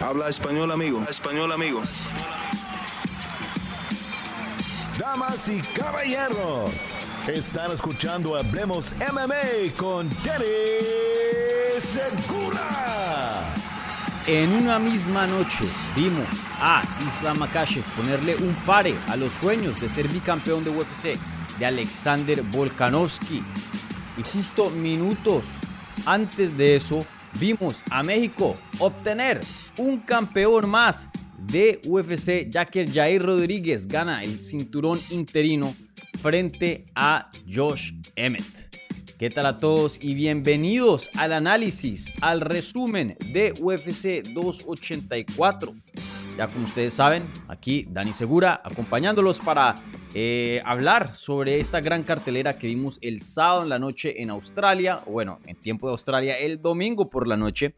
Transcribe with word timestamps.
Habla 0.00 0.30
español, 0.30 0.70
amigo. 0.72 1.04
Español, 1.10 1.52
amigo. 1.52 1.82
Damas 4.98 5.46
y 5.46 5.60
caballeros, 5.78 6.70
están 7.26 7.70
escuchando 7.70 8.34
Hablemos 8.34 8.92
MMA 9.12 9.74
con 9.76 10.08
Danny 10.24 10.46
Segura. 11.82 13.44
En 14.26 14.50
una 14.62 14.78
misma 14.78 15.26
noche 15.26 15.64
vimos 15.94 16.28
a 16.60 16.82
Islam 17.06 17.38
Makhachev 17.38 17.84
ponerle 17.94 18.36
un 18.36 18.54
pare 18.64 18.94
a 19.08 19.16
los 19.16 19.34
sueños 19.34 19.82
de 19.82 19.90
ser 19.90 20.08
bicampeón 20.08 20.64
de 20.64 20.70
UFC 20.70 21.18
de 21.58 21.66
Alexander 21.66 22.42
Volkanovski. 22.44 23.42
Y 24.16 24.22
justo 24.22 24.70
minutos 24.70 25.44
antes 26.06 26.56
de 26.56 26.76
eso 26.76 27.00
vimos 27.40 27.82
a 27.90 28.02
México 28.02 28.54
obtener 28.78 29.40
un 29.78 29.98
campeón 30.00 30.68
más 30.68 31.08
de 31.38 31.80
UFC, 31.86 32.50
ya 32.50 32.66
que 32.66 32.86
Jair 32.86 33.22
Rodríguez 33.22 33.88
gana 33.88 34.22
el 34.22 34.42
cinturón 34.42 35.00
interino 35.08 35.74
frente 36.20 36.84
a 36.94 37.30
Josh 37.50 37.92
Emmett. 38.14 38.76
¿Qué 39.18 39.30
tal 39.30 39.46
a 39.46 39.58
todos 39.58 39.98
y 40.02 40.14
bienvenidos 40.14 41.08
al 41.16 41.32
análisis, 41.32 42.12
al 42.20 42.42
resumen 42.42 43.16
de 43.32 43.54
UFC 43.58 44.22
284? 44.34 45.74
Ya 46.40 46.48
como 46.48 46.64
ustedes 46.64 46.94
saben, 46.94 47.28
aquí 47.48 47.86
Dani 47.90 48.14
Segura 48.14 48.62
acompañándolos 48.64 49.40
para 49.40 49.74
eh, 50.14 50.62
hablar 50.64 51.14
sobre 51.14 51.60
esta 51.60 51.82
gran 51.82 52.02
cartelera 52.02 52.54
que 52.54 52.66
vimos 52.66 52.98
el 53.02 53.20
sábado 53.20 53.64
en 53.64 53.68
la 53.68 53.78
noche 53.78 54.22
en 54.22 54.30
Australia, 54.30 55.02
bueno, 55.04 55.38
en 55.44 55.60
tiempo 55.60 55.86
de 55.86 55.90
Australia, 55.90 56.38
el 56.38 56.62
domingo 56.62 57.10
por 57.10 57.28
la 57.28 57.36
noche. 57.36 57.74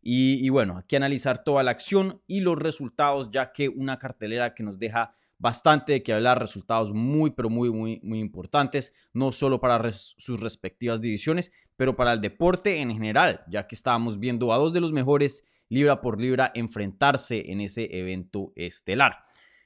Y, 0.00 0.38
y 0.42 0.48
bueno, 0.48 0.78
aquí 0.78 0.96
analizar 0.96 1.44
toda 1.44 1.62
la 1.62 1.72
acción 1.72 2.22
y 2.26 2.40
los 2.40 2.58
resultados, 2.58 3.30
ya 3.30 3.52
que 3.52 3.68
una 3.68 3.98
cartelera 3.98 4.54
que 4.54 4.62
nos 4.62 4.78
deja 4.78 5.12
bastante 5.38 5.92
de 5.92 6.02
que 6.02 6.12
hablar, 6.12 6.40
resultados 6.40 6.92
muy, 6.92 7.30
pero 7.30 7.50
muy, 7.50 7.70
muy, 7.70 8.00
muy 8.02 8.20
importantes, 8.20 8.92
no 9.12 9.32
solo 9.32 9.60
para 9.60 9.92
sus 9.92 10.40
respectivas 10.40 11.00
divisiones, 11.00 11.52
pero 11.76 11.96
para 11.96 12.12
el 12.12 12.20
deporte 12.20 12.80
en 12.80 12.92
general, 12.92 13.44
ya 13.48 13.66
que 13.66 13.74
estábamos 13.74 14.18
viendo 14.18 14.52
a 14.52 14.56
dos 14.56 14.72
de 14.72 14.80
los 14.80 14.92
mejores 14.92 15.66
libra 15.68 16.00
por 16.00 16.20
libra 16.20 16.50
enfrentarse 16.54 17.50
en 17.50 17.60
ese 17.60 17.88
evento 17.98 18.52
estelar. 18.56 19.24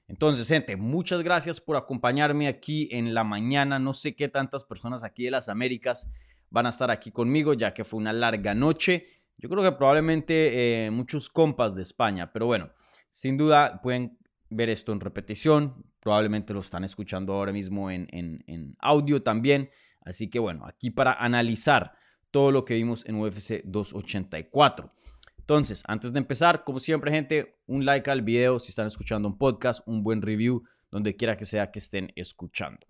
Entonces, 0.08 0.48
gente, 0.48 0.76
muchas 0.76 1.22
gracias 1.22 1.60
por 1.60 1.76
acompañarme 1.76 2.48
aquí 2.48 2.88
en 2.90 3.14
la 3.14 3.22
mañana. 3.22 3.78
No 3.78 3.94
sé 3.94 4.16
qué 4.16 4.28
tantas 4.28 4.64
personas 4.64 5.04
aquí 5.04 5.24
de 5.24 5.30
las 5.30 5.48
Américas 5.48 6.10
van 6.50 6.66
a 6.66 6.70
estar 6.70 6.90
aquí 6.90 7.12
conmigo, 7.12 7.54
ya 7.54 7.72
que 7.72 7.84
fue 7.84 8.00
una 8.00 8.12
larga 8.12 8.52
noche. 8.52 9.04
Yo 9.38 9.48
creo 9.48 9.62
que 9.62 9.70
probablemente 9.70 10.86
eh, 10.86 10.90
muchos 10.90 11.30
compas 11.30 11.76
de 11.76 11.82
España, 11.82 12.32
pero 12.32 12.46
bueno, 12.46 12.72
sin 13.08 13.36
duda 13.36 13.80
pueden 13.82 14.18
ver 14.50 14.68
esto 14.68 14.92
en 14.92 15.00
repetición. 15.00 15.86
Probablemente 16.00 16.52
lo 16.52 16.60
están 16.60 16.84
escuchando 16.84 17.32
ahora 17.32 17.52
mismo 17.52 17.90
en, 17.90 18.08
en, 18.10 18.76
audio 18.80 19.22
también. 19.22 19.70
Así 20.02 20.28
que 20.28 20.38
bueno, 20.38 20.66
aquí 20.66 20.90
para 20.90 21.12
analizar 21.12 21.92
todo 22.30 22.52
lo 22.52 22.64
que 22.64 22.74
vimos 22.74 23.04
en 23.06 23.16
UFC 23.16 23.62
284. 23.64 24.92
Entonces, 25.38 25.82
antes 25.88 26.12
de 26.12 26.20
empezar, 26.20 26.64
como 26.64 26.78
siempre, 26.78 27.10
gente, 27.10 27.58
un 27.66 27.84
like 27.84 28.10
al 28.10 28.22
video 28.22 28.58
si 28.58 28.70
están 28.70 28.86
escuchando 28.86 29.28
un 29.28 29.36
podcast, 29.36 29.80
un 29.86 30.02
buen 30.02 30.22
review, 30.22 30.62
donde 30.90 31.16
quiera 31.16 31.36
que 31.36 31.44
sea 31.44 31.70
que 31.70 31.80
estén 31.80 32.12
escuchando. 32.14 32.86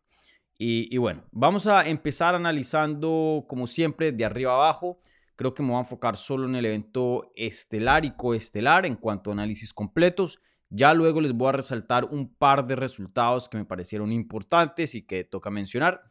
Y, 0.58 0.94
y, 0.94 0.98
bueno, 0.98 1.24
vamos 1.32 1.66
a 1.66 1.88
empezar 1.88 2.34
analizando, 2.34 3.46
como 3.48 3.66
siempre, 3.66 4.12
de 4.12 4.26
arriba 4.26 4.52
abajo. 4.52 5.00
Creo 5.36 5.54
que 5.54 5.62
me 5.62 5.70
voy 5.70 5.78
a 5.78 5.80
enfocar 5.80 6.18
solo 6.18 6.46
en 6.46 6.54
el 6.54 6.66
evento 6.66 7.32
estelar 7.34 8.04
y 8.04 8.10
coestelar 8.10 8.84
en 8.84 8.96
cuanto 8.96 9.30
a 9.30 9.32
análisis 9.32 9.72
completos. 9.72 10.38
Ya 10.70 10.94
luego 10.94 11.20
les 11.20 11.32
voy 11.32 11.48
a 11.48 11.52
resaltar 11.52 12.06
un 12.06 12.32
par 12.32 12.66
de 12.66 12.76
resultados 12.76 13.48
que 13.48 13.58
me 13.58 13.64
parecieron 13.64 14.12
importantes 14.12 14.94
y 14.94 15.02
que 15.02 15.24
toca 15.24 15.50
mencionar. 15.50 16.02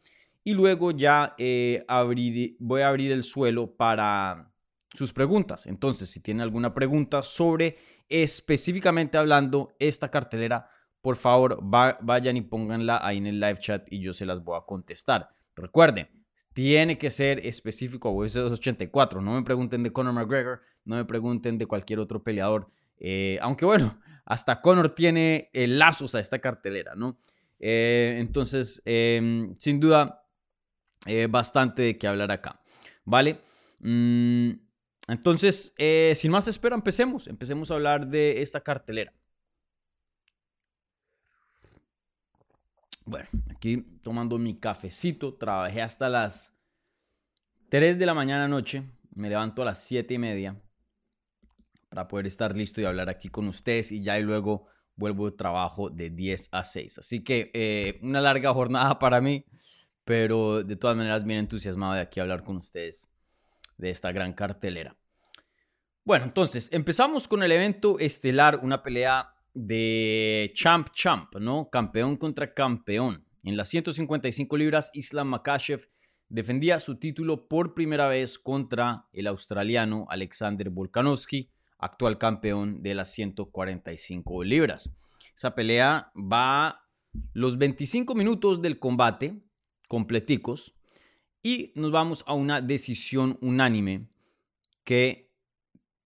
Y 0.44 0.54
luego 0.54 0.90
ya 0.90 1.34
eh, 1.38 1.84
voy 2.58 2.80
a 2.82 2.88
abrir 2.88 3.12
el 3.12 3.24
suelo 3.24 3.74
para 3.74 4.52
sus 4.94 5.12
preguntas. 5.12 5.66
Entonces, 5.66 6.10
si 6.10 6.20
tienen 6.20 6.42
alguna 6.42 6.74
pregunta 6.74 7.22
sobre 7.22 7.76
específicamente 8.08 9.18
hablando 9.18 9.74
esta 9.78 10.10
cartelera, 10.10 10.68
por 11.00 11.16
favor 11.16 11.58
vayan 11.62 12.36
y 12.36 12.42
pónganla 12.42 13.00
ahí 13.02 13.18
en 13.18 13.26
el 13.26 13.40
live 13.40 13.58
chat 13.58 13.86
y 13.90 14.00
yo 14.00 14.12
se 14.12 14.26
las 14.26 14.44
voy 14.44 14.58
a 14.58 14.66
contestar. 14.66 15.30
Recuerden, 15.56 16.08
tiene 16.52 16.98
que 16.98 17.10
ser 17.10 17.44
específico 17.46 18.08
a 18.08 18.12
UFC 18.12 18.34
284. 18.34 19.20
No 19.22 19.32
me 19.32 19.42
pregunten 19.42 19.82
de 19.82 19.92
Conor 19.92 20.12
McGregor, 20.12 20.60
no 20.84 20.96
me 20.96 21.04
pregunten 21.04 21.56
de 21.58 21.66
cualquier 21.66 22.00
otro 22.00 22.22
peleador. 22.22 22.70
Eh, 22.98 23.38
aunque 23.40 23.64
bueno, 23.64 23.98
hasta 24.30 24.60
Conor 24.60 24.90
tiene 24.90 25.50
lazos 25.52 26.14
a 26.14 26.20
esta 26.20 26.38
cartelera, 26.38 26.94
¿no? 26.94 27.18
Eh, 27.58 28.14
entonces, 28.18 28.80
em, 28.84 29.56
sin 29.58 29.80
duda, 29.80 30.24
eh, 31.06 31.26
bastante 31.28 31.82
de 31.82 31.98
qué 31.98 32.06
hablar 32.06 32.30
acá, 32.30 32.62
¿vale? 33.04 33.40
Mm, 33.80 34.50
entonces, 35.08 35.74
eh, 35.78 36.12
sin 36.14 36.30
más 36.30 36.46
espera, 36.46 36.76
empecemos. 36.76 37.26
Empecemos 37.26 37.72
a 37.72 37.74
hablar 37.74 38.06
de 38.06 38.40
esta 38.40 38.60
cartelera. 38.60 39.12
Bueno, 43.04 43.28
aquí 43.50 43.78
tomando 44.00 44.38
mi 44.38 44.60
cafecito, 44.60 45.34
trabajé 45.34 45.82
hasta 45.82 46.08
las 46.08 46.56
3 47.68 47.98
de 47.98 48.06
la 48.06 48.14
mañana 48.14 48.46
noche, 48.46 48.84
me 49.12 49.28
levanto 49.28 49.62
a 49.62 49.64
las 49.64 49.82
7 49.82 50.14
y 50.14 50.18
media 50.18 50.62
para 51.90 52.08
poder 52.08 52.26
estar 52.26 52.56
listo 52.56 52.80
y 52.80 52.84
hablar 52.84 53.10
aquí 53.10 53.28
con 53.28 53.48
ustedes 53.48 53.92
y 53.92 54.00
ya 54.00 54.18
y 54.18 54.22
luego 54.22 54.66
vuelvo 54.94 55.28
de 55.28 55.36
trabajo 55.36 55.90
de 55.90 56.10
10 56.10 56.48
a 56.52 56.64
6. 56.64 56.98
Así 56.98 57.22
que 57.22 57.50
eh, 57.52 57.98
una 58.02 58.20
larga 58.20 58.54
jornada 58.54 58.98
para 58.98 59.20
mí, 59.20 59.44
pero 60.04 60.62
de 60.62 60.76
todas 60.76 60.96
maneras 60.96 61.24
bien 61.24 61.40
entusiasmado 61.40 61.94
de 61.94 62.00
aquí 62.00 62.20
hablar 62.20 62.44
con 62.44 62.56
ustedes 62.56 63.10
de 63.76 63.90
esta 63.90 64.12
gran 64.12 64.32
cartelera. 64.32 64.96
Bueno, 66.04 66.26
entonces 66.26 66.68
empezamos 66.72 67.26
con 67.26 67.42
el 67.42 67.52
evento 67.52 67.98
estelar, 67.98 68.60
una 68.62 68.82
pelea 68.82 69.34
de 69.52 70.52
champ 70.54 70.90
champ, 70.92 71.34
¿no? 71.36 71.68
Campeón 71.70 72.16
contra 72.16 72.54
campeón. 72.54 73.26
En 73.42 73.56
las 73.56 73.68
155 73.68 74.56
libras, 74.56 74.90
Islam 74.94 75.28
Makhachev 75.28 75.88
defendía 76.28 76.78
su 76.78 76.98
título 76.98 77.48
por 77.48 77.74
primera 77.74 78.06
vez 78.06 78.38
contra 78.38 79.08
el 79.12 79.26
australiano 79.26 80.06
Alexander 80.08 80.70
Volkanovski 80.70 81.50
actual 81.80 82.18
campeón 82.18 82.82
de 82.82 82.94
las 82.94 83.10
145 83.12 84.44
libras. 84.44 84.90
Esa 85.34 85.54
pelea 85.54 86.12
va 86.14 86.86
los 87.32 87.56
25 87.58 88.14
minutos 88.14 88.62
del 88.62 88.78
combate 88.78 89.42
completicos 89.88 90.76
y 91.42 91.72
nos 91.74 91.90
vamos 91.90 92.22
a 92.26 92.34
una 92.34 92.60
decisión 92.60 93.36
unánime 93.40 94.08
que 94.84 95.32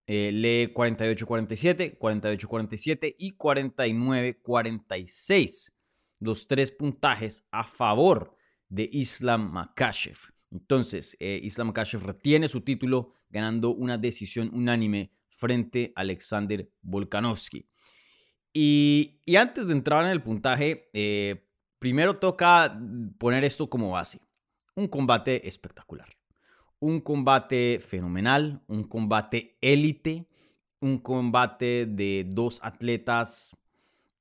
eh, 0.06 0.30
lee 0.32 0.72
48-47, 0.72 1.98
48-47 1.98 3.16
y 3.18 3.36
49-46. 3.36 5.72
Los 6.20 6.46
tres 6.46 6.70
puntajes 6.70 7.48
a 7.50 7.64
favor 7.64 8.36
de 8.68 8.88
Islam 8.92 9.50
Makhachev. 9.52 10.16
Entonces, 10.50 11.16
eh, 11.20 11.40
Islam 11.42 11.68
Makhachev 11.68 12.02
retiene 12.04 12.48
su 12.48 12.60
título 12.60 13.14
ganando 13.30 13.74
una 13.74 13.96
decisión 13.98 14.50
unánime 14.52 15.10
frente 15.34 15.92
a 15.96 16.00
Alexander 16.00 16.70
Volkanovski. 16.82 17.68
Y, 18.52 19.20
antes 19.36 19.66
de 19.66 19.72
entrar 19.72 20.04
en 20.04 20.10
el 20.10 20.22
puntaje, 20.22 20.88
eh, 20.92 21.44
primero 21.80 22.18
toca 22.18 22.80
poner 23.18 23.44
esto 23.44 23.68
como 23.68 23.90
base. 23.90 24.20
Un 24.76 24.86
combate 24.86 25.46
espectacular. 25.48 26.08
Un 26.78 27.00
combate 27.00 27.80
fenomenal, 27.80 28.62
un 28.68 28.84
combate 28.84 29.58
élite, 29.60 30.28
un 30.80 30.98
combate 30.98 31.86
de 31.86 32.26
dos 32.28 32.60
atletas 32.62 33.56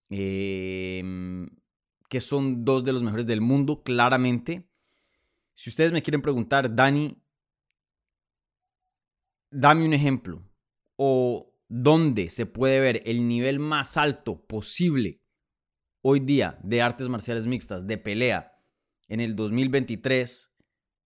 em, 0.09 1.47
que 2.09 2.19
son 2.19 2.63
dos 2.63 2.83
de 2.83 2.93
los 2.93 3.03
mejores 3.03 3.27
del 3.27 3.41
mundo, 3.41 3.83
claramente. 3.83 4.67
Si 5.53 5.69
ustedes 5.69 5.91
me 5.91 6.01
quieren 6.01 6.21
preguntar, 6.21 6.73
Dani, 6.73 7.17
dame 9.51 9.85
un 9.85 9.93
ejemplo 9.93 10.43
o 11.05 11.53
dónde 11.67 12.29
se 12.29 12.45
puede 12.45 12.79
ver 12.79 13.01
el 13.05 13.27
nivel 13.27 13.59
más 13.59 13.97
alto 13.97 14.41
posible 14.47 15.21
hoy 16.01 16.21
día 16.21 16.57
de 16.63 16.81
artes 16.81 17.09
marciales 17.09 17.45
mixtas, 17.45 17.85
de 17.85 17.97
pelea, 17.97 18.53
en 19.09 19.19
el 19.19 19.35
2023, 19.35 20.55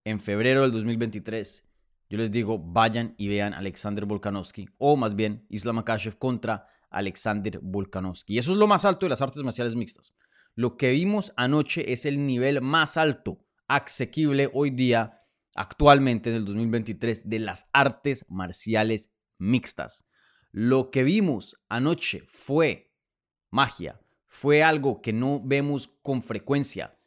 en 0.03 0.19
febrero 0.19 0.61
del 0.61 0.71
2023, 0.71 1.67
yo 2.11 2.17
les 2.19 2.29
digo, 2.29 2.59
vayan 2.59 3.15
y 3.17 3.27
vean 3.27 3.55
Alexander 3.55 4.05
Volkanovski, 4.05 4.69
o 4.77 4.97
más 4.97 5.15
bien 5.15 5.47
Islam 5.49 5.77
Makhachev 5.77 6.19
contra 6.19 6.67
Alexander 6.91 7.59
Volkanovski. 7.63 8.35
Y 8.35 8.37
eso 8.37 8.51
es 8.51 8.57
lo 8.57 8.67
más 8.67 8.85
alto 8.85 9.07
de 9.07 9.09
las 9.09 9.23
artes 9.23 9.41
marciales 9.41 9.75
mixtas. 9.75 10.13
Lo 10.53 10.77
que 10.77 10.91
vimos 10.91 11.33
anoche 11.37 11.91
es 11.91 12.05
el 12.05 12.23
nivel 12.23 12.61
más 12.61 12.97
alto, 12.97 13.43
asequible 13.67 14.51
hoy 14.53 14.69
día, 14.69 15.23
actualmente 15.55 16.29
en 16.29 16.35
el 16.35 16.45
2023, 16.45 17.27
de 17.27 17.39
las 17.39 17.67
artes 17.73 18.27
marciales 18.29 19.16
mixtas. 19.37 20.07
Lo 20.51 20.91
que 20.91 21.03
vimos 21.03 21.57
anoche 21.69 22.23
fue 22.27 22.95
magia, 23.51 23.99
fue 24.27 24.63
algo 24.63 25.01
que 25.01 25.13
no 25.13 25.41
vemos 25.43 25.87
con 26.01 26.21
frecuencia, 26.21 26.99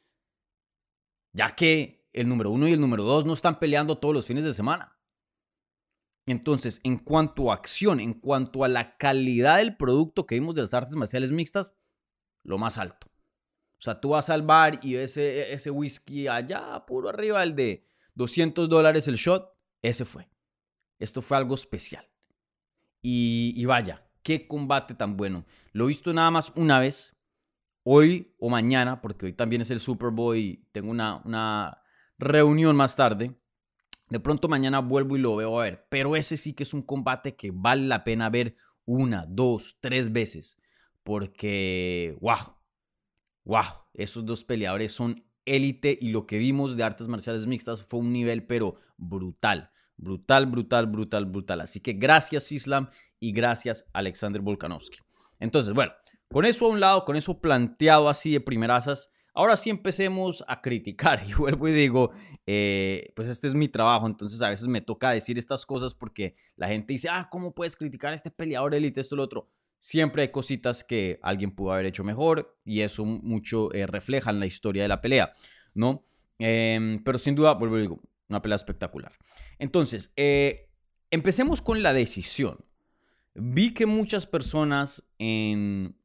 ya 1.32 1.54
que 1.54 2.08
el 2.12 2.28
número 2.28 2.50
uno 2.50 2.66
y 2.68 2.72
el 2.72 2.80
número 2.80 3.04
dos 3.04 3.24
no 3.24 3.32
están 3.32 3.58
peleando 3.58 3.98
todos 3.98 4.14
los 4.14 4.26
fines 4.26 4.44
de 4.44 4.54
semana. 4.54 4.98
Entonces, 6.26 6.80
en 6.84 6.98
cuanto 6.98 7.50
a 7.50 7.54
acción, 7.54 7.98
en 7.98 8.14
cuanto 8.14 8.62
a 8.64 8.68
la 8.68 8.96
calidad 8.96 9.58
del 9.58 9.76
producto 9.76 10.26
que 10.26 10.36
vimos 10.36 10.54
de 10.54 10.62
las 10.62 10.74
artes 10.74 10.94
marciales 10.94 11.32
mixtas, 11.32 11.74
lo 12.42 12.58
más 12.58 12.78
alto. 12.78 13.08
O 13.78 13.82
sea, 13.82 14.00
tú 14.00 14.10
vas 14.10 14.28
al 14.28 14.42
bar 14.42 14.78
y 14.82 14.96
ese, 14.96 15.52
ese 15.52 15.70
whisky 15.70 16.28
allá, 16.28 16.84
puro 16.86 17.08
arriba, 17.08 17.42
el 17.42 17.54
de 17.54 17.84
200 18.14 18.68
dólares 18.68 19.08
el 19.08 19.16
shot, 19.16 19.56
ese 19.82 20.04
fue. 20.04 20.28
Esto 20.98 21.22
fue 21.22 21.38
algo 21.38 21.54
especial. 21.54 22.09
Y, 23.02 23.64
vaya, 23.64 24.06
qué 24.22 24.46
combate 24.46 24.94
tan 24.94 25.16
bueno. 25.16 25.46
Lo 25.72 25.84
he 25.84 25.88
visto 25.88 26.12
nada 26.12 26.30
más 26.30 26.52
una 26.56 26.78
vez, 26.78 27.16
hoy 27.82 28.34
o 28.38 28.48
mañana, 28.50 29.00
porque 29.00 29.26
hoy 29.26 29.32
también 29.32 29.62
es 29.62 29.70
el 29.70 29.80
Super 29.80 30.10
Bowl 30.10 30.36
y 30.36 30.68
tengo 30.72 30.90
una, 30.90 31.22
una 31.24 31.82
reunión 32.18 32.76
más 32.76 32.96
tarde. 32.96 33.36
De 34.08 34.20
pronto 34.20 34.48
mañana 34.48 34.80
vuelvo 34.80 35.16
y 35.16 35.20
lo 35.20 35.36
veo 35.36 35.60
a 35.60 35.64
ver. 35.64 35.86
Pero 35.88 36.16
ese 36.16 36.36
sí 36.36 36.52
que 36.52 36.64
es 36.64 36.74
un 36.74 36.82
combate 36.82 37.36
que 37.36 37.50
vale 37.52 37.86
la 37.86 38.04
pena 38.04 38.28
ver 38.28 38.56
una, 38.84 39.24
dos, 39.28 39.78
tres 39.80 40.12
veces. 40.12 40.58
Porque, 41.02 42.16
wow, 42.20 42.56
wow, 43.44 43.64
esos 43.94 44.24
dos 44.26 44.44
peleadores 44.44 44.92
son 44.92 45.24
élite 45.44 45.98
y 46.00 46.10
lo 46.10 46.26
que 46.26 46.38
vimos 46.38 46.76
de 46.76 46.84
artes 46.84 47.08
marciales 47.08 47.46
mixtas 47.46 47.82
fue 47.82 48.00
un 48.00 48.12
nivel 48.12 48.46
pero 48.46 48.76
brutal. 48.96 49.70
Brutal, 50.00 50.46
brutal, 50.46 50.86
brutal, 50.86 51.26
brutal. 51.26 51.60
Así 51.60 51.80
que 51.80 51.92
gracias 51.92 52.50
Islam 52.52 52.88
y 53.18 53.32
gracias 53.32 53.84
Alexander 53.92 54.40
Volkanovski. 54.40 54.98
Entonces, 55.38 55.74
bueno, 55.74 55.92
con 56.28 56.46
eso 56.46 56.66
a 56.66 56.68
un 56.70 56.80
lado, 56.80 57.04
con 57.04 57.16
eso 57.16 57.38
planteado 57.38 58.08
así 58.08 58.32
de 58.32 58.40
primerazas, 58.40 59.12
ahora 59.34 59.58
sí 59.58 59.68
empecemos 59.68 60.42
a 60.48 60.62
criticar. 60.62 61.20
Y 61.28 61.34
vuelvo 61.34 61.68
y 61.68 61.72
digo, 61.72 62.12
eh, 62.46 63.12
pues 63.14 63.28
este 63.28 63.46
es 63.46 63.54
mi 63.54 63.68
trabajo, 63.68 64.06
entonces 64.06 64.40
a 64.40 64.48
veces 64.48 64.68
me 64.68 64.80
toca 64.80 65.10
decir 65.10 65.38
estas 65.38 65.66
cosas 65.66 65.92
porque 65.92 66.34
la 66.56 66.68
gente 66.68 66.94
dice, 66.94 67.10
ah, 67.10 67.28
¿cómo 67.30 67.54
puedes 67.54 67.76
criticar 67.76 68.12
a 68.12 68.14
este 68.14 68.30
peleador 68.30 68.74
élite, 68.74 69.02
esto, 69.02 69.16
lo 69.16 69.22
otro? 69.22 69.50
Siempre 69.78 70.22
hay 70.22 70.28
cositas 70.28 70.82
que 70.82 71.18
alguien 71.22 71.54
pudo 71.54 71.72
haber 71.72 71.86
hecho 71.86 72.04
mejor 72.04 72.58
y 72.64 72.80
eso 72.80 73.04
mucho 73.04 73.70
eh, 73.74 73.86
refleja 73.86 74.30
en 74.30 74.40
la 74.40 74.46
historia 74.46 74.82
de 74.82 74.88
la 74.88 75.02
pelea, 75.02 75.32
¿no? 75.74 76.06
Em, 76.38 77.02
pero 77.04 77.18
sin 77.18 77.34
duda, 77.34 77.52
vuelvo 77.52 77.76
y 77.76 77.82
digo, 77.82 78.00
una 78.30 78.40
pelea 78.40 78.56
espectacular. 78.56 79.12
Entonces, 79.58 80.12
eh, 80.16 80.70
empecemos 81.10 81.60
con 81.60 81.82
la 81.82 81.92
decisión. 81.92 82.64
Vi 83.34 83.74
que 83.74 83.86
muchas 83.86 84.26
personas 84.26 85.04
en 85.18 85.96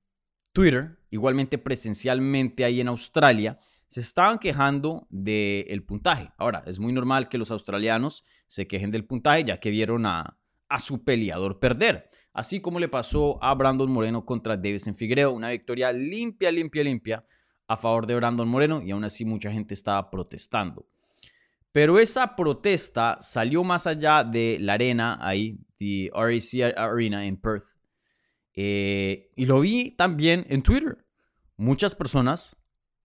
Twitter, 0.51 0.99
igualmente 1.09 1.57
presencialmente 1.57 2.65
ahí 2.65 2.81
en 2.81 2.87
Australia, 2.87 3.59
se 3.87 4.01
estaban 4.01 4.39
quejando 4.39 5.07
del 5.09 5.83
puntaje. 5.83 6.31
Ahora, 6.37 6.63
es 6.65 6.79
muy 6.79 6.91
normal 6.91 7.29
que 7.29 7.37
los 7.37 7.51
australianos 7.51 8.23
se 8.47 8.67
quejen 8.67 8.91
del 8.91 9.05
puntaje 9.05 9.43
ya 9.45 9.59
que 9.59 9.69
vieron 9.69 10.05
a, 10.05 10.37
su 10.79 11.03
peleador 11.03 11.59
perder. 11.59 12.09
Así 12.33 12.59
como 12.59 12.79
le 12.79 12.89
pasó 12.89 13.41
a 13.41 13.53
Brandon 13.53 13.89
Moreno 13.89 14.25
contra 14.25 14.57
Davison 14.57 14.93
Figueiredo, 14.93 15.31
una 15.31 15.51
victoria 15.51 15.93
limpia, 15.93 16.51
limpia, 16.51 16.83
limpia 16.83 17.25
a 17.67 17.77
favor 17.77 18.05
de 18.05 18.15
Brandon 18.15 18.47
Moreno 18.47 18.81
y 18.81 18.91
aún 18.91 19.05
así 19.05 19.23
mucha 19.23 19.51
gente 19.51 19.73
estaba 19.73 20.09
protestando. 20.11 20.85
Pero 21.75 21.99
esa 21.99 22.37
protesta 22.37 23.17
salió 23.19 23.61
más 23.65 23.85
allá 23.85 24.23
de 24.23 24.57
la 24.61 24.75
arena 24.75 25.17
ahí, 25.19 25.59
the 25.75 26.09
RAC 26.13 26.73
Arena 26.77 27.25
en 27.25 27.35
Perth. 27.35 27.65
Eh, 28.53 29.33
y 29.35 29.45
lo 29.45 29.59
vi 29.59 29.91
también 29.91 30.45
en 30.47 30.61
Twitter. 30.61 31.05
Muchas 31.57 31.93
personas 31.93 32.55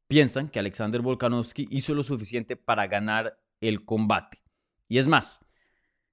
piensan 0.06 0.48
que 0.48 0.60
Alexander 0.60 1.00
Volkanovski 1.00 1.66
hizo 1.72 1.96
lo 1.96 2.04
suficiente 2.04 2.54
para 2.54 2.86
ganar 2.86 3.42
el 3.60 3.84
combate. 3.84 4.38
Y 4.86 4.98
es 4.98 5.08
más, 5.08 5.44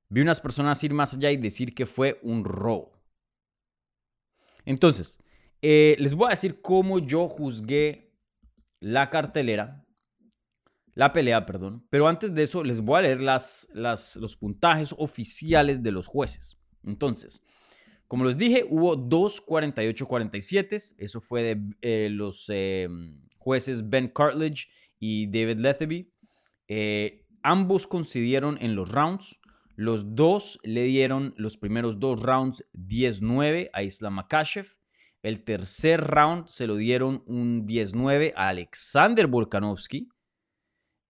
vi 0.09 0.21
unas 0.21 0.41
personas 0.41 0.83
ir 0.83 0.95
más 0.95 1.13
allá 1.13 1.29
y 1.29 1.37
decir 1.37 1.75
que 1.75 1.85
fue 1.85 2.19
un 2.23 2.43
robo. 2.43 2.99
Entonces, 4.65 5.21
eh, 5.61 5.95
les 5.99 6.15
voy 6.15 6.25
a 6.25 6.31
decir 6.31 6.59
cómo 6.59 6.97
yo 6.97 7.29
juzgué 7.29 8.15
la 8.79 9.11
cartelera 9.11 9.86
la 10.97 11.13
pelea, 11.13 11.45
perdón. 11.45 11.85
Pero 11.91 12.07
antes 12.07 12.33
de 12.33 12.41
eso, 12.41 12.63
les 12.63 12.81
voy 12.81 12.97
a 12.97 13.01
leer 13.03 13.21
las, 13.21 13.69
los 13.75 14.35
puntajes 14.35 14.95
oficiales 14.97 15.83
de 15.83 15.91
los 15.91 16.07
jueces. 16.07 16.57
Entonces, 16.85 17.43
como 18.07 18.25
les 18.25 18.35
dije, 18.35 18.65
hubo 18.67 18.95
dos 18.95 19.45
48-47. 19.45 20.95
Eso 20.97 21.21
fue 21.21 21.43
de 21.43 21.61
eh, 21.83 22.09
los 22.09 22.45
em, 22.49 23.21
jueces 23.37 23.87
Ben 23.87 24.07
Cartledge 24.07 24.69
y 24.97 25.27
David 25.27 25.59
Letheby. 25.59 26.11
Eh, 26.67 27.27
ambos 27.43 27.85
coincidieron 27.85 28.57
en 28.59 28.75
los 28.75 28.89
rounds. 28.91 29.39
Los 29.75 30.15
dos 30.15 30.59
le 30.63 30.81
dieron 30.85 31.35
los 31.37 31.57
primeros 31.57 31.99
dos 31.99 32.23
rounds 32.23 32.65
10-9 32.73 33.69
a 33.71 33.83
Islam 33.83 34.15
Makashev. 34.15 34.65
El 35.21 35.43
tercer 35.43 36.01
round 36.01 36.47
se 36.47 36.65
lo 36.65 36.75
dieron 36.75 37.21
un 37.27 37.67
10-9 37.67 38.33
a 38.35 38.47
Alexander 38.47 39.27
Volkanovski. 39.27 40.09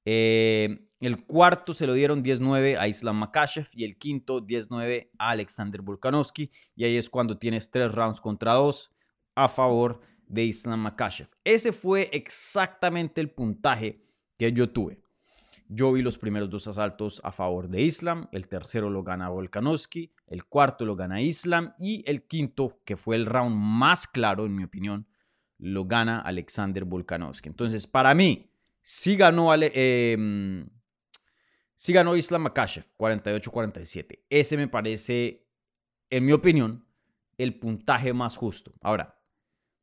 Eh, 0.10 0.90
el 1.02 1.26
cuarto 1.26 1.74
se 1.74 1.86
lo 1.86 1.94
dieron 1.94 2.24
10-9 2.24 2.78
a 2.80 2.88
Islam 2.88 3.18
Makashev 3.18 3.68
y 3.74 3.84
el 3.84 3.98
quinto 3.98 4.40
10-9 4.40 5.10
a 5.20 5.32
Alexander 5.32 5.82
Volkanovski. 5.82 6.50
Y 6.78 6.86
ahí 6.86 6.96
es 6.96 7.10
cuando 7.10 7.38
tienes 7.38 7.70
tres 7.72 7.92
rounds 7.92 8.22
contra 8.22 8.54
dos 8.54 8.96
a 9.36 9.50
favor 9.50 10.00
de 10.26 10.46
Islam 10.46 10.80
Makashev. 10.80 11.28
Ese 11.44 11.74
fue 11.74 12.10
exactamente 12.14 13.20
el 13.20 13.32
puntaje 13.32 14.02
que 14.40 14.54
yo 14.54 14.70
tuve. 14.70 15.04
Yo 15.68 15.92
vi 15.92 16.02
los 16.02 16.18
primeros 16.18 16.50
dos 16.50 16.68
asaltos 16.68 17.20
a 17.26 17.34
favor 17.34 17.68
de 17.68 17.82
Islam, 17.82 18.30
el 18.32 18.48
tercero 18.48 18.90
lo 18.90 19.04
gana 19.04 19.28
Volkanovski, 19.28 20.14
el 20.28 20.46
cuarto 20.46 20.86
lo 20.86 20.96
gana 20.96 21.20
Islam 21.20 21.74
y 21.78 22.10
el 22.10 22.26
quinto, 22.26 22.80
que 22.86 22.96
fue 22.96 23.18
el 23.18 23.26
round 23.26 23.54
más 23.54 24.08
claro 24.08 24.46
en 24.46 24.56
mi 24.56 24.64
opinión, 24.64 25.06
lo 25.58 25.84
gana 25.84 26.22
Alexander 26.22 26.86
Volkanovski. 26.86 27.50
Entonces, 27.50 27.86
para 27.86 28.16
mí, 28.16 28.47
Sí 28.90 29.18
ganó, 29.18 29.54
eh, 29.54 30.16
sí 31.76 31.92
ganó 31.92 32.16
Islam 32.16 32.44
Makashev, 32.44 32.86
48-47. 32.98 34.24
Ese 34.30 34.56
me 34.56 34.70
parece, 34.70 35.46
en 36.10 36.26
mi 36.26 36.32
opinión, 36.32 36.88
el 37.38 37.60
puntaje 37.60 38.14
más 38.14 38.38
justo. 38.38 38.74
Ahora, 38.80 39.22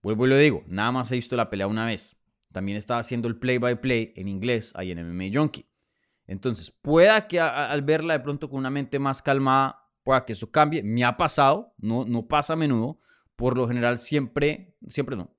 vuelvo 0.00 0.24
y 0.24 0.30
lo 0.30 0.38
digo, 0.38 0.64
nada 0.68 0.90
más 0.90 1.12
he 1.12 1.16
visto 1.16 1.36
la 1.36 1.50
pelea 1.50 1.66
una 1.66 1.84
vez. 1.84 2.16
También 2.50 2.78
estaba 2.78 3.00
haciendo 3.00 3.28
el 3.28 3.36
play-by-play 3.36 4.14
en 4.16 4.26
inglés 4.26 4.72
ahí 4.74 4.90
en 4.90 5.00
MMA 5.00 5.24
Junkie. 5.34 5.68
Entonces, 6.26 6.70
pueda 6.70 7.28
que 7.28 7.40
al 7.40 7.82
verla 7.82 8.14
de 8.14 8.24
pronto 8.24 8.48
con 8.48 8.60
una 8.60 8.70
mente 8.70 8.98
más 8.98 9.20
calmada, 9.20 9.86
pueda 10.02 10.24
que 10.24 10.32
eso 10.32 10.50
cambie. 10.50 10.82
Me 10.82 11.04
ha 11.04 11.14
pasado, 11.14 11.74
no, 11.76 12.06
no 12.06 12.26
pasa 12.26 12.54
a 12.54 12.56
menudo. 12.56 12.98
Por 13.36 13.58
lo 13.58 13.68
general, 13.68 13.98
siempre, 13.98 14.78
siempre 14.86 15.14
no. 15.14 15.36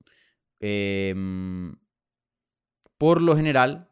Eh, 0.60 1.16
por 2.98 3.22
lo 3.22 3.36
general, 3.36 3.90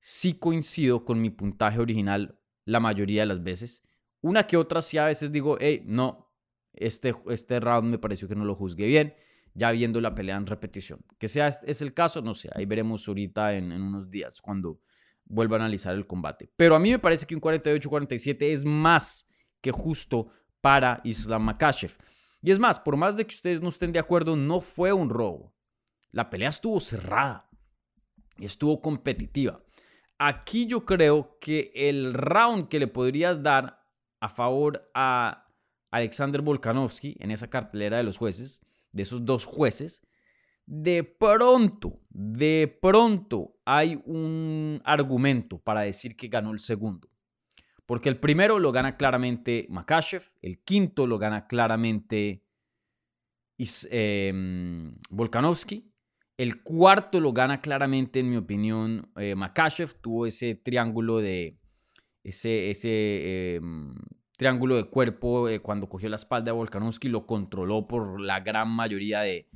sí 0.00 0.34
coincido 0.34 1.04
con 1.04 1.20
mi 1.20 1.30
puntaje 1.30 1.78
original 1.78 2.38
la 2.64 2.80
mayoría 2.80 3.22
de 3.22 3.26
las 3.26 3.42
veces. 3.42 3.82
Una 4.20 4.46
que 4.46 4.56
otra 4.56 4.82
sí 4.82 4.98
a 4.98 5.06
veces 5.06 5.32
digo, 5.32 5.56
hey, 5.60 5.82
no, 5.86 6.30
este, 6.72 7.14
este 7.28 7.60
round 7.60 7.90
me 7.90 7.98
pareció 7.98 8.28
que 8.28 8.34
no 8.34 8.44
lo 8.44 8.54
juzgué 8.54 8.86
bien, 8.86 9.14
ya 9.54 9.70
viendo 9.70 10.00
la 10.00 10.14
pelea 10.14 10.36
en 10.36 10.46
repetición. 10.46 11.04
Que 11.18 11.28
sea 11.28 11.48
es 11.48 11.82
el 11.82 11.94
caso, 11.94 12.22
no 12.22 12.34
sé, 12.34 12.50
ahí 12.54 12.66
veremos 12.66 13.06
ahorita 13.06 13.54
en, 13.54 13.72
unos 13.72 14.08
días 14.08 14.40
cuando 14.40 14.80
vuelva 15.24 15.56
a 15.56 15.60
analizar 15.60 15.94
el 15.94 16.06
combate. 16.06 16.50
Pero 16.56 16.74
a 16.74 16.78
mí 16.78 16.90
me 16.90 16.98
parece 16.98 17.26
que 17.26 17.34
un 17.34 17.40
48-47 17.40 18.42
es 18.42 18.64
más 18.64 19.26
que 19.60 19.70
justo 19.70 20.28
para 20.60 21.00
Islam 21.04 21.42
Makashev. 21.42 21.96
Y 22.42 22.50
es 22.50 22.58
más, 22.58 22.80
por 22.80 22.96
más 22.96 23.16
de 23.16 23.26
que 23.26 23.34
ustedes 23.34 23.60
no 23.60 23.68
estén 23.68 23.92
de 23.92 23.98
acuerdo, 23.98 24.34
no 24.34 24.60
fue 24.60 24.92
un 24.92 25.10
robo. 25.10 25.54
La 26.10 26.30
pelea 26.30 26.48
estuvo 26.48 26.80
cerrada 26.80 27.49
estuvo 28.46 28.80
competitiva. 28.80 29.62
Aquí 30.18 30.66
yo 30.66 30.84
creo 30.84 31.38
que 31.40 31.70
el 31.74 32.12
round 32.14 32.68
que 32.68 32.78
le 32.78 32.86
podrías 32.86 33.42
dar 33.42 33.82
a 34.20 34.28
favor 34.28 34.90
a 34.94 35.46
Alexander 35.90 36.42
Volkanovski 36.42 37.16
en 37.20 37.30
esa 37.30 37.48
cartelera 37.48 37.96
de 37.96 38.02
los 38.02 38.18
jueces, 38.18 38.64
de 38.92 39.02
esos 39.02 39.24
dos 39.24 39.46
jueces, 39.46 40.06
de 40.66 41.02
pronto, 41.02 42.00
de 42.10 42.78
pronto 42.80 43.56
hay 43.64 44.00
un 44.04 44.80
argumento 44.84 45.58
para 45.58 45.80
decir 45.80 46.16
que 46.16 46.28
ganó 46.28 46.52
el 46.52 46.60
segundo. 46.60 47.08
Porque 47.86 48.08
el 48.08 48.20
primero 48.20 48.60
lo 48.60 48.70
gana 48.70 48.96
claramente 48.96 49.66
Makashev, 49.68 50.22
el 50.42 50.62
quinto 50.62 51.08
lo 51.08 51.18
gana 51.18 51.48
claramente 51.48 52.44
eh, 53.58 54.32
Volkanovski 55.10 55.89
el 56.40 56.62
cuarto 56.62 57.20
lo 57.20 57.34
gana 57.34 57.60
claramente, 57.60 58.20
en 58.20 58.30
mi 58.30 58.36
opinión, 58.36 59.12
eh, 59.16 59.34
Makashev. 59.34 59.92
Tuvo 60.00 60.24
ese 60.24 60.54
triángulo 60.54 61.18
de. 61.18 61.58
Ese, 62.24 62.70
ese 62.70 63.56
em, 63.56 63.94
triángulo 64.38 64.76
de 64.76 64.84
cuerpo 64.84 65.50
eh, 65.50 65.60
cuando 65.60 65.86
cogió 65.86 66.08
la 66.08 66.16
espalda 66.16 66.46
de 66.46 66.56
Volkanovski, 66.56 67.10
lo 67.10 67.26
controló 67.26 67.86
por 67.86 68.18
la 68.22 68.40
gran 68.40 68.70
mayoría 68.70 69.20
de, 69.20 69.50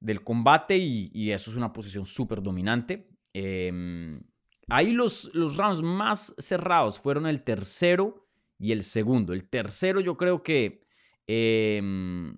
del 0.00 0.24
combate 0.24 0.78
y, 0.78 1.32
eso 1.32 1.50
es 1.50 1.56
una 1.58 1.74
posición 1.74 2.06
súper 2.06 2.40
dominante. 2.40 3.10
Em, 3.34 4.22
ahí 4.68 4.94
los, 4.94 5.30
los 5.34 5.58
rounds 5.58 5.82
más 5.82 6.34
cerrados 6.38 6.98
fueron 6.98 7.26
el 7.26 7.42
tercero 7.44 8.26
y 8.58 8.72
el 8.72 8.84
segundo. 8.84 9.34
El 9.34 9.50
tercero 9.50 10.00
yo 10.00 10.16
creo 10.16 10.42
que 10.42 10.80
em, 11.26 12.34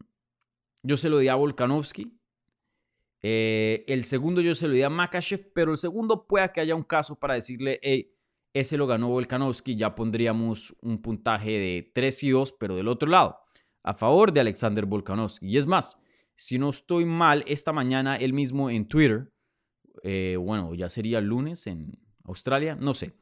yo 0.83 0.97
se 0.97 1.11
lo 1.11 1.19
di 1.19 1.29
a 1.29 1.37
Volkanovski. 1.37 2.18
Eh, 3.23 3.85
el 3.89 4.05
segundo 4.05 4.41
yo 4.41 4.55
se 4.55 4.69
lo 4.69 4.75
di 4.75 4.83
a 4.83 4.91
Makachev, 4.91 5.53
pero 5.53 5.73
el 5.73 5.79
segundo 5.79 6.27
puede 6.27 6.53
que 6.53 6.61
haya 6.61 6.75
un 6.75 6.85
caso 6.85 7.19
para 7.19 7.35
decirle, 7.35 7.81
hey, 7.83 8.15
ese 8.53 8.77
lo 8.77 8.87
ganó 8.87 9.09
Volkanovski, 9.09 9.77
ya 9.77 9.95
pondríamos 9.95 10.77
un 10.81 11.03
puntaje 11.03 11.51
de 11.51 11.91
3 11.95 12.23
y 12.25 12.31
2, 12.31 12.53
pero 12.59 12.77
del 12.77 12.89
otro 12.89 13.09
lado, 13.09 13.39
a 13.83 13.95
favor 13.95 14.33
de 14.33 14.41
Alexander 14.41 14.87
Volkanovski. 14.87 15.49
Y 15.49 15.57
es 15.57 15.67
más, 15.67 15.99
si 16.35 16.59
no 16.59 16.71
estoy 16.71 17.05
mal, 17.05 17.45
esta 17.47 17.73
mañana 17.73 18.17
él 18.17 18.33
mismo 18.33 18.71
en 18.71 18.87
Twitter, 18.87 19.33
eh, 20.03 20.37
bueno, 20.39 20.75
ya 20.75 20.89
sería 20.89 21.21
lunes 21.21 21.67
en 21.67 21.99
Australia, 22.25 22.77
no 22.77 22.95
sé. 22.95 23.15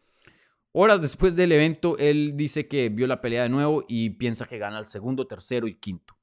Horas 0.73 1.01
después 1.01 1.35
del 1.35 1.53
evento, 1.53 1.97
él 1.97 2.37
dice 2.37 2.69
que 2.69 2.91
vio 2.91 3.07
la 3.07 3.23
pelea 3.23 3.45
de 3.45 3.49
nuevo 3.49 3.85
y 3.89 4.11
piensa 4.11 4.47
que 4.47 4.59
gana 4.59 4.79
el 4.79 4.85
segundo, 4.85 5.27
tercero 5.27 5.67
y 5.67 5.75
quinto. 5.75 6.16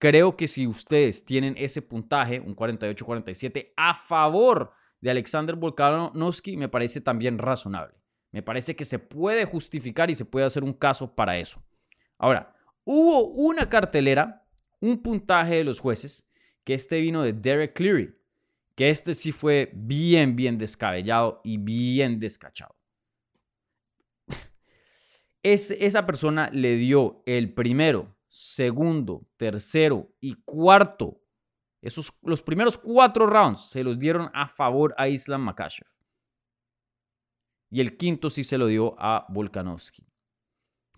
Creo 0.00 0.34
que 0.34 0.48
si 0.48 0.66
ustedes 0.66 1.26
tienen 1.26 1.54
ese 1.58 1.82
puntaje, 1.82 2.40
un 2.40 2.56
48-47, 2.56 3.74
a 3.76 3.94
favor 3.94 4.72
de 4.98 5.10
Alexander 5.10 5.56
Volkanovski, 5.56 6.56
me 6.56 6.70
parece 6.70 7.02
también 7.02 7.36
razonable. 7.36 7.94
Me 8.32 8.42
parece 8.42 8.74
que 8.74 8.86
se 8.86 8.98
puede 8.98 9.44
justificar 9.44 10.10
y 10.10 10.14
se 10.14 10.24
puede 10.24 10.46
hacer 10.46 10.64
un 10.64 10.72
caso 10.72 11.14
para 11.14 11.36
eso. 11.36 11.62
Ahora, 12.16 12.54
hubo 12.84 13.26
una 13.26 13.68
cartelera, 13.68 14.48
un 14.80 15.02
puntaje 15.02 15.56
de 15.56 15.64
los 15.64 15.80
jueces, 15.80 16.30
que 16.64 16.72
este 16.72 16.98
vino 17.02 17.20
de 17.22 17.34
Derek 17.34 17.74
Cleary, 17.74 18.14
que 18.76 18.88
este 18.88 19.12
sí 19.12 19.32
fue 19.32 19.70
bien, 19.74 20.34
bien 20.34 20.56
descabellado 20.56 21.42
y 21.44 21.58
bien 21.58 22.18
descachado. 22.18 22.74
Es, 25.42 25.70
esa 25.72 26.06
persona 26.06 26.48
le 26.54 26.76
dio 26.76 27.22
el 27.26 27.52
primero 27.52 28.16
segundo, 28.30 29.26
tercero 29.36 30.14
y 30.20 30.34
cuarto, 30.44 31.20
esos, 31.82 32.16
los 32.22 32.42
primeros 32.42 32.78
cuatro 32.78 33.26
rounds 33.26 33.70
se 33.70 33.82
los 33.82 33.98
dieron 33.98 34.30
a 34.32 34.46
favor 34.46 34.94
a 34.96 35.08
Islam 35.08 35.42
Makashev. 35.42 35.88
Y 37.70 37.80
el 37.80 37.96
quinto 37.96 38.30
sí 38.30 38.44
se 38.44 38.56
lo 38.56 38.68
dio 38.68 38.94
a 38.98 39.26
Volkanovski. 39.28 40.06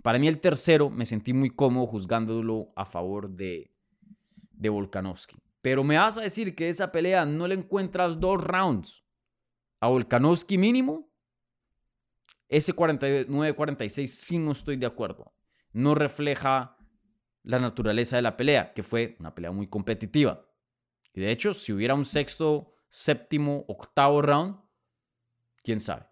Para 0.03 0.19
mí 0.19 0.29
el 0.29 0.41
tercero 0.41 0.91
me 0.91 1.07
sentí 1.07 1.33
muy 1.33 1.51
cómodo 1.51 1.87
juzgándolo 1.87 2.73
a 2.77 2.85
favor 2.85 3.31
de, 3.31 3.75
de 4.51 4.69
Volkanovski. 4.69 5.37
Pero 5.63 5.85
me 5.85 5.97
vas 5.97 6.19
a 6.19 6.23
decir 6.23 6.55
que 6.55 6.69
esa 6.69 6.93
pelea 6.93 7.25
no 7.25 7.49
le 7.49 7.55
encuentras 7.55 8.21
dos 8.21 8.45
rounds 8.45 9.05
a 9.81 9.89
Volkanovski 9.89 10.59
mínimo. 10.59 11.11
Ese 12.49 12.75
49-46 12.75 14.07
sí 14.07 14.39
no 14.39 14.53
estoy 14.53 14.77
de 14.77 14.87
acuerdo. 14.87 15.33
No 15.73 15.95
refleja 15.95 16.77
la 17.45 17.59
naturaleza 17.59 18.17
de 18.17 18.23
la 18.23 18.37
pelea, 18.37 18.73
que 18.73 18.83
fue 18.83 19.17
una 19.19 19.35
pelea 19.35 19.51
muy 19.51 19.69
competitiva. 19.69 20.47
Y 21.13 21.21
de 21.21 21.31
hecho, 21.31 21.55
si 21.55 21.73
hubiera 21.73 21.95
un 21.95 22.05
sexto, 22.05 22.75
séptimo, 22.89 23.65
octavo 23.69 24.23
round, 24.23 24.57
quién 25.63 25.81
sabe. 25.81 26.07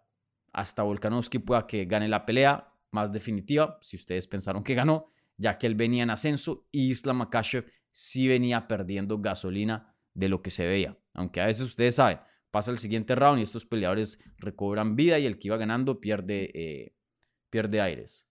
Hasta 0.53 0.83
Volkanovski 0.83 1.39
pueda 1.39 1.67
que 1.67 1.85
gane 1.85 2.09
la 2.09 2.27
pelea 2.27 2.73
más 2.91 3.13
definitiva, 3.13 3.79
si 3.81 3.97
ustedes 3.97 4.27
pensaron 4.27 4.65
que 4.65 4.75
ganó, 4.75 5.13
ya 5.37 5.59
que 5.59 5.67
él 5.67 5.75
venía 5.75 6.03
en 6.03 6.11
ascenso 6.11 6.67
y 6.71 6.91
Islam 6.91 7.19
Makashev 7.19 7.71
sí 7.93 8.29
venía 8.29 8.67
perdiendo 8.67 9.19
gasolina 9.21 9.97
de 10.15 10.29
lo 10.29 10.43
que 10.43 10.51
se 10.51 10.67
veía. 10.67 10.99
Aunque 11.15 11.41
a 11.41 11.47
veces 11.47 11.63
ustedes 11.63 11.95
saben, 11.97 12.21
pasa 12.51 12.71
el 12.71 12.79
siguiente 12.79 13.15
round 13.15 13.39
y 13.39 13.43
estos 13.43 13.65
peleadores 13.65 14.19
recobran 14.39 14.97
vida 14.97 15.19
y 15.19 15.27
el 15.27 15.39
que 15.39 15.49
iba 15.49 15.57
ganando 15.57 16.01
pierde, 16.01 16.51
eh, 16.55 16.97
pierde 17.49 17.81
aires. 17.81 18.30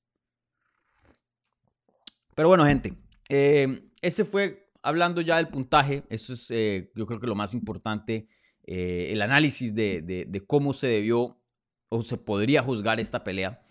Pero 2.39 2.47
bueno, 2.47 2.65
gente, 2.65 2.93
eh, 3.27 3.91
ese 4.01 4.23
fue 4.23 4.71
hablando 4.81 5.19
ya 5.19 5.35
del 5.35 5.49
puntaje. 5.49 6.05
Eso 6.07 6.31
es, 6.31 6.49
eh, 6.51 6.89
yo 6.95 7.05
creo 7.05 7.19
que 7.19 7.27
lo 7.27 7.35
más 7.35 7.53
importante, 7.53 8.29
eh, 8.65 9.09
el 9.11 9.21
análisis 9.21 9.75
de, 9.75 10.45
cómo 10.47 10.71
se 10.71 10.87
debió 10.87 11.43
o 11.89 12.01
se 12.01 12.15
podría 12.15 12.63
juzgar 12.63 12.97
esta 13.01 13.25
pelea. 13.25 13.61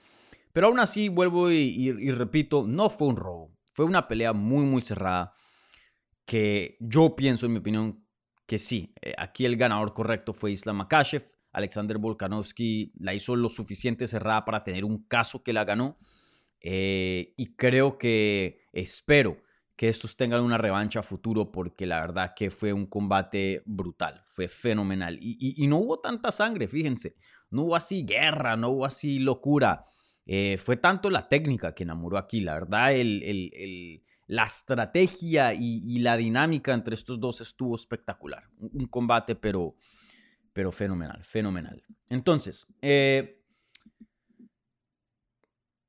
Pero 0.53 0.67
aún 0.67 0.81
así, 0.81 1.09
vuelvo 1.09 1.51
y, 1.51 2.11
repito, 2.11 2.67
no 2.69 2.91
fue 2.91 3.09
un 3.09 3.17
robo. 3.17 3.57
Fue 3.73 3.87
una 3.87 4.07
pelea 4.07 4.35
muy, 4.35 4.67
muy 4.67 4.83
cerrada. 4.83 5.33
Que 6.27 6.77
yo 6.79 7.17
pienso, 7.17 7.47
en 7.47 7.53
mi 7.53 7.61
opinión, 7.61 8.05
que 8.45 8.59
sí. 8.59 8.93
aquí 9.17 9.47
el 9.47 9.57
ganador 9.57 9.95
correcto 9.95 10.35
fue 10.35 10.53
Islam 10.53 10.77
Makashev. 10.77 11.25
Alexander 11.53 11.97
Volkanovski 11.97 12.93
la 12.99 13.15
hizo 13.15 13.35
lo 13.35 13.49
suficiente 13.49 14.07
cerrada 14.07 14.45
para 14.45 14.63
tener 14.63 14.85
un 14.85 15.05
caso 15.05 15.43
que 15.43 15.55
la 15.55 15.65
ganó. 15.65 15.97
Eh, 16.61 17.35
y 17.37 17.55
creo 17.55 17.99
que 17.99 18.63
espero 18.73 19.39
que 19.79 19.89
estos 19.89 20.17
tengan 20.17 20.43
una 20.43 20.59
revancha 20.59 20.99
a 20.99 21.05
futuro 21.05 21.53
porque 21.53 21.87
la 21.87 22.01
verdad 22.01 22.33
que 22.35 22.51
fue 22.51 22.73
un 22.73 22.87
combate 22.87 23.63
brutal, 23.65 24.23
fue 24.27 24.49
fenomenal. 24.49 25.17
Y, 25.21 25.65
no 25.69 25.77
hubo 25.79 26.01
tanta 26.01 26.33
sangre, 26.33 26.67
fíjense, 26.67 27.15
no 27.51 27.63
hubo 27.63 27.77
así 27.77 28.05
guerra, 28.05 28.57
no 28.57 28.71
hubo 28.71 28.85
así 28.85 29.21
locura. 29.21 29.85
Eh, 30.27 30.59
fue 30.59 30.79
tanto 30.79 31.11
la 31.11 31.29
técnica 31.29 31.77
que 31.77 31.85
enamoró 31.85 32.19
aquí, 32.19 32.41
la 32.41 32.55
verdad, 32.55 32.93
el, 32.93 34.03
la 34.27 34.45
estrategia 34.47 35.55
y, 35.55 36.01
la 36.01 36.17
dinámica 36.17 36.75
entre 36.75 36.95
estos 36.95 37.21
dos 37.21 37.41
estuvo 37.41 37.77
espectacular. 37.77 38.51
Un, 38.59 38.87
combate, 38.87 39.37
pero, 39.37 39.77
pero 40.53 40.73
fenomenal, 40.73 41.23
fenomenal. 41.23 41.85
Entonces, 42.09 42.67
eh, 42.83 43.38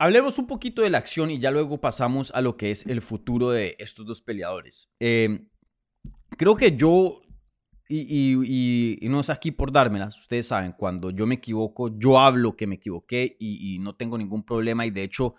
Hablemos 0.01 0.39
un 0.39 0.48
poquito 0.48 0.82
de 0.82 0.89
la 0.89 0.98
acción 0.98 1.29
y 1.29 1.39
ya 1.39 1.51
luego 1.51 1.82
pasamos 1.82 2.32
a 2.34 2.39
lo 2.39 2.56
que 2.56 2.72
es 2.72 2.86
el 2.86 3.01
futuro 3.01 3.50
de 3.50 3.75
estos 3.79 4.06
dos 4.06 4.22
peleadores. 4.22 4.89
Em, 4.98 5.50
creo 6.38 6.56
que 6.56 6.77
yo, 6.77 7.22
y, 7.89 8.98
no 9.01 9.20
es 9.20 9.29
aquí 9.29 9.51
por 9.51 9.74
dármelas, 9.74 10.18
ustedes 10.18 10.48
saben, 10.48 10.72
cuando 10.72 11.12
yo 11.12 11.27
me 11.27 11.36
equivoco, 11.36 11.98
yo 12.00 12.18
hablo 12.18 12.56
que 12.56 12.65
me 12.65 12.75
equivoqué 12.75 13.36
y, 13.41 13.77
no 13.79 13.94
tengo 13.94 14.18
ningún 14.18 14.44
problema 14.44 14.86
y 14.86 14.91
de 14.91 15.03
hecho 15.03 15.36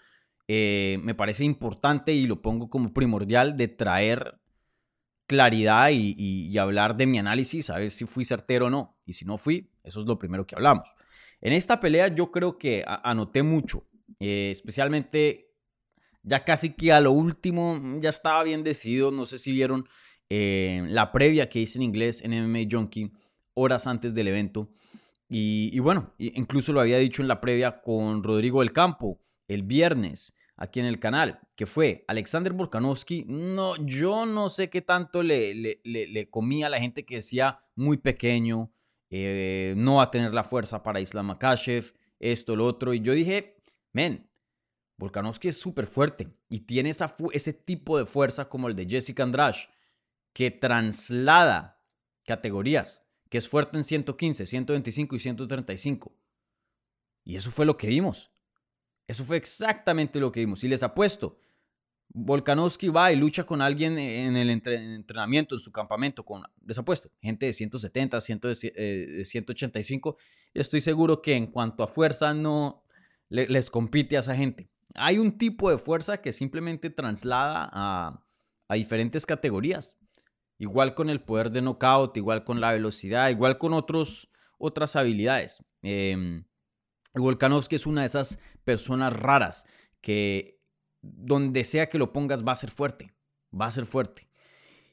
eh, 0.47 0.99
me 1.03 1.15
parece 1.15 1.43
importante 1.43 2.13
y 2.13 2.27
lo 2.27 2.43
pongo 2.43 2.69
como 2.69 2.93
primordial 2.93 3.57
de 3.57 3.69
traer 3.69 4.41
claridad 5.27 5.89
y, 5.91 6.59
hablar 6.59 6.99
de 6.99 7.07
mi 7.07 7.19
análisis, 7.19 7.71
a 7.71 7.79
ver 7.79 7.91
si 7.91 8.05
fui 8.05 8.27
certero 8.27 8.67
o 8.67 8.71
no. 8.71 8.99
Y 9.07 9.15
si 9.15 9.25
no 9.25 9.39
fui, 9.39 9.71
eso 9.85 10.01
es 10.01 10.07
lo 10.07 10.19
primero 10.19 10.47
que 10.47 10.55
hablamos. 10.55 10.95
En 11.41 11.55
esta 11.55 11.81
pelea 11.81 12.09
yo 12.09 12.31
creo 12.31 12.59
que 12.59 12.85
anoté 12.87 13.43
mucho. 13.43 13.87
Eh, 14.19 14.51
especialmente 14.51 15.55
ya 16.23 16.45
casi 16.45 16.75
que 16.75 16.93
a 16.93 17.01
lo 17.01 17.13
último 17.13 17.77
mm, 17.77 18.01
ya 18.01 18.11
estaba 18.11 18.43
bien 18.43 18.65
decidido. 18.65 19.11
No 19.11 19.27
sé 19.27 19.39
si 19.39 19.53
vieron 19.53 19.89
eh, 20.29 20.85
la 20.89 21.13
previa 21.13 21.49
que 21.49 21.61
hice 21.61 21.79
en 21.79 21.83
inglés 21.83 22.23
en 22.23 22.33
MMA 22.33 22.69
Junkie 22.71 23.13
horas 23.55 23.87
antes 23.87 24.15
del 24.15 24.29
evento. 24.29 24.71
Y, 25.33 25.79
bueno, 25.79 26.13
incluso 26.19 26.73
lo 26.73 26.81
había 26.81 26.99
dicho 26.99 27.23
en 27.23 27.29
la 27.29 27.41
previa 27.41 27.83
con 27.83 28.25
Rodrigo 28.25 28.61
del 28.61 28.73
Campo 28.73 29.21
el 29.47 29.63
viernes 29.63 30.35
aquí 30.57 30.81
en 30.81 30.87
el 30.87 30.99
canal, 30.99 31.39
que 31.57 31.67
fue 31.67 32.05
Alexander 32.09 32.53
Volkanovski. 32.53 33.27
No, 33.29 33.77
yo 33.77 34.27
no 34.27 34.49
sé 34.49 34.71
qué 34.71 34.83
tanto 34.83 35.23
le, 35.23 35.55
le, 35.55 36.31
comía 36.31 36.67
a 36.67 36.71
la 36.71 36.81
gente 36.81 37.05
que 37.05 37.17
decía 37.17 37.61
muy 37.77 37.97
pequeño, 37.97 38.73
eh, 39.11 39.75
no 39.77 39.97
va 39.97 40.05
a 40.05 40.11
tener 40.11 40.35
la 40.35 40.43
fuerza 40.43 40.83
para 40.83 41.01
Islam 41.01 41.27
Makashev, 41.27 41.93
esto, 42.19 42.57
lo 42.57 42.67
otro. 42.67 42.93
Y 42.93 43.01
yo 43.01 43.13
dije, 43.13 43.60
Men, 43.93 44.31
Volkanovski 44.97 45.49
es 45.49 45.59
súper 45.59 45.87
fuerte 45.87 46.29
y 46.49 46.61
tiene 46.61 46.91
esa 46.91 47.15
ese 47.33 47.53
tipo 47.53 47.99
de 47.99 48.07
fuerza 48.07 48.49
como 48.49 48.69
el 48.69 48.77
de 48.77 48.87
Jessica 48.87 49.23
Andrade, 49.23 49.69
que 50.33 50.51
traslada 50.51 51.83
categorías, 52.25 53.03
que 53.29 53.39
es 53.39 53.49
fuerte 53.49 53.79
en 53.79 53.85
115, 53.85 54.47
125 54.47 55.17
y 55.17 55.19
135. 55.19 56.17
Y 57.25 57.37
eso 57.37 57.51
fue 57.51 57.67
lo 57.67 57.77
que 57.77 57.89
vimos. 57.89 58.31
Eso 59.07 59.25
fue 59.25 59.37
exactamente 59.37 60.21
lo 60.21 60.31
que 60.31 60.41
vimos. 60.41 60.63
Y 60.63 60.69
les 60.69 60.83
apuesto, 60.83 61.39
Volkanovski 62.11 62.89
va 62.89 63.13
y 63.13 63.17
lucha 63.17 63.45
con 63.45 63.63
alguien 63.63 63.99
en 63.99 64.37
el 64.37 64.51
entrenamiento, 64.51 65.55
en 65.55 65.61
su 65.61 65.73
campamento, 65.73 66.25
con, 66.25 66.43
les 66.65 66.79
apuesto, 66.79 67.11
gente 67.21 67.47
de 67.47 67.53
170, 67.53 68.21
185. 68.21 70.17
Y 70.53 70.61
estoy 70.61 70.81
seguro 70.81 71.23
que 71.23 71.35
en 71.35 71.47
cuanto 71.47 71.83
a 71.83 71.89
fuerza 71.89 72.35
no, 72.35 72.85
les 73.31 73.71
compite 73.71 74.17
a 74.17 74.21
esa 74.21 74.37
gente. 74.37 74.71
Hay 74.97 75.19
un 75.19 75.39
tipo 75.39 75.71
de 75.71 75.79
fuerza 75.79 76.21
que 76.21 76.33
simplemente 76.33 76.91
traslada 76.91 77.71
a, 77.73 78.25
diferentes 78.75 79.25
categorías. 79.27 79.97
Igual 80.59 80.95
con 80.95 81.09
el 81.09 81.23
poder 81.23 81.51
de 81.51 81.63
knockout, 81.63 82.17
igual 82.19 82.45
con 82.45 82.61
la 82.61 82.73
velocidad, 82.73 83.31
igual 83.31 83.57
con 83.57 83.73
otros, 83.73 84.31
otras 84.59 84.95
habilidades. 84.95 85.65
Eh, 85.83 86.45
Volkanovski 87.15 87.77
es 87.77 87.87
una 87.87 88.03
de 88.03 88.09
esas 88.09 88.39
personas 88.65 89.13
raras 89.13 89.65
que 90.01 90.59
donde 91.03 91.65
sea 91.65 91.89
que 91.89 91.99
lo 91.99 92.13
pongas 92.13 92.47
va 92.47 92.53
a 92.53 92.57
ser 92.57 92.71
fuerte, 92.71 93.15
va 93.59 93.67
a 93.67 93.71
ser 93.71 93.87
fuerte. 93.87 94.29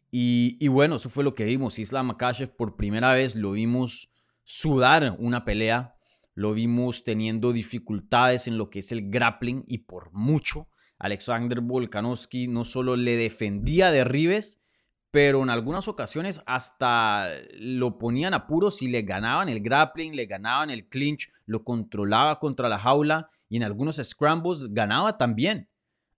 Y, 0.09 0.67
bueno, 0.69 0.95
eso 0.95 1.09
fue 1.09 1.23
lo 1.23 1.35
que 1.35 1.43
vimos. 1.43 1.79
Islam 1.79 2.07
Makashev 2.07 2.55
por 2.55 2.75
primera 2.75 3.13
vez 3.13 3.35
lo 3.35 3.51
vimos 3.51 4.09
sudar 4.43 5.15
una 5.19 5.43
pelea, 5.43 5.96
lo 6.37 6.53
vimos 6.53 7.03
teniendo 7.03 7.51
dificultades 7.51 8.47
en 8.47 8.59
lo 8.59 8.69
que 8.69 8.77
es 8.77 8.91
el 8.91 9.09
grappling 9.09 9.63
y 9.65 9.79
por 9.79 10.11
mucho. 10.13 10.69
Alexander 10.99 11.61
Volkanovski 11.61 12.47
no 12.47 12.63
solo 12.63 12.95
le 12.95 13.15
defendía 13.15 13.89
derribes, 13.89 14.61
pero 15.09 15.41
en 15.41 15.49
algunas 15.49 15.87
ocasiones 15.87 16.43
hasta 16.45 17.27
lo 17.57 17.97
ponían 17.97 18.35
a 18.35 18.45
puros 18.45 18.83
y 18.83 18.87
le 18.87 19.01
ganaban 19.01 19.49
el 19.49 19.61
grappling, 19.61 20.15
le 20.15 20.27
ganaban 20.27 20.69
el 20.69 20.87
clinch, 20.87 21.27
lo 21.47 21.63
controlaba 21.63 22.37
contra 22.37 22.69
la 22.69 22.77
jaula 22.77 23.31
y 23.49 23.57
en 23.57 23.63
algunos 23.63 23.95
scrambles 23.95 24.71
ganaba 24.75 25.17
también. 25.17 25.71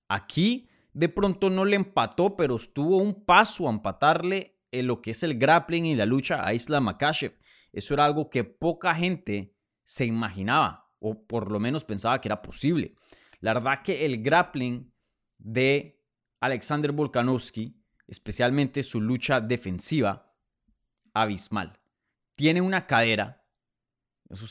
Aquí 0.09 0.67
de 0.91 1.07
pronto 1.07 1.49
no 1.49 1.63
le 1.63 1.77
empató, 1.77 2.35
pero 2.35 2.57
estuvo 2.57 2.97
un 2.97 3.23
paso 3.23 3.69
a 3.69 3.71
empatarle 3.71 4.59
en 4.69 4.87
lo 4.87 5.01
que 5.01 5.11
es 5.11 5.23
el 5.23 5.39
grappling 5.39 5.85
y 5.85 5.95
la 5.95 6.05
lucha 6.05 6.45
a 6.45 6.53
Isla 6.53 6.81
Makashev. 6.81 7.37
Eso 7.71 7.93
era 7.93 8.03
algo 8.03 8.29
que 8.29 8.43
poca 8.43 8.93
gente 8.93 9.55
se 9.89 10.05
imaginaba, 10.05 10.93
o 10.99 11.25
por 11.25 11.51
lo 11.51 11.59
menos 11.59 11.83
pensaba 11.83 12.21
que 12.21 12.27
era 12.27 12.43
posible. 12.43 12.93
La 13.39 13.55
verdad 13.55 13.81
que 13.83 14.05
el 14.05 14.21
grappling 14.21 14.93
de 15.39 16.05
Alexander 16.41 16.91
Volkanovski, 16.91 17.83
especialmente 18.05 18.83
su 18.83 19.01
lucha 19.01 19.41
defensiva, 19.41 20.31
abismal. 21.15 21.79
Tiene 22.33 22.61
una 22.61 22.85
cadera 22.85 23.43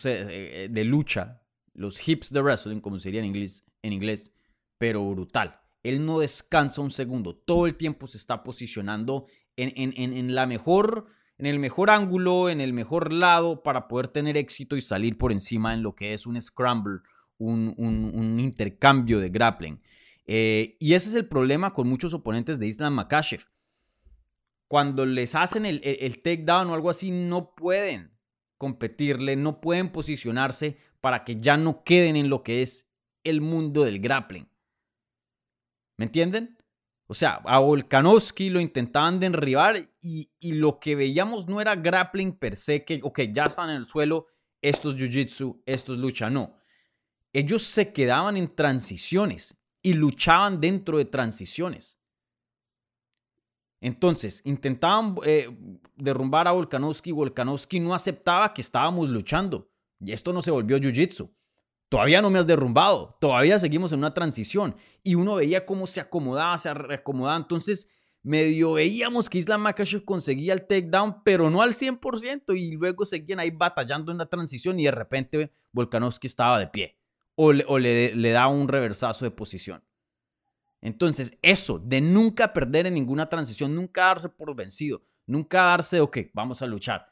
eh, 0.04 0.66
de 0.68 0.84
lucha, 0.84 1.40
los 1.72 2.08
hips 2.08 2.32
de 2.32 2.42
wrestling, 2.42 2.80
como 2.80 2.98
sería 2.98 3.20
en 3.20 3.26
inglés, 3.26 3.64
en 3.82 3.92
inglés 3.92 4.32
pero 4.76 5.08
brutal. 5.08 5.60
Él 5.84 6.04
no 6.04 6.18
descansa 6.18 6.80
un 6.80 6.90
segundo, 6.90 7.36
todo 7.36 7.68
el 7.68 7.76
tiempo 7.76 8.08
se 8.08 8.18
está 8.18 8.42
posicionando 8.42 9.26
en, 9.54 10.34
la 10.34 10.46
mejor, 10.46 11.06
en 11.38 11.46
el 11.46 11.58
mejor 11.58 11.90
ángulo, 11.90 12.48
en 12.48 12.60
el 12.60 12.72
mejor 12.72 13.12
lado 13.12 13.62
para 13.62 13.86
poder 13.86 14.08
tener 14.08 14.36
éxito 14.36 14.76
y 14.76 14.80
salir 14.80 15.16
por 15.16 15.30
encima 15.30 15.72
en 15.72 15.82
lo 15.82 15.94
que 15.94 16.12
es 16.12 16.26
un 16.26 16.40
scramble, 16.40 17.00
un, 17.38 17.74
un, 17.78 18.40
intercambio 18.40 19.20
de 19.20 19.28
grappling. 19.28 19.80
Eh, 20.26 20.76
y 20.80 20.94
ese 20.94 21.08
es 21.08 21.14
el 21.14 21.28
problema 21.28 21.72
con 21.72 21.88
muchos 21.88 22.12
oponentes 22.12 22.58
de 22.58 22.66
Islam 22.66 22.94
Makashev. 22.94 23.44
Cuando 24.66 25.06
les 25.06 25.36
hacen 25.36 25.64
el, 25.64 25.80
el, 25.84 25.98
el 26.00 26.20
takedown 26.20 26.68
o 26.68 26.74
algo 26.74 26.90
así, 26.90 27.12
no 27.12 27.54
pueden 27.54 28.18
competirle, 28.58 29.36
no 29.36 29.60
pueden 29.60 29.90
posicionarse 29.90 30.76
para 31.00 31.24
que 31.24 31.36
ya 31.36 31.56
no 31.56 31.84
queden 31.84 32.16
en 32.16 32.28
lo 32.28 32.42
que 32.42 32.62
es 32.62 32.90
el 33.22 33.40
mundo 33.40 33.84
del 33.84 34.00
grappling. 34.00 34.48
¿Me 35.96 36.06
entienden? 36.06 36.57
O 37.10 37.14
sea, 37.14 37.40
a 37.46 37.58
Volkanovski 37.58 38.50
lo 38.50 38.60
intentaban 38.60 39.18
derribar 39.18 39.78
y, 40.02 40.30
y, 40.38 40.52
lo 40.52 40.78
que 40.78 40.94
veíamos 40.94 41.48
no 41.48 41.58
era 41.58 41.74
grappling 41.74 42.32
per 42.32 42.54
se, 42.54 42.84
que, 42.84 43.00
ok, 43.02 43.20
ya 43.32 43.44
están 43.44 43.70
en 43.70 43.76
el 43.76 43.86
suelo, 43.86 44.26
estos 44.60 44.94
jiu-jitsu, 44.94 45.62
estos 45.64 45.96
lucha, 45.96 46.28
no. 46.28 46.54
Ellos 47.32 47.62
se 47.62 47.94
quedaban 47.94 48.36
en 48.36 48.54
transiciones 48.54 49.56
y 49.80 49.94
luchaban 49.94 50.60
dentro 50.60 50.98
de 50.98 51.06
transiciones. 51.06 51.98
Entonces, 53.80 54.42
intentaban 54.44 55.16
eh, 55.24 55.48
derrumbar 55.96 56.46
a 56.46 56.52
Volkanovski 56.52 57.12
Volkanovski 57.12 57.80
no 57.80 57.94
aceptaba 57.94 58.52
que 58.52 58.60
estábamos 58.60 59.08
luchando. 59.08 59.70
Y 59.98 60.12
esto 60.12 60.34
no 60.34 60.42
se 60.42 60.50
volvió 60.50 60.76
jiu-jitsu 60.76 61.32
todavía 61.88 62.22
no 62.22 62.30
me 62.30 62.38
has 62.38 62.46
derrumbado, 62.46 63.16
todavía 63.20 63.58
seguimos 63.58 63.92
en 63.92 64.00
una 64.00 64.14
transición. 64.14 64.76
Y 65.02 65.14
uno 65.14 65.36
veía 65.36 65.64
cómo 65.66 65.86
se 65.86 66.00
acomodaba, 66.00 66.56
se 66.58 66.72
reacomodaba. 66.74 67.36
Entonces, 67.36 68.12
medio 68.22 68.74
veíamos 68.74 69.30
que 69.30 69.38
Islam 69.38 69.62
Makashev 69.62 70.04
conseguía 70.04 70.52
el 70.52 70.66
takedown, 70.66 71.22
pero 71.24 71.50
no 71.50 71.62
al 71.62 71.72
100%. 71.72 72.56
Y 72.56 72.72
luego 72.72 73.04
seguían 73.04 73.40
ahí 73.40 73.50
batallando 73.50 74.12
en 74.12 74.18
la 74.18 74.26
transición 74.26 74.78
y 74.78 74.84
de 74.84 74.90
repente 74.90 75.52
Volkanovski 75.72 76.26
estaba 76.26 76.58
de 76.58 76.68
pie 76.68 76.98
o 77.34 77.52
le, 77.52 77.64
o 77.66 77.78
daba 78.32 78.48
un 78.48 78.68
reversazo 78.68 79.24
de 79.24 79.30
posición. 79.30 79.84
Entonces, 80.80 81.36
eso 81.42 81.78
de 81.78 82.00
nunca 82.00 82.52
perder 82.52 82.86
en 82.86 82.94
ninguna 82.94 83.28
transición, 83.28 83.74
nunca 83.74 84.06
darse 84.06 84.28
por 84.28 84.54
vencido, 84.54 85.02
nunca 85.26 85.62
darse, 85.62 86.00
ok, 86.00 86.18
vamos 86.34 86.62
a 86.62 86.66
luchar 86.66 87.08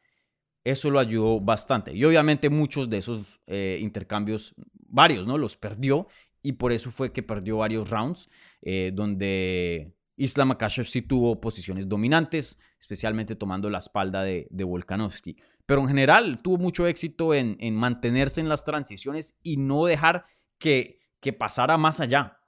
eso 0.66 0.90
lo 0.90 0.98
ayudó 0.98 1.40
bastante. 1.40 1.94
Y 1.94 2.04
obviamente 2.04 2.50
muchos 2.50 2.90
de 2.90 2.98
esos 2.98 3.40
eh, 3.46 3.78
intercambios, 3.80 4.52
varios, 4.88 5.26
¿no? 5.26 5.38
Los 5.38 5.56
perdió 5.56 6.06
y 6.42 6.52
por 6.52 6.72
eso 6.72 6.90
fue 6.90 7.12
que 7.12 7.22
perdió 7.22 7.58
varios 7.58 7.90
rounds 7.90 8.28
eh, 8.62 8.92
donde 8.94 9.96
Islam 10.16 10.48
Makashev 10.48 10.86
sí 10.86 11.02
tuvo 11.02 11.40
posiciones 11.40 11.88
dominantes, 11.88 12.56
especialmente 12.80 13.36
tomando 13.36 13.68
la 13.68 13.78
espalda 13.78 14.22
de, 14.22 14.48
de 14.50 14.64
Volkanovski. 14.64 15.36
Pero 15.66 15.82
en 15.82 15.88
general 15.88 16.40
tuvo 16.42 16.58
mucho 16.58 16.86
éxito 16.86 17.34
en, 17.34 17.56
en, 17.60 17.74
mantenerse 17.74 18.40
en 18.40 18.48
las 18.48 18.64
transiciones 18.64 19.38
y 19.42 19.56
no 19.56 19.84
dejar 19.84 20.24
que, 20.58 21.00
que 21.20 21.32
pasara 21.32 21.76
más 21.76 22.00
allá. 22.00 22.38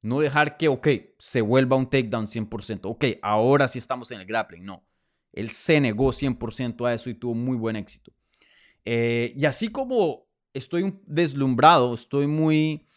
No 0.00 0.20
dejar 0.20 0.56
que, 0.56 0.68
ok, 0.68 0.88
se 1.18 1.40
vuelva 1.40 1.76
un 1.76 1.90
takedown 1.90 2.28
100%. 2.28 2.80
Ok, 2.84 3.04
ahora 3.20 3.66
sí 3.66 3.78
estamos 3.78 4.10
en 4.12 4.20
el 4.20 4.26
grappling. 4.26 4.64
No. 4.64 4.86
Él 5.32 5.50
se 5.50 5.80
negó 5.80 6.12
100% 6.12 6.86
a 6.88 6.94
eso 6.94 7.10
y 7.10 7.14
tuvo 7.14 7.34
muy 7.34 7.56
buen 7.56 7.76
éxito. 7.76 8.12
Eh, 8.84 9.34
y 9.36 9.44
así 9.44 9.68
como 9.68 10.27
estoy 10.58 11.00
deslumbrado, 11.06 11.94
estoy 11.94 12.26
muy 12.26 12.88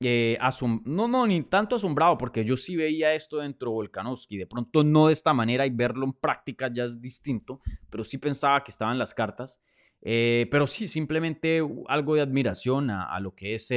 eh, 0.00 0.38
no, 0.84 1.08
no, 1.08 1.26
ni 1.26 1.42
tanto 1.42 1.76
asombrado, 1.76 2.18
porque 2.18 2.44
yo 2.44 2.56
sí 2.56 2.76
veía 2.76 3.14
esto 3.14 3.38
dentro 3.38 3.70
de 3.70 3.74
Volkanovski, 3.76 4.36
de 4.36 4.46
pronto 4.46 4.84
no 4.84 5.06
de 5.06 5.14
esta 5.14 5.32
manera 5.32 5.64
y 5.64 5.70
verlo 5.70 6.04
en 6.04 6.12
práctica 6.12 6.70
ya 6.72 6.84
es 6.84 7.00
distinto, 7.00 7.60
pero 7.88 8.04
sí 8.04 8.18
pensaba 8.18 8.62
que 8.62 8.70
estaban 8.70 8.98
las 8.98 9.14
cartas. 9.14 9.62
Eh, 10.02 10.46
pero 10.50 10.66
sí, 10.66 10.86
simplemente 10.86 11.62
algo 11.88 12.14
de 12.14 12.20
admiración 12.20 12.90
a, 12.90 13.18
lo 13.20 13.34
que 13.34 13.54
es 13.54 13.72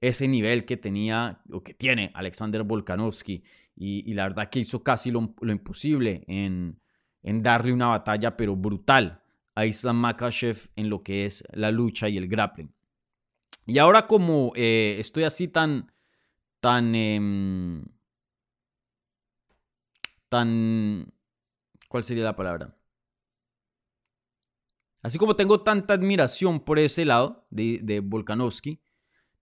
ese 0.00 0.28
nivel 0.28 0.64
que 0.64 0.76
tenía 0.76 1.42
o 1.52 1.62
que 1.62 1.74
tiene 1.74 2.12
Alexander 2.14 2.62
Volkanovski. 2.62 3.42
Y, 3.74 4.12
la 4.14 4.24
verdad 4.24 4.48
que 4.50 4.60
hizo 4.60 4.82
casi 4.82 5.10
lo 5.10 5.34
imposible 5.40 6.22
en, 6.28 6.80
en 7.22 7.42
darle 7.42 7.72
una 7.72 7.88
batalla 7.88 8.36
pero 8.36 8.54
brutal 8.54 9.22
a 9.60 9.66
Islam 9.66 9.96
Makashev 9.96 10.70
en 10.74 10.88
lo 10.88 11.02
que 11.02 11.26
es 11.26 11.44
la 11.52 11.70
lucha 11.70 12.08
y 12.08 12.16
el 12.16 12.28
grappling. 12.28 12.74
Y 13.66 13.76
ahora 13.76 14.06
como 14.06 14.52
eh, 14.56 14.96
estoy 14.98 15.24
así 15.24 15.48
tan, 15.48 15.92
tan, 16.60 16.94
em, 16.94 17.84
tan, 20.30 21.12
¿cuál 21.88 22.04
sería 22.04 22.24
la 22.24 22.36
palabra? 22.36 22.74
Así 25.02 25.18
como 25.18 25.36
tengo 25.36 25.60
tanta 25.60 25.92
admiración 25.92 26.60
por 26.60 26.78
ese 26.78 27.04
lado 27.04 27.46
de, 27.50 27.80
de 27.82 28.00
Volkanovski, 28.00 28.82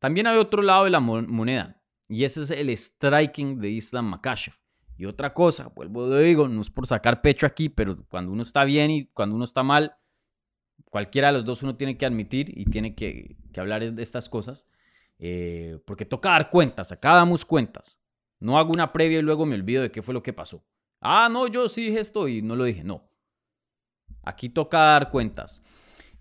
también 0.01 0.27
hay 0.27 0.37
otro 0.37 0.63
lado 0.63 0.85
de 0.85 0.91
la 0.91 1.01
moneda, 1.01 1.81
y 2.09 2.25
ese 2.25 2.43
es 2.43 2.51
el 2.51 2.77
striking 2.77 3.61
de 3.61 3.71
Islam 3.71 4.07
Makashev. 4.07 4.55
Y 4.97 5.07
otra 5.07 5.33
cosa, 5.33 5.69
vuelvo 5.69 6.13
a 6.13 6.19
digo, 6.19 6.49
no 6.49 6.61
es 6.61 6.71
por 6.71 6.89
sacar 6.89 7.23
pecho 7.23 7.47
aquí, 7.47 7.69
pero 7.69 8.05
cuando 8.09 8.33
uno 8.33 8.43
está 8.43 8.65
bien 8.65 8.91
y 8.91 9.07
cuando 9.07 9.37
uno 9.37 9.45
está 9.45 9.63
mal, 9.63 9.95
cualquiera 10.91 11.29
de 11.29 11.35
los 11.35 11.45
dos 11.45 11.63
uno 11.63 11.77
tiene 11.77 11.97
que 11.97 12.07
admitir 12.07 12.53
y 12.57 12.65
tiene 12.65 12.95
que, 12.95 13.37
hablar 13.57 13.93
de 13.93 14.03
estas 14.03 14.29
cosas, 14.29 14.69
eh, 15.19 15.79
porque 15.85 16.05
toca 16.05 16.31
dar 16.31 16.49
cuentas, 16.49 16.93
acá 16.93 17.15
damos 17.15 17.45
cuentas. 17.45 18.01
No 18.41 18.59
hago 18.59 18.73
una 18.73 18.93
previa 18.93 19.19
y 19.19 19.23
luego 19.23 19.47
me 19.47 19.57
olvido 19.57 19.83
de 19.83 19.91
qué 19.91 20.01
fue 20.01 20.15
lo 20.15 20.23
que 20.23 20.33
pasó. 20.33 20.65
Ah, 21.01 21.29
no, 21.31 21.49
yo 21.49 21.69
sí 21.69 21.87
dije 21.87 22.01
esto 22.01 22.29
y 22.29 22.43
no 22.43 22.55
lo 22.57 22.65
dije. 22.65 22.85
No. 22.85 23.09
Aquí 24.23 24.49
toca 24.49 24.79
dar 24.79 25.11
cuentas. 25.11 25.63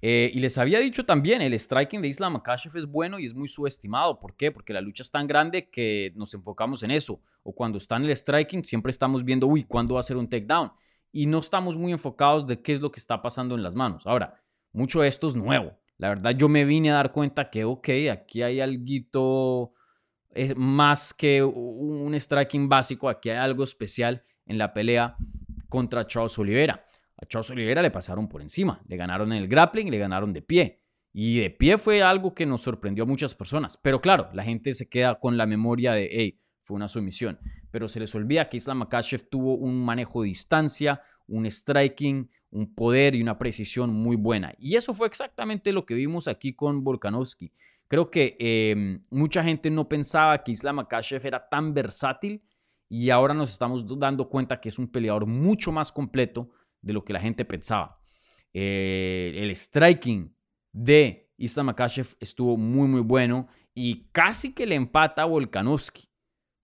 Eh, 0.02 0.32
y 0.34 0.40
les 0.40 0.58
había 0.58 0.80
dicho 0.80 1.06
también, 1.06 1.42
el 1.42 1.54
striking 1.54 2.02
de 2.02 2.08
Islam 2.08 2.34
Makashev 2.34 2.76
es 2.78 2.86
bueno 2.86 3.20
y 3.20 3.26
es 3.26 3.34
muy 3.34 3.48
subestimado. 3.48 4.20
¿Por 4.20 4.36
qué? 4.36 4.52
Porque 4.52 4.74
la 4.74 4.82
lucha 4.82 5.04
es 5.04 5.12
tan 5.12 5.28
grande 5.28 5.70
que 5.70 6.12
nos 6.16 6.34
enfocamos 6.34 6.84
en 6.84 6.92
eso. 6.92 7.22
O 7.44 7.54
cuando 7.54 7.78
está 7.78 7.98
en 7.98 8.06
el 8.06 8.16
striking, 8.16 8.64
siempre 8.64 8.92
estamos 8.92 9.24
viendo, 9.24 9.48
uy, 9.48 9.64
¿cuándo 9.64 9.96
va 9.96 10.00
a 10.00 10.04
ser 10.04 10.18
un 10.18 10.30
takedown? 10.30 10.72
Y 11.12 11.26
no 11.26 11.40
estamos 11.40 11.78
muy 11.78 11.92
enfocados 11.92 12.46
de 12.46 12.62
qué 12.62 12.74
es 12.74 12.82
lo 12.82 12.92
que 12.92 13.00
está 13.00 13.22
pasando 13.22 13.56
en 13.56 13.64
las 13.64 13.76
manos. 13.76 14.06
Ahora, 14.06 14.42
mucho 14.78 15.02
de 15.02 15.08
esto 15.08 15.28
es 15.28 15.36
nuevo. 15.36 15.78
La 15.98 16.10
verdad, 16.10 16.32
yo 16.32 16.48
me 16.48 16.64
vine 16.64 16.92
a 16.92 16.96
dar 16.96 17.12
cuenta 17.12 17.50
que, 17.50 17.66
ok, 17.66 17.90
aquí 18.12 18.44
hay 18.44 18.62
algo 18.62 19.74
más 20.56 21.14
que 21.14 21.44
un 21.44 22.14
striking 22.14 22.70
básico, 22.70 23.10
aquí 23.10 23.32
hay 23.32 23.38
algo 23.38 23.64
especial 23.64 24.24
en 24.46 24.60
la 24.60 24.74
pelea 24.74 25.18
contra 25.70 26.06
Charles 26.06 26.38
Oliveira. 26.38 26.86
A 27.20 27.26
Charles 27.26 27.50
Oliveira 27.50 27.82
le 27.82 27.90
pasaron 27.90 28.30
por 28.30 28.44
encima, 28.44 28.80
le 28.88 28.96
ganaron 28.96 29.34
en 29.34 29.40
el 29.42 29.48
grappling, 29.48 29.90
le 29.90 29.98
ganaron 29.98 30.32
de 30.32 30.44
pie. 30.44 30.84
Y 31.12 31.40
de 31.40 31.50
pie 31.50 31.80
fue 31.80 32.04
algo 32.04 32.36
que 32.36 32.46
nos 32.46 32.62
sorprendió 32.62 33.06
a 33.06 33.08
muchas 33.08 33.34
personas. 33.34 33.78
Pero 33.82 34.00
claro, 34.00 34.30
la 34.34 34.44
gente 34.44 34.76
se 34.76 34.88
queda 34.88 35.20
con 35.20 35.36
la 35.36 35.48
memoria 35.48 35.94
de, 35.94 36.08
hey, 36.12 36.40
fue 36.68 36.76
una 36.76 36.90
sumisión. 36.90 37.40
Pero 37.72 37.88
se 37.88 38.02
les 38.02 38.14
olvida 38.14 38.50
que 38.50 38.58
Islam 38.58 38.80
Makashev 38.80 39.30
tuvo 39.30 39.56
un 39.56 39.86
manejo 39.86 40.22
de 40.22 40.28
distancia, 40.28 41.02
un 41.26 41.46
striking, 41.46 42.30
un 42.50 42.76
poder 42.76 43.16
y 43.16 43.22
una 43.22 43.38
precisión 43.38 43.94
muy 43.94 44.18
buena. 44.18 44.54
Y 44.60 44.76
eso 44.76 44.94
fue 44.94 45.08
exactamente 45.08 45.72
lo 45.72 45.86
que 45.86 45.94
vimos 45.94 46.28
aquí 46.28 46.54
con 46.54 46.84
Volkanovski. 46.84 47.54
Creo 47.88 48.12
que 48.12 48.36
em, 48.40 49.02
mucha 49.10 49.44
gente 49.44 49.72
no 49.72 49.88
pensaba 49.88 50.44
que 50.44 50.52
Islam 50.52 50.76
Makashev 50.76 51.26
era 51.26 51.48
tan 51.48 51.74
versátil 51.74 52.44
y 52.90 53.12
ahora 53.12 53.34
nos 53.34 53.50
estamos 53.50 53.86
dando 53.98 54.28
cuenta 54.28 54.60
que 54.60 54.68
es 54.68 54.78
un 54.78 54.90
peleador 54.90 55.26
mucho 55.26 55.72
más 55.72 55.94
completo 55.94 56.50
de 56.82 56.92
lo 56.92 57.06
que 57.06 57.14
la 57.14 57.22
gente 57.22 57.46
pensaba. 57.46 57.98
Eh, 58.54 59.34
el 59.38 59.56
striking 59.56 60.36
de 60.74 61.32
Islam 61.38 61.68
Makashev 61.68 62.08
estuvo 62.20 62.58
muy, 62.58 62.90
muy 62.90 63.02
bueno 63.02 63.48
y 63.74 64.10
casi 64.12 64.54
que 64.54 64.66
le 64.66 64.76
empata 64.76 65.22
a 65.22 65.26
Volkanovski. 65.26 66.07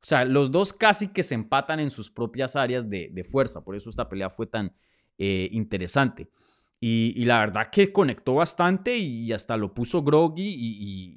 O 0.03 0.05
sea, 0.05 0.25
los 0.25 0.51
dos 0.51 0.73
casi 0.73 1.07
que 1.07 1.23
se 1.23 1.33
empatan 1.33 1.79
en 1.79 1.89
sus 1.89 2.09
propias 2.09 2.57
áreas 2.57 2.89
de, 2.89 3.23
fuerza. 3.23 3.63
Por 3.63 3.75
eso 3.77 3.89
esta 3.89 4.09
pelea 4.09 4.29
fue 4.29 4.47
tan 4.47 4.75
eh, 5.17 5.47
interesante. 5.51 6.29
Y, 6.85 7.23
la 7.23 7.39
verdad 7.39 7.69
que 7.71 7.93
conectó 7.93 8.33
bastante 8.33 8.97
y 8.97 9.31
hasta 9.31 9.55
lo 9.55 9.73
puso 9.73 10.03
groggy 10.03 10.53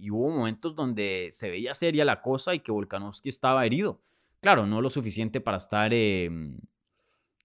y, 0.00 0.08
hubo 0.12 0.30
momentos 0.30 0.76
donde 0.76 1.26
se 1.32 1.50
veía 1.50 1.74
seria 1.74 2.04
la 2.04 2.22
cosa 2.22 2.54
y 2.54 2.60
que 2.60 2.70
Volkanovski 2.70 3.28
estaba 3.28 3.66
herido. 3.66 4.00
Claro, 4.40 4.64
no 4.64 4.80
lo 4.80 4.90
suficiente 4.90 5.40
para 5.40 5.56
estar 5.56 5.92
em, 5.92 6.56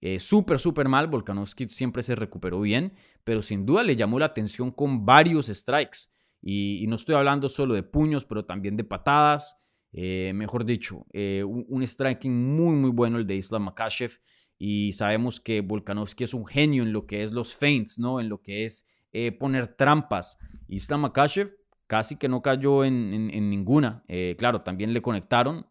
eh, 0.00 0.20
súper, 0.20 0.60
súper 0.60 0.86
mal. 0.86 1.08
Volkanovski 1.08 1.68
siempre 1.68 2.04
se 2.04 2.14
recuperó 2.14 2.60
bien, 2.60 2.92
pero 3.24 3.42
sin 3.42 3.66
duda 3.66 3.82
le 3.82 3.96
llamó 3.96 4.20
la 4.20 4.26
atención 4.26 4.70
con 4.70 5.04
varios 5.04 5.46
strikes. 5.46 6.08
Y, 6.40 6.84
no 6.86 6.94
estoy 6.94 7.16
hablando 7.16 7.48
solo 7.48 7.74
de 7.74 7.82
puños, 7.82 8.24
pero 8.24 8.44
también 8.44 8.76
de 8.76 8.84
patadas. 8.84 9.56
Eh, 9.92 10.32
mejor 10.34 10.64
dicho, 10.64 11.06
eh, 11.12 11.44
un, 11.44 11.86
striking 11.86 12.32
muy, 12.32 12.74
muy 12.76 12.90
bueno 12.90 13.18
el 13.18 13.26
de 13.26 13.36
Islam 13.36 13.64
Makashev 13.64 14.18
y 14.58 14.92
sabemos 14.94 15.38
que 15.38 15.60
Volkanovski 15.60 16.24
es 16.24 16.34
un 16.34 16.46
genio 16.46 16.82
en 16.82 16.92
lo 16.92 17.06
que 17.06 17.22
es 17.22 17.32
los 17.32 17.54
feints, 17.54 17.98
¿no? 17.98 18.20
En 18.20 18.28
lo 18.28 18.40
que 18.42 18.64
es 18.64 18.86
eh, 19.12 19.32
poner 19.32 19.68
trampas. 19.68 20.38
Islam 20.68 21.02
Makashev 21.02 21.54
casi 21.86 22.16
que 22.16 22.28
no 22.28 22.40
cayó 22.40 22.84
en, 22.84 23.26
ninguna. 23.50 24.02
Eh, 24.08 24.34
claro, 24.38 24.62
también 24.62 24.94
le 24.94 25.02
conectaron, 25.02 25.66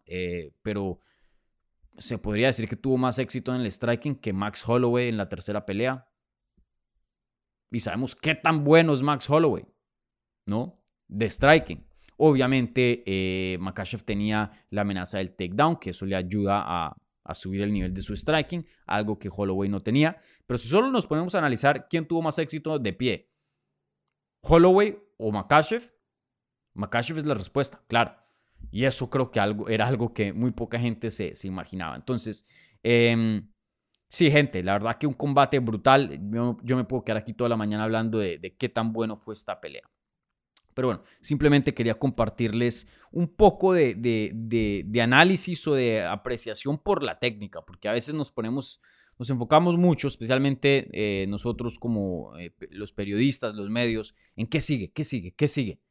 pero 0.62 1.00
se 1.98 2.20
podría 2.20 2.48
decir 2.48 2.68
que 2.68 2.76
tuvo 2.76 2.98
más 2.98 3.18
éxito 3.18 3.56
en 3.56 3.62
el 3.62 3.72
striking 3.72 4.16
que 4.16 4.34
Max 4.34 4.68
Holloway 4.68 5.08
en 5.08 5.18
la 5.18 5.30
tercera 5.30 5.66
pelea. 5.66 6.08
Y 7.72 7.80
sabemos 7.80 8.16
qué 8.16 8.36
tan 8.36 8.64
bueno 8.64 8.94
es 8.94 9.02
Max 9.02 9.28
Holloway, 9.30 9.66
¿no? 10.46 10.84
De 11.08 11.28
striking. 11.28 11.91
Obviamente, 12.24 13.02
eh, 13.08 13.58
tenía 14.06 14.52
la 14.70 14.82
amenaza 14.82 15.18
del 15.18 15.32
takedown, 15.32 15.78
que 15.78 15.90
eso 15.90 16.06
le 16.06 16.16
ayuda 16.16 16.64
a, 16.64 16.96
subir 17.34 17.62
el 17.62 17.72
nivel 17.72 17.94
de 17.96 18.04
su 18.04 18.16
striking, 18.16 18.64
algo 18.86 19.18
que 19.18 19.28
Holloway 19.36 19.70
no 19.70 19.80
tenía. 19.80 20.16
Pero 20.46 20.60
si 20.60 20.68
solo 20.68 20.92
nos 20.92 21.08
ponemos 21.08 21.34
a 21.34 21.40
analizar 21.40 21.88
quién 21.90 22.06
tuvo 22.06 22.22
más 22.22 22.38
éxito 22.38 22.78
de 22.78 22.94
pie, 22.94 23.32
Holloway 24.44 25.00
o 25.18 25.32
Makashev, 25.32 25.96
Makashev 26.76 27.18
es 27.18 27.26
la 27.26 27.34
respuesta, 27.34 27.84
claro. 27.88 28.16
Y 28.70 28.86
eso 28.86 29.10
creo 29.10 29.32
que 29.32 29.40
algo, 29.40 29.68
era 29.68 29.88
algo 29.88 30.14
que 30.14 30.32
muy 30.32 30.52
poca 30.52 30.80
gente 30.80 31.10
se, 31.10 31.34
imaginaba. 31.44 31.96
Entonces, 31.96 32.46
eh, 32.84 33.42
sí, 34.10 34.30
gente, 34.30 34.62
la 34.62 34.74
verdad 34.74 34.96
que 34.96 35.08
un 35.08 35.14
combate 35.14 35.58
brutal. 35.58 36.20
Yo, 36.62 36.78
me 36.78 36.84
puedo 36.84 37.04
quedar 37.04 37.18
aquí 37.18 37.34
toda 37.34 37.50
la 37.50 37.58
mañana 37.58 37.86
hablando 37.86 38.20
de 38.20 38.56
qué 38.60 38.70
tan 38.70 38.94
bueno 38.94 39.18
fue 39.18 39.34
esta 39.34 39.60
pelea. 39.60 39.91
Pero 40.74 40.90
bueno, 40.90 41.04
simplemente 41.22 41.74
quería 41.74 41.96
compartirles 42.00 42.88
un 43.12 43.28
poco 43.28 43.74
de, 43.74 45.02
análisis 45.02 45.68
o 45.68 45.74
de 45.74 46.04
apreciación 46.04 46.78
por 46.78 47.04
la 47.04 47.20
técnica, 47.20 47.62
porque 47.66 47.90
a 47.90 47.94
veces 47.94 48.14
nos 48.14 48.32
ponemos, 48.32 48.82
nos 49.20 49.30
enfocamos 49.30 49.78
mucho, 49.78 50.08
especialmente 50.08 50.90
eh, 50.94 51.26
nosotros 51.28 51.80
como 51.80 52.38
eh, 52.38 52.54
los 52.72 52.94
periodistas, 52.94 53.56
los 53.56 53.70
medios, 53.70 54.16
en 54.36 54.48
qué 54.48 54.62
sigue, 54.62 54.92
qué 54.92 55.04
sigue, 55.04 55.34
qué 55.34 55.48
sigue. 55.48 55.82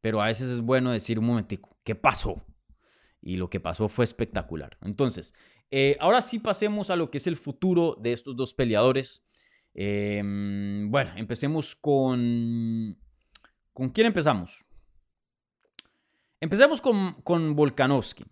Pero 0.00 0.22
a 0.22 0.26
veces 0.26 0.48
es 0.48 0.60
bueno 0.60 0.92
decir 0.92 1.18
un 1.18 1.26
momentico, 1.26 1.76
¿qué 1.82 1.94
pasó? 1.94 2.44
Y 3.20 3.36
lo 3.36 3.50
que 3.50 3.60
pasó 3.60 3.88
fue 3.88 4.04
espectacular. 4.04 4.78
Entonces, 4.82 5.34
eh, 5.70 5.96
ahora 6.00 6.20
sí 6.22 6.38
pasemos 6.38 6.90
a 6.90 6.96
lo 6.96 7.10
que 7.10 7.18
es 7.18 7.26
el 7.26 7.36
futuro 7.36 7.96
de 8.00 8.12
estos 8.12 8.36
dos 8.36 8.54
peleadores. 8.54 9.26
Em, 9.74 10.90
bueno, 10.90 11.10
empecemos 11.16 11.74
con 11.74 12.98
¿Con 13.78 13.90
quién 13.90 14.08
empezamos? 14.08 14.66
Empecemos 16.40 16.80
con, 16.80 17.12
con 17.22 17.54
Volkanovski. 17.54 18.24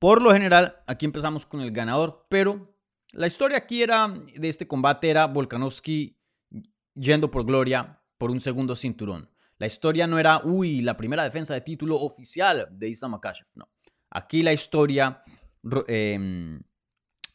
Por 0.00 0.20
lo 0.20 0.32
general, 0.32 0.82
aquí 0.88 1.06
empezamos 1.06 1.46
con 1.46 1.60
el 1.60 1.70
ganador, 1.70 2.26
pero 2.28 2.76
la 3.12 3.28
historia 3.28 3.58
aquí 3.58 3.84
era 3.84 4.08
de 4.08 4.48
este 4.48 4.66
combate 4.66 5.10
era 5.10 5.28
Volkanovski 5.28 6.20
yendo 6.94 7.30
por 7.30 7.46
gloria 7.46 8.02
por 8.18 8.32
un 8.32 8.40
segundo 8.40 8.74
cinturón. 8.74 9.30
La 9.58 9.68
historia 9.68 10.08
no 10.08 10.18
era, 10.18 10.40
uy, 10.42 10.80
la 10.80 10.96
primera 10.96 11.22
defensa 11.22 11.54
de 11.54 11.60
título 11.60 12.00
oficial 12.00 12.66
de 12.72 12.88
Islam 12.88 13.12
Makashev. 13.12 13.46
No. 13.54 13.70
Aquí 14.10 14.42
la 14.42 14.52
historia 14.52 15.22
em, 15.86 16.60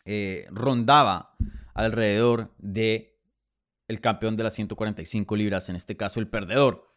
eh, 0.04 0.46
rondaba 0.50 1.38
alrededor 1.74 2.54
de 2.58 3.11
el 3.92 4.00
campeón 4.00 4.38
de 4.38 4.44
las 4.44 4.54
145 4.56 5.36
libras, 5.36 5.70
en 5.70 5.76
este 5.76 5.98
caso 5.98 6.20
el 6.20 6.30
perdedor, 6.30 6.96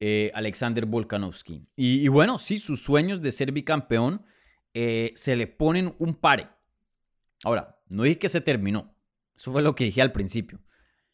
eh, 0.00 0.32
Alexander 0.34 0.84
Volkanovski. 0.86 1.68
Y, 1.76 2.08
bueno, 2.08 2.36
sí, 2.36 2.58
sus 2.58 2.82
sueños 2.82 3.22
de 3.22 3.30
ser 3.30 3.52
bicampeón 3.52 4.26
eh, 4.74 5.12
se 5.14 5.36
le 5.36 5.46
ponen 5.46 5.94
un 5.98 6.14
pare. 6.14 6.48
Ahora, 7.44 7.80
no 7.86 8.02
dije 8.02 8.18
que 8.18 8.28
se 8.28 8.40
terminó, 8.40 8.96
eso 9.36 9.52
fue 9.52 9.62
lo 9.62 9.76
que 9.76 9.84
dije 9.84 10.02
al 10.02 10.10
principio. 10.10 10.60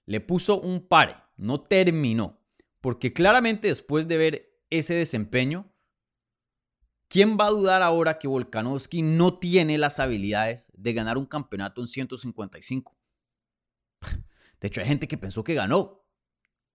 Le 0.06 0.20
puso 0.20 0.58
un 0.60 0.88
pare, 0.88 1.16
no 1.36 1.60
terminó, 1.60 2.42
porque 2.80 3.12
claramente 3.12 3.68
después 3.68 4.08
de 4.08 4.16
ver 4.16 4.62
ese 4.70 4.94
desempeño, 4.94 5.70
¿quién 7.08 7.36
va 7.38 7.46
a 7.46 7.50
dudar 7.50 7.82
ahora 7.82 8.18
que 8.18 8.28
Volkanovski 8.28 9.02
no 9.02 9.38
tiene 9.38 9.76
las 9.76 10.00
habilidades 10.00 10.72
de 10.74 10.94
ganar 10.94 11.18
un 11.18 11.26
campeonato 11.26 11.82
en 11.82 11.88
155? 11.88 12.96
De 14.60 14.68
hecho, 14.68 14.80
hay 14.80 14.86
gente 14.86 15.08
que 15.08 15.18
pensó 15.18 15.44
que 15.44 15.54
ganó. 15.54 16.04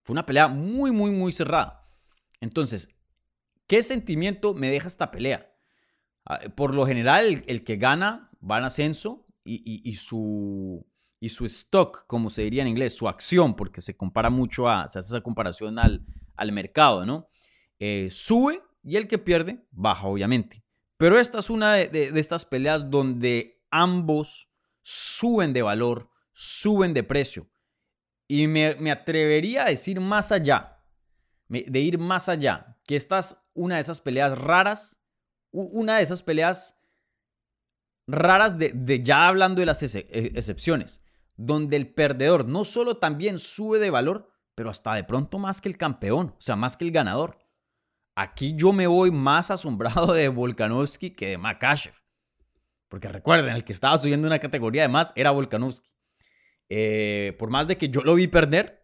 Fue 0.03 0.13
una 0.13 0.25
pelea 0.25 0.47
muy, 0.47 0.91
muy, 0.91 1.11
muy 1.11 1.31
cerrada. 1.31 1.89
Entonces, 2.41 2.89
¿qué 3.67 3.83
sentimiento 3.83 4.53
me 4.53 4.69
deja 4.69 4.87
esta 4.87 5.11
pelea? 5.11 5.53
Ah, 6.25 6.39
por 6.55 6.73
lo 6.73 6.85
general, 6.85 7.43
el, 7.47 7.63
que 7.63 7.77
gana 7.77 8.31
va 8.39 8.57
en 8.57 8.65
ascenso 8.65 9.25
y, 9.43 9.95
su, 9.95 10.85
y 11.19 11.29
su 11.29 11.45
stock, 11.45 12.05
como 12.07 12.29
se 12.29 12.43
diría 12.43 12.61
en 12.61 12.69
inglés, 12.69 12.95
su 12.95 13.07
acción, 13.07 13.55
porque 13.55 13.81
se 13.81 13.95
compara 13.95 14.29
mucho 14.29 14.69
a, 14.69 14.87
se 14.87 14.99
hace 14.99 15.09
esa 15.09 15.21
comparación 15.21 15.79
al, 15.79 16.05
al 16.35 16.51
mercado, 16.51 17.05
¿no? 17.05 17.29
Eh, 17.79 18.09
sube 18.11 18.61
y 18.83 18.95
el 18.95 19.07
que 19.07 19.17
pierde 19.17 19.65
baja, 19.71 20.07
obviamente. 20.07 20.63
Pero 20.97 21.19
esta 21.19 21.39
es 21.39 21.49
una 21.49 21.73
de 21.73 22.11
estas 22.15 22.45
peleas 22.45 22.89
donde 22.89 23.61
ambos 23.69 24.49
suben 24.81 25.53
de 25.53 25.61
valor, 25.61 26.09
suben 26.31 26.93
de 26.93 27.03
precio. 27.03 27.49
Y 28.27 28.47
me, 28.47 28.91
atrevería 28.91 29.63
a 29.63 29.69
decir 29.69 29.99
más 29.99 30.31
allá, 30.31 30.79
de 31.47 31.79
ir 31.79 31.99
más 31.99 32.29
allá, 32.29 32.77
que 32.85 32.95
esta 32.95 33.19
es 33.19 33.37
una 33.53 33.75
de 33.75 33.81
esas 33.81 34.01
peleas 34.01 34.37
raras, 34.37 35.01
una 35.51 35.97
de 35.97 36.03
esas 36.03 36.23
peleas 36.23 36.77
raras 38.07 38.57
de, 38.57 39.01
ya 39.03 39.27
hablando 39.27 39.59
de 39.59 39.65
las 39.65 39.83
e, 39.83 40.07
excepciones, 40.09 41.03
donde 41.35 41.77
el 41.77 41.93
perdedor 41.93 42.45
no 42.45 42.63
solo 42.63 42.97
también 42.97 43.39
sube 43.39 43.79
de 43.79 43.89
valor, 43.89 44.29
pero 44.55 44.69
hasta 44.69 44.95
de 44.95 45.03
pronto 45.03 45.39
más 45.39 45.61
que 45.61 45.69
el 45.69 45.77
campeón, 45.77 46.35
o 46.37 46.41
sea, 46.41 46.55
más 46.55 46.77
que 46.77 46.85
el 46.85 46.91
ganador. 46.91 47.39
Aquí 48.15 48.55
yo 48.55 48.73
me 48.73 48.85
voy 48.85 49.09
más 49.11 49.49
asombrado 49.49 50.13
de 50.13 50.27
Volkanovski 50.29 51.11
que 51.11 51.29
de 51.29 51.37
Makashev. 51.37 51.95
Porque 52.87 53.09
recuerden, 53.09 53.55
el 53.55 53.63
que 53.63 53.73
estaba 53.73 53.97
subiendo 53.97 54.27
una 54.27 54.37
categoría 54.37 54.83
de 54.83 54.87
más 54.87 55.13
era 55.15 55.31
Volkanovski. 55.31 55.93
Eh, 56.75 57.35
por 57.37 57.51
más 57.51 57.67
de 57.67 57.77
que 57.77 57.89
yo 57.89 58.01
lo 58.01 58.15
vi 58.15 58.25
perder, 58.25 58.83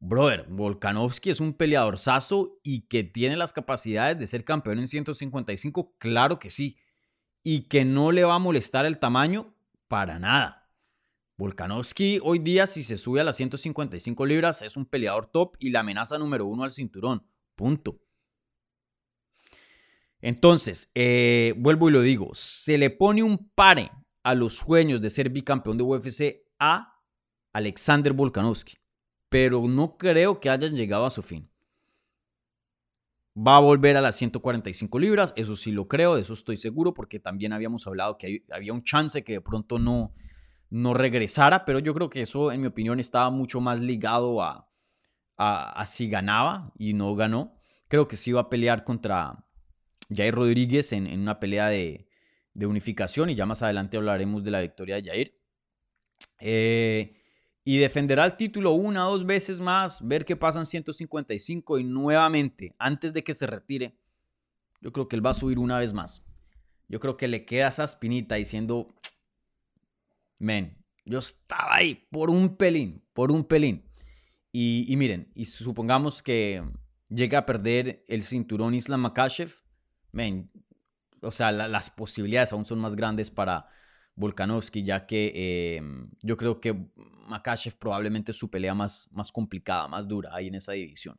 brother, 0.00 0.46
Volkanovski 0.48 1.30
es 1.30 1.38
un 1.38 1.52
peleador 1.52 1.96
saso 1.96 2.58
y 2.64 2.88
que 2.88 3.04
tiene 3.04 3.36
las 3.36 3.52
capacidades 3.52 4.18
de 4.18 4.26
ser 4.26 4.44
campeón 4.44 4.80
en 4.80 4.88
155, 4.88 5.94
claro 5.98 6.40
que 6.40 6.50
sí. 6.50 6.76
Y 7.44 7.68
que 7.68 7.84
no 7.84 8.10
le 8.10 8.24
va 8.24 8.34
a 8.34 8.40
molestar 8.40 8.84
el 8.84 8.98
tamaño 8.98 9.54
para 9.86 10.18
nada. 10.18 10.72
Volkanovski 11.36 12.18
hoy 12.24 12.40
día, 12.40 12.66
si 12.66 12.82
se 12.82 12.96
sube 12.98 13.20
a 13.20 13.24
las 13.24 13.36
155 13.36 14.26
libras, 14.26 14.62
es 14.62 14.76
un 14.76 14.84
peleador 14.84 15.26
top 15.26 15.54
y 15.60 15.70
la 15.70 15.80
amenaza 15.80 16.18
número 16.18 16.46
uno 16.46 16.64
al 16.64 16.72
cinturón. 16.72 17.24
Punto. 17.54 18.00
Entonces, 20.20 20.90
eh, 20.96 21.54
vuelvo 21.58 21.90
y 21.90 21.92
lo 21.92 22.02
digo, 22.02 22.30
se 22.34 22.76
le 22.76 22.90
pone 22.90 23.22
un 23.22 23.52
pare 23.54 23.92
a 24.24 24.34
los 24.34 24.56
sueños 24.56 25.00
de 25.00 25.10
ser 25.10 25.30
bicampeón 25.30 25.78
de 25.78 25.84
UFC 25.84 26.42
a 26.58 26.89
Alexander 27.52 28.12
Volkanovski, 28.12 28.76
pero 29.28 29.66
no 29.66 29.96
creo 29.96 30.40
que 30.40 30.50
hayan 30.50 30.76
llegado 30.76 31.06
a 31.06 31.10
su 31.10 31.22
fin. 31.22 31.50
va 33.36 33.56
a 33.56 33.60
volver 33.60 33.96
a 33.96 34.00
las 34.00 34.16
145 34.16 34.98
libras, 34.98 35.32
eso 35.36 35.56
sí 35.56 35.70
lo 35.70 35.88
creo, 35.88 36.16
de 36.16 36.22
eso 36.22 36.34
estoy 36.34 36.56
seguro, 36.56 36.92
porque 36.92 37.20
también 37.20 37.52
habíamos 37.52 37.86
hablado 37.86 38.18
que 38.18 38.44
había 38.50 38.72
un 38.72 38.82
chance 38.82 39.24
que 39.24 39.34
de 39.34 39.40
pronto 39.40 39.78
no, 39.78 40.12
no 40.68 40.94
regresara, 40.94 41.64
pero 41.64 41.78
yo 41.78 41.94
creo 41.94 42.10
que 42.10 42.22
eso, 42.22 42.52
en 42.52 42.60
mi 42.60 42.66
opinión, 42.66 43.00
estaba 43.00 43.30
mucho 43.30 43.60
más 43.60 43.80
ligado 43.80 44.42
a, 44.42 44.70
a, 45.40 45.86
si 45.86 46.08
ganaba 46.08 46.72
y 46.78 46.92
no 46.92 47.14
ganó. 47.14 47.56
Creo 47.88 48.06
que 48.06 48.16
sí 48.16 48.30
iba 48.30 48.42
a 48.42 48.50
pelear 48.50 48.84
contra 48.84 49.46
Jair 50.14 50.34
Rodríguez 50.34 50.92
en, 50.92 51.06
una 51.18 51.40
pelea 51.40 51.68
de, 51.68 52.06
unificación 52.54 53.30
y 53.30 53.34
ya 53.34 53.46
más 53.46 53.62
adelante 53.62 53.96
hablaremos 53.96 54.44
de 54.44 54.50
la 54.50 54.60
victoria 54.60 54.96
de 54.96 55.02
Jair. 55.02 55.40
Eh, 56.40 57.19
y 57.64 57.78
defenderá 57.78 58.24
el 58.24 58.36
título 58.36 58.72
una 58.72 59.08
o 59.08 59.12
dos 59.12 59.26
veces 59.26 59.60
más, 59.60 60.06
ver 60.06 60.24
qué 60.24 60.36
pasa 60.36 60.58
en 60.60 60.66
155 60.66 61.78
y 61.78 61.84
nuevamente, 61.84 62.74
antes 62.78 63.12
de 63.12 63.22
que 63.22 63.34
se 63.34 63.46
retire, 63.46 63.98
yo 64.80 64.92
creo 64.92 65.08
que 65.08 65.16
él 65.16 65.24
va 65.24 65.30
a 65.30 65.34
subir 65.34 65.58
una 65.58 65.78
vez 65.78 65.92
más. 65.92 66.24
Yo 66.88 67.00
creo 67.00 67.16
que 67.16 67.28
le 67.28 67.44
queda 67.44 67.68
esa 67.68 67.84
espinita 67.84 68.36
diciendo, 68.36 68.94
men, 70.38 70.82
yo 71.04 71.18
estaba 71.18 71.76
ahí 71.76 72.06
por 72.10 72.30
un 72.30 72.56
pelín, 72.56 73.04
por 73.12 73.30
un 73.30 73.44
pelín. 73.44 73.84
Y, 74.52 74.92
miren, 74.96 75.30
y 75.34 75.44
supongamos 75.44 76.22
que 76.22 76.64
llega 77.08 77.38
a 77.38 77.46
perder 77.46 78.04
el 78.08 78.22
cinturón 78.22 78.74
Islam 78.74 79.02
Makashev, 79.02 79.52
men, 80.12 80.50
o 81.22 81.30
sea, 81.30 81.52
las 81.52 81.90
posibilidades 81.90 82.52
aún 82.52 82.66
son 82.66 82.80
más 82.80 82.96
grandes 82.96 83.30
para 83.30 83.68
Volkanovski, 84.20 84.84
ya 84.84 85.06
que 85.06 85.76
em, 85.76 86.10
yo 86.22 86.36
creo 86.36 86.60
que 86.60 86.74
Makashev 87.26 87.76
probablemente 87.76 88.32
es 88.32 88.38
su 88.38 88.50
pelea 88.50 88.74
más, 88.74 89.08
más 89.12 89.32
complicada, 89.32 89.88
más 89.88 90.06
dura 90.06 90.30
ahí 90.32 90.48
en 90.48 90.56
esa 90.56 90.72
división. 90.72 91.18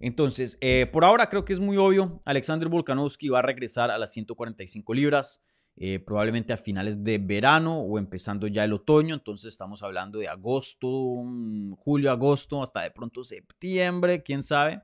Entonces, 0.00 0.58
eh, 0.60 0.86
por 0.92 1.04
ahora 1.04 1.28
creo 1.28 1.44
que 1.44 1.52
es 1.52 1.60
muy 1.60 1.76
obvio, 1.76 2.20
Alexander 2.24 2.68
Volkanovski 2.68 3.28
va 3.28 3.40
a 3.40 3.42
regresar 3.42 3.90
a 3.90 3.98
las 3.98 4.12
145 4.12 4.94
libras. 4.94 5.42
Eh, 5.80 6.00
probablemente 6.00 6.52
a 6.52 6.56
finales 6.56 7.04
de 7.04 7.18
verano 7.18 7.78
o 7.78 7.98
empezando 7.98 8.48
ya 8.48 8.64
el 8.64 8.72
otoño. 8.72 9.14
Entonces 9.14 9.52
estamos 9.52 9.84
hablando 9.84 10.18
de 10.18 10.26
agosto, 10.26 10.88
mm, 11.24 11.74
julio, 11.74 12.10
agosto, 12.10 12.60
hasta 12.62 12.82
de 12.82 12.90
pronto 12.90 13.22
septiembre, 13.22 14.24
quién 14.24 14.42
sabe. 14.42 14.82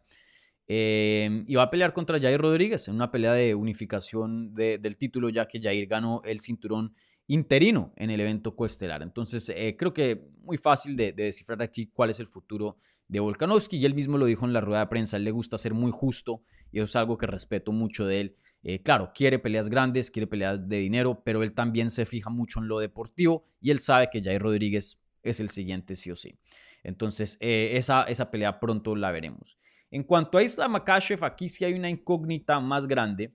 Eh, 0.69 1.45
y 1.47 1.55
va 1.57 1.65
a 1.65 1.71
pelear 1.71 1.93
contra 1.93 2.21
Jair 2.21 2.41
Rodríguez 2.41 2.87
en 2.89 2.95
una 2.95 3.11
pelea 3.11 3.33
de 3.33 3.55
unificación 3.57 4.55
del 4.55 4.97
título, 4.97 5.29
ya 5.29 5.47
que 5.47 5.61
Jair 5.61 5.87
ganó 5.87 6.23
el 6.25 6.39
cinturón 6.39 6.95
interino 7.27 7.93
en 7.97 8.11
el 8.11 8.21
evento 8.21 8.55
coestelar. 8.55 9.03
Entonces, 9.03 9.51
eh, 9.55 9.77
creo 9.79 9.93
que 9.93 10.29
muy 10.43 10.59
fácil 10.59 10.97
de, 10.97 11.13
de, 11.13 11.25
descifrar 11.25 11.63
aquí 11.63 11.87
cuál 11.87 12.11
es 12.11 12.21
el 12.21 12.27
futuro 12.27 12.77
de 13.09 13.21
Volkanovski. 13.21 13.79
Y 13.79 13.87
él 13.87 13.95
mismo 13.95 14.19
lo 14.19 14.27
dijo 14.27 14.45
en 14.45 14.53
la 14.53 14.61
rueda 14.61 14.81
de 14.81 14.87
prensa, 14.87 15.17
él 15.17 15.25
le 15.25 15.31
gusta 15.31 15.59
ser 15.59 15.75
muy 15.75 15.91
justo 15.91 16.43
y 16.71 16.79
eso 16.79 16.85
es 16.85 16.97
algo 16.97 17.17
que 17.17 17.27
respeto 17.27 17.73
mucho 17.73 18.07
de 18.07 18.21
él. 18.21 18.37
Eh, 18.63 18.83
claro, 18.83 19.13
quiere 19.15 19.39
peleas 19.39 19.69
grandes, 19.69 20.11
quiere 20.11 20.27
peleas 20.27 20.69
de 20.69 20.79
dinero, 20.79 21.23
pero 21.23 21.43
él 21.43 21.53
también 21.53 21.91
se 21.91 22.07
fija 22.07 22.31
mucho 22.31 22.61
en 22.61 22.69
lo 22.69 22.79
deportivo 22.79 23.45
y 23.61 23.71
él 23.71 23.79
sabe 23.79 24.09
que 24.11 24.23
Jair 24.23 24.41
Rodríguez 24.41 25.01
es 25.23 25.41
el 25.41 25.51
siguiente 25.51 25.95
sí 25.95 26.11
o 26.11 26.17
sí. 26.17 26.39
Entonces, 26.83 27.39
eh, 27.41 27.73
esa, 27.75 28.05
esa 28.05 28.31
pelea 28.31 28.61
pronto 28.61 28.97
la 28.97 29.11
veremos. 29.11 29.57
En 29.91 30.03
cuanto 30.03 30.39
a 30.39 30.43
Islam 30.43 30.73
Makashev, 30.73 31.25
aquí 31.25 31.49
sí 31.49 31.65
hay 31.65 31.75
una 31.75 31.89
incógnita 31.89 32.59
más 32.61 32.87
grande, 32.87 33.35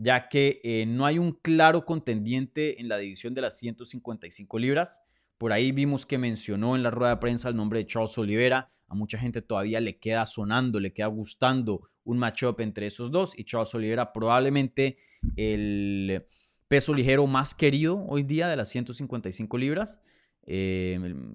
ya 0.00 0.28
que 0.28 0.60
eh, 0.62 0.86
no 0.86 1.06
hay 1.06 1.18
un 1.18 1.32
claro 1.32 1.84
contendiente 1.84 2.80
en 2.80 2.88
la 2.88 2.98
división 2.98 3.34
de 3.34 3.42
las 3.42 3.58
155 3.58 4.58
libras. 4.58 5.02
Por 5.38 5.52
ahí 5.52 5.72
vimos 5.72 6.06
que 6.06 6.18
mencionó 6.18 6.76
en 6.76 6.84
la 6.84 6.90
rueda 6.90 7.14
de 7.14 7.20
prensa 7.20 7.48
el 7.48 7.56
nombre 7.56 7.80
de 7.80 7.86
Charles 7.86 8.16
Oliveira. 8.16 8.68
A 8.86 8.94
mucha 8.94 9.18
gente 9.18 9.42
todavía 9.42 9.80
le 9.80 9.98
queda 9.98 10.24
sonando, 10.26 10.78
le 10.78 10.92
queda 10.92 11.08
gustando 11.08 11.88
un 12.04 12.18
matchup 12.18 12.60
entre 12.60 12.86
esos 12.86 13.10
dos 13.10 13.36
y 13.36 13.44
Charles 13.44 13.74
Oliveira 13.74 14.12
probablemente 14.12 14.96
el 15.36 16.24
peso 16.68 16.94
ligero 16.94 17.26
más 17.26 17.54
querido 17.54 18.04
hoy 18.06 18.22
día 18.22 18.48
de 18.48 18.56
las 18.56 18.68
155 18.68 19.58
libras. 19.58 20.00
Em, 20.46 21.34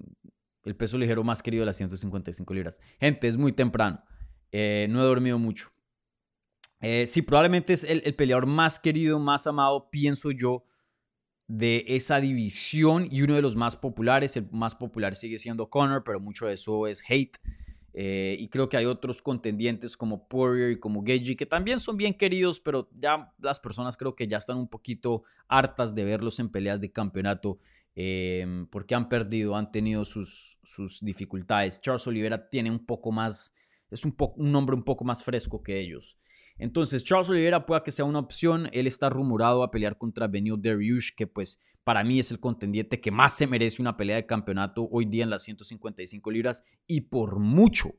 el, 0.64 0.76
peso 0.76 0.96
ligero 0.96 1.22
más 1.22 1.42
querido 1.42 1.62
de 1.62 1.66
las 1.66 1.76
155 1.76 2.54
libras. 2.54 2.80
Gente, 2.98 3.28
es 3.28 3.36
muy 3.36 3.52
temprano. 3.52 4.02
Eh, 4.52 4.86
no 4.90 5.00
he 5.02 5.04
dormido 5.04 5.38
mucho. 5.38 5.73
Eh, 6.84 7.06
sí, 7.06 7.22
probablemente 7.22 7.72
es 7.72 7.84
el, 7.84 8.02
el, 8.04 8.14
peleador 8.14 8.46
más 8.46 8.78
querido, 8.78 9.18
más 9.18 9.46
amado, 9.46 9.88
pienso 9.90 10.30
yo, 10.30 10.64
de 11.46 11.84
esa 11.88 12.20
división 12.20 13.08
y 13.10 13.22
uno 13.22 13.34
de 13.34 13.42
los 13.42 13.56
más 13.56 13.76
populares. 13.76 14.36
El 14.36 14.48
más 14.50 14.74
popular 14.74 15.16
sigue 15.16 15.38
siendo 15.38 15.70
Conor, 15.70 16.04
pero 16.04 16.20
mucho 16.20 16.46
de 16.46 16.54
eso 16.54 16.86
es 16.86 17.02
hate. 17.08 17.38
Eh, 17.96 18.36
y 18.40 18.48
creo 18.48 18.68
que 18.68 18.76
hay 18.76 18.86
otros 18.86 19.22
contendientes 19.22 19.96
como 19.96 20.26
Poirier 20.26 20.72
y 20.72 20.80
como 20.80 21.04
Geji 21.04 21.36
que 21.36 21.46
también 21.46 21.78
son 21.78 21.96
bien 21.96 22.12
queridos, 22.12 22.58
pero 22.58 22.90
ya 22.92 23.32
las 23.38 23.60
personas 23.60 23.96
creo 23.96 24.16
que 24.16 24.26
ya 24.26 24.38
están 24.38 24.56
un 24.56 24.66
poquito 24.66 25.22
hartas 25.46 25.94
de 25.94 26.04
verlos 26.04 26.40
en 26.40 26.48
peleas 26.48 26.80
de 26.80 26.90
campeonato 26.90 27.60
em, 27.94 28.66
porque 28.66 28.96
han 28.96 29.08
perdido, 29.08 29.54
han 29.54 29.70
tenido 29.70 30.04
sus, 30.04 30.58
sus 30.64 31.04
dificultades. 31.04 31.80
Charles 31.80 32.04
Oliveira 32.08 32.48
tiene 32.48 32.68
un 32.68 32.84
poco 32.84 33.12
más, 33.12 33.54
es 33.90 34.04
un, 34.04 34.16
un 34.18 34.50
nombre 34.50 34.74
un 34.74 34.82
poco 34.82 35.04
más 35.04 35.22
fresco 35.22 35.62
que 35.62 35.78
ellos. 35.78 36.18
Entonces, 36.56 37.04
Charles 37.04 37.30
Oliveira 37.30 37.66
pueda 37.66 37.82
que 37.82 37.90
sea 37.90 38.04
una 38.04 38.20
opción. 38.20 38.68
Él 38.72 38.86
está 38.86 39.10
rumorado 39.10 39.62
a 39.62 39.70
pelear 39.70 39.98
contra 39.98 40.28
Benio 40.28 40.56
Dariush, 40.56 41.10
que 41.16 41.26
pues 41.26 41.58
para 41.82 42.04
mí 42.04 42.20
es 42.20 42.30
el 42.30 42.40
contendiente 42.40 43.00
que 43.00 43.10
más 43.10 43.36
se 43.36 43.46
merece 43.46 43.82
una 43.82 43.96
pelea 43.96 44.16
de 44.16 44.26
campeonato 44.26 44.88
hoy 44.90 45.04
día 45.04 45.24
en 45.24 45.30
las 45.30 45.42
155 45.42 46.30
libras 46.30 46.62
y 46.86 47.02
por 47.02 47.40
mucho. 47.40 47.94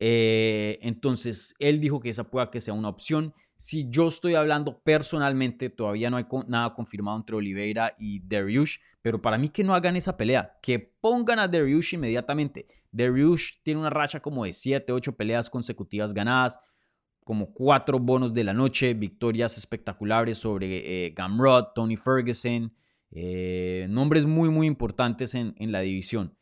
Eh, 0.00 0.78
entonces, 0.82 1.54
él 1.60 1.80
dijo 1.80 2.00
que 2.00 2.10
esa 2.10 2.24
pueda 2.24 2.50
que 2.50 2.60
sea 2.60 2.74
una 2.74 2.88
opción. 2.88 3.32
Si 3.56 3.88
yo 3.88 4.08
estoy 4.08 4.34
hablando 4.34 4.82
personalmente, 4.82 5.70
todavía 5.70 6.10
no 6.10 6.16
hay 6.16 6.26
nada 6.48 6.74
confirmado 6.74 7.16
entre 7.16 7.36
Oliveira 7.36 7.94
y 7.98 8.20
Dariush, 8.26 8.78
pero 9.02 9.22
para 9.22 9.38
mí 9.38 9.48
que 9.48 9.62
no 9.62 9.72
hagan 9.72 9.96
esa 9.96 10.16
pelea, 10.16 10.58
que 10.60 10.80
pongan 11.00 11.38
a 11.38 11.46
Dariush 11.46 11.94
inmediatamente. 11.94 12.66
Dariush 12.90 13.62
tiene 13.62 13.80
una 13.80 13.90
racha 13.90 14.20
como 14.20 14.44
de 14.44 14.52
7, 14.52 14.92
8 14.92 15.16
peleas 15.16 15.48
consecutivas 15.48 16.12
ganadas 16.12 16.58
como 17.24 17.52
cuatro 17.54 17.98
bonos 17.98 18.34
de 18.34 18.44
la 18.44 18.52
noche, 18.52 18.92
victorias 18.94 19.56
espectaculares 19.56 20.38
sobre 20.38 21.06
eh, 21.06 21.14
Gamrot, 21.16 21.74
Tony 21.74 21.96
Ferguson, 21.96 22.72
eh, 23.10 23.86
nombres 23.88 24.26
muy, 24.26 24.50
muy 24.50 24.66
importantes 24.66 25.34
en, 25.34 25.54
la 25.72 25.80
división. 25.80 26.36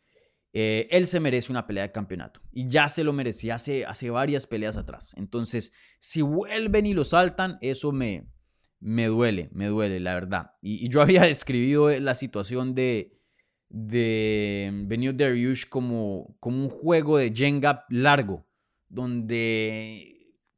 Eh, 0.52 0.88
él 0.90 1.06
se 1.06 1.20
merece 1.20 1.52
una 1.52 1.66
pelea 1.66 1.84
de 1.84 1.92
campeonato 1.92 2.42
y 2.52 2.68
ya 2.68 2.88
se 2.88 3.04
lo 3.04 3.14
merecía 3.14 3.54
hace, 3.54 3.86
hace 3.86 4.10
varias 4.10 4.46
peleas 4.46 4.76
atrás. 4.76 5.14
Entonces, 5.16 5.72
si 5.98 6.20
vuelven 6.20 6.84
y 6.84 6.94
lo 6.94 7.04
saltan, 7.04 7.58
eso 7.62 7.92
me, 7.92 8.26
me 8.80 9.06
duele, 9.06 9.48
me 9.52 9.68
duele, 9.68 10.00
la 10.00 10.14
verdad. 10.14 10.52
Y, 10.60 10.88
yo 10.88 11.00
había 11.00 11.22
describido 11.26 11.88
la 12.00 12.16
situación 12.16 12.74
de, 12.74 13.16
de 13.68 14.70
Benio 14.86 15.12
Dariush 15.12 15.68
como, 15.68 16.36
como 16.40 16.56
un 16.58 16.68
juego 16.68 17.18
de 17.18 17.32
Jenga 17.32 17.86
largo, 17.88 18.46
donde 18.88 20.12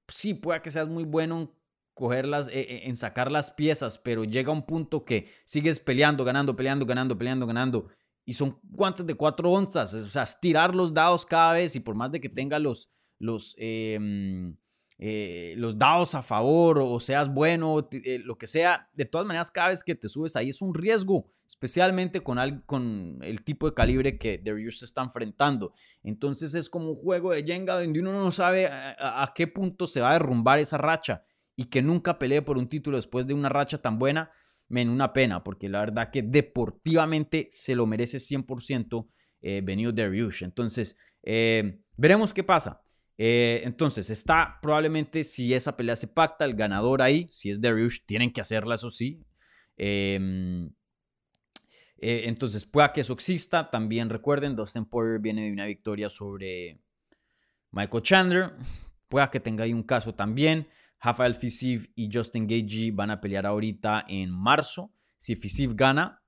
sí, 0.08 0.34
puede 0.34 0.62
que 0.62 0.70
seas 0.70 0.88
muy 0.88 1.04
bueno 1.04 1.40
en 1.40 1.50
cogerlas, 1.94 2.48
eh, 2.48 2.60
eh, 2.60 2.80
en 2.84 2.96
sacar 2.96 3.30
las 3.30 3.50
piezas, 3.50 3.98
pero 3.98 4.24
llega 4.24 4.52
un 4.52 4.66
punto 4.66 5.04
que 5.04 5.28
sigues 5.44 5.78
peleando, 5.80 6.24
ganando, 6.24 6.56
peleando, 6.56 6.86
ganando, 6.86 7.16
peleando, 7.16 7.46
ganando. 7.46 7.88
Y 8.26 8.34
son 8.34 8.58
guantes 8.62 9.06
de 9.06 9.14
cuatro 9.14 9.50
onzas, 9.50 9.94
o 9.94 10.10
sea, 10.10 10.24
tirar 10.40 10.74
los 10.74 10.94
dados 10.94 11.26
cada 11.26 11.52
vez 11.52 11.76
y 11.76 11.80
por 11.80 11.94
más 11.94 12.10
de 12.10 12.20
que 12.20 12.28
tenga 12.28 12.58
los, 12.58 12.90
los, 13.18 13.54
em, 13.58 14.56
eh, 14.98 15.54
los 15.58 15.76
dados 15.76 16.14
a 16.14 16.22
favor 16.22 16.78
o 16.80 17.00
seas 17.00 17.32
bueno, 17.32 17.88
eh, 17.90 18.20
lo 18.24 18.38
que 18.38 18.46
sea, 18.46 18.88
de 18.92 19.04
todas 19.04 19.26
maneras 19.26 19.50
cada 19.50 19.68
vez 19.68 19.82
que 19.82 19.96
te 19.96 20.08
subes 20.08 20.36
ahí 20.36 20.50
es 20.50 20.62
un 20.62 20.72
riesgo, 20.72 21.32
especialmente 21.46 22.22
con, 22.22 22.38
el 22.38 23.44
tipo 23.44 23.68
de 23.68 23.74
calibre 23.74 24.18
que 24.18 24.38
Darius 24.38 24.78
se 24.78 24.84
está 24.84 25.02
enfrentando. 25.02 25.72
Entonces 26.04 26.54
es 26.54 26.70
como 26.70 26.90
un 26.90 26.94
juego 26.94 27.32
de 27.32 27.42
Jenga 27.42 27.80
donde 27.80 28.00
uno 28.00 28.12
no 28.12 28.30
sabe 28.30 28.68
a, 28.68 29.32
qué 29.34 29.48
punto 29.48 29.86
se 29.88 30.00
va 30.00 30.10
a 30.10 30.14
derrumbar 30.14 30.60
esa 30.60 30.78
racha 30.78 31.24
y 31.56 31.64
que 31.64 31.82
nunca 31.82 32.18
pelee 32.18 32.42
por 32.42 32.56
un 32.56 32.68
título 32.68 32.96
después 32.96 33.26
de 33.26 33.34
una 33.34 33.48
racha 33.48 33.78
tan 33.78 33.98
buena, 33.98 34.30
men, 34.68 34.88
una 34.88 35.12
pena, 35.12 35.42
porque 35.42 35.68
la 35.68 35.80
verdad 35.80 36.10
que 36.10 36.22
deportivamente 36.22 37.48
se 37.50 37.74
lo 37.74 37.86
merece 37.86 38.18
100% 38.18 39.08
eh, 39.42 39.60
venido 39.62 39.92
Darius. 39.92 40.42
Entonces, 40.42 40.96
eh, 41.22 41.80
veremos 41.96 42.32
qué 42.32 42.44
pasa. 42.44 42.80
Eh, 43.16 43.62
entonces, 43.64 44.10
está 44.10 44.58
probablemente 44.60 45.24
si 45.24 45.54
esa 45.54 45.76
pelea 45.76 45.96
se 45.96 46.08
pacta, 46.08 46.44
el 46.44 46.54
ganador 46.54 47.02
ahí, 47.02 47.28
si 47.30 47.50
es 47.50 47.60
Dariush, 47.60 48.00
tienen 48.06 48.32
que 48.32 48.40
hacerla, 48.40 48.74
eso 48.74 48.90
sí. 48.90 49.20
Em, 49.76 50.66
eh, 51.98 52.22
entonces, 52.26 52.64
pueda 52.64 52.92
que 52.92 53.00
eso 53.02 53.12
exista. 53.12 53.70
También 53.70 54.10
recuerden, 54.10 54.56
Dustin 54.56 54.84
Poirier 54.84 55.20
viene 55.20 55.44
de 55.44 55.52
una 55.52 55.66
victoria 55.66 56.10
sobre 56.10 56.80
Michael 57.70 58.02
Chandler. 58.02 58.54
Pueda 59.08 59.30
que 59.30 59.40
tenga 59.40 59.64
ahí 59.64 59.72
un 59.72 59.84
caso 59.84 60.14
también. 60.14 60.68
Rafael 61.00 61.34
Fisiv 61.34 61.92
y 61.94 62.08
Justin 62.12 62.46
Gagey 62.46 62.90
van 62.90 63.10
a 63.10 63.20
pelear 63.20 63.46
ahorita 63.46 64.04
en 64.08 64.30
marzo. 64.30 64.92
Si 65.18 65.36
Fisiv 65.36 65.74
gana, 65.74 66.22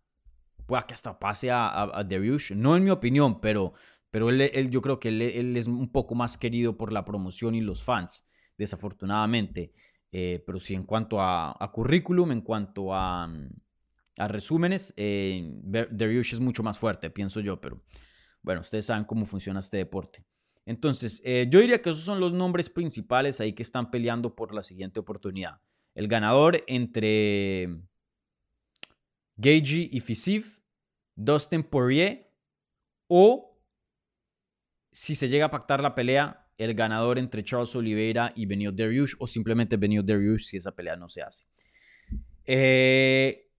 pueda 0.66 0.86
que 0.86 0.94
hasta 0.94 1.18
pase 1.18 1.50
a, 1.50 1.66
a, 1.66 2.00
a. 2.00 2.04
No 2.54 2.76
en 2.76 2.84
mi 2.84 2.90
opinión, 2.90 3.40
pero 3.40 3.72
pero 4.16 4.30
él, 4.30 4.70
yo 4.70 4.80
creo 4.80 4.98
que 4.98 5.08
él, 5.10 5.54
es 5.58 5.66
un 5.66 5.92
poco 5.92 6.14
más 6.14 6.38
querido 6.38 6.78
por 6.78 6.90
la 6.90 7.04
promoción 7.04 7.54
y 7.54 7.60
los 7.60 7.84
fans. 7.84 8.26
desafortunadamente. 8.56 9.74
Eh, 10.10 10.42
pero 10.46 10.58
sí, 10.58 10.72
en 10.72 10.84
cuanto 10.84 11.20
a, 11.20 11.70
currículum, 11.70 12.32
en 12.32 12.40
cuanto 12.40 12.94
a, 12.94 13.30
a 14.16 14.28
resúmenes, 14.28 14.94
eh, 14.96 15.60
es 16.00 16.40
mucho 16.40 16.62
más 16.62 16.78
fuerte, 16.78 17.10
pienso 17.10 17.40
yo, 17.40 17.60
pero 17.60 17.84
bueno, 18.40 18.62
ustedes 18.62 18.86
saben 18.86 19.04
cómo 19.04 19.26
funciona 19.26 19.60
este 19.60 19.76
deporte. 19.76 20.24
Entonces, 20.64 21.20
eh, 21.22 21.46
yo 21.50 21.60
diría 21.60 21.82
que 21.82 21.90
esos 21.90 22.04
son 22.04 22.18
los 22.18 22.32
nombres 22.32 22.70
principales 22.70 23.42
ahí 23.42 23.52
que 23.52 23.64
están 23.64 23.90
peleando 23.90 24.34
por 24.34 24.54
la 24.54 24.62
siguiente 24.62 24.98
oportunidad. 24.98 25.60
El 25.94 26.08
ganador 26.08 26.64
entre 26.68 27.82
Gagey 29.36 29.90
y 29.92 30.00
Fisiv, 30.00 30.62
Dustin 31.14 31.62
Poirier, 31.62 32.32
o 33.08 33.55
si 34.96 35.14
se 35.14 35.28
llega 35.28 35.44
a 35.44 35.50
pactar 35.50 35.82
la 35.82 35.94
pelea, 35.94 36.48
el 36.56 36.72
ganador 36.72 37.18
entre 37.18 37.44
Charles 37.44 37.76
Oliveira 37.76 38.32
y 38.34 38.46
Benio 38.46 38.72
Dariush, 38.72 39.12
o 39.18 39.26
simplemente 39.26 39.76
Benio 39.76 40.02
Dariush 40.02 40.46
si 40.46 40.56
esa 40.56 40.72
pelea 40.72 40.96
no 40.96 41.06
se 41.06 41.20
hace. 41.20 41.44
Eh, 42.46 43.50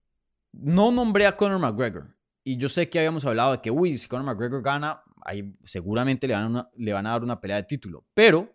no 0.51 0.91
nombré 0.91 1.27
a 1.27 1.37
Conor 1.37 1.59
McGregor. 1.59 2.17
Y 2.43 2.57
yo 2.57 2.67
sé 2.67 2.89
que 2.89 2.97
habíamos 2.97 3.23
hablado 3.23 3.51
de 3.51 3.61
que, 3.61 3.69
uy, 3.69 3.99
si 3.99 4.07
Conor 4.07 4.25
McGregor 4.25 4.63
gana, 4.63 5.03
ahí 5.21 5.53
seguramente 5.63 6.27
le 6.27 6.33
van, 6.33 6.55
a 6.55 6.71
le 6.73 6.93
van 6.93 7.05
a 7.05 7.11
dar 7.11 7.23
una 7.23 7.39
pelea 7.39 7.57
de 7.57 7.63
título. 7.63 8.03
Pero 8.15 8.51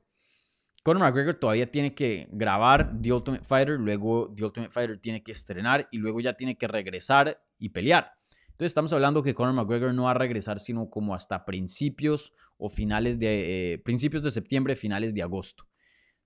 Conor 0.83 1.05
McGregor 1.05 1.37
todavía 1.37 1.71
tiene 1.71 1.95
que 1.95 2.27
grabar 2.33 3.01
The 3.01 3.13
Ultimate 3.13 3.45
Fighter, 3.45 3.79
luego 3.79 4.35
The 4.35 4.45
Ultimate 4.45 4.73
Fighter 4.73 4.99
tiene 4.99 5.23
que 5.23 5.31
estrenar 5.31 5.87
y 5.93 5.99
luego 5.99 6.19
ya 6.19 6.33
tiene 6.33 6.59
que 6.59 6.67
regresar 6.67 7.41
y 7.61 7.69
pelear. 7.69 8.13
Entonces 8.53 8.71
estamos 8.71 8.93
hablando 8.93 9.23
que 9.23 9.35
Conor 9.35 9.55
McGregor 9.55 9.93
no 9.93 10.05
va 10.05 10.13
a 10.13 10.15
regresar 10.15 10.59
sino 10.59 10.89
como 10.89 11.15
hasta 11.15 11.45
principios 11.45 12.33
o 12.59 12.69
finales 12.69 13.19
de 13.19 13.73
eh, 13.73 13.79
principios 13.79 14.23
de 14.23 14.31
septiembre, 14.31 14.77
finales 14.77 15.15
de 15.15 15.23
agosto. 15.23 15.67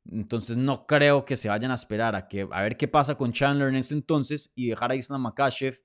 Entonces 0.05 0.57
no 0.57 0.87
creo 0.87 1.25
que 1.25 1.37
se 1.37 1.49
vayan 1.49 1.71
a 1.71 1.75
esperar 1.75 2.15
a, 2.15 2.29
que, 2.29 2.47
a 2.51 2.63
ver 2.63 2.77
qué 2.77 2.89
pasa 2.89 3.17
con 3.17 3.33
Chandler 3.33 3.69
en 3.69 3.77
ese 3.77 3.95
entonces 3.95 4.53
y 4.55 4.69
dejar 4.69 4.93
a 4.93 4.97
Islam 4.97 5.23
Makashev 5.23 5.77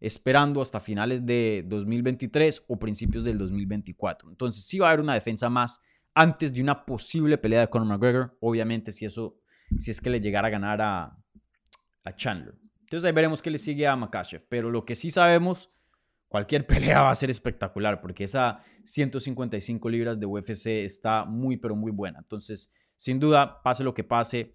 esperando 0.00 0.62
hasta 0.62 0.78
finales 0.78 1.26
de 1.26 1.64
2023 1.66 2.64
o 2.68 2.78
principios 2.78 3.24
del 3.24 3.36
2024. 3.36 4.30
Entonces 4.30 4.64
sí 4.64 4.78
va 4.78 4.86
a 4.86 4.90
haber 4.90 5.02
una 5.02 5.14
defensa 5.14 5.50
más 5.50 5.80
antes 6.14 6.52
de 6.52 6.62
una 6.62 6.84
posible 6.84 7.36
pelea 7.38 7.60
de 7.60 7.68
Conor 7.68 7.88
McGregor, 7.88 8.36
obviamente 8.40 8.92
si 8.92 9.04
eso 9.04 9.40
si 9.78 9.90
es 9.90 10.00
que 10.00 10.10
le 10.10 10.20
llegara 10.20 10.48
a 10.48 10.50
ganar 10.50 10.80
a, 10.80 11.18
a 12.04 12.16
Chandler. 12.16 12.54
Entonces 12.88 13.06
ahí 13.06 13.12
veremos 13.12 13.42
qué 13.42 13.50
le 13.50 13.58
sigue 13.58 13.86
a 13.86 13.94
Makashev, 13.96 14.46
pero 14.48 14.70
lo 14.70 14.86
que 14.86 14.94
sí 14.94 15.10
sabemos 15.10 15.68
cualquier 16.26 16.66
pelea 16.66 17.02
va 17.02 17.10
a 17.10 17.14
ser 17.14 17.30
espectacular 17.30 18.00
porque 18.00 18.24
esa 18.24 18.62
155 18.84 19.90
libras 19.90 20.18
de 20.18 20.24
UFC 20.24 20.68
está 20.86 21.26
muy 21.26 21.58
pero 21.58 21.76
muy 21.76 21.92
buena. 21.92 22.20
Entonces, 22.20 22.72
sin 22.96 23.20
duda, 23.20 23.62
pase 23.62 23.84
lo 23.84 23.92
que 23.92 24.04
pase, 24.04 24.54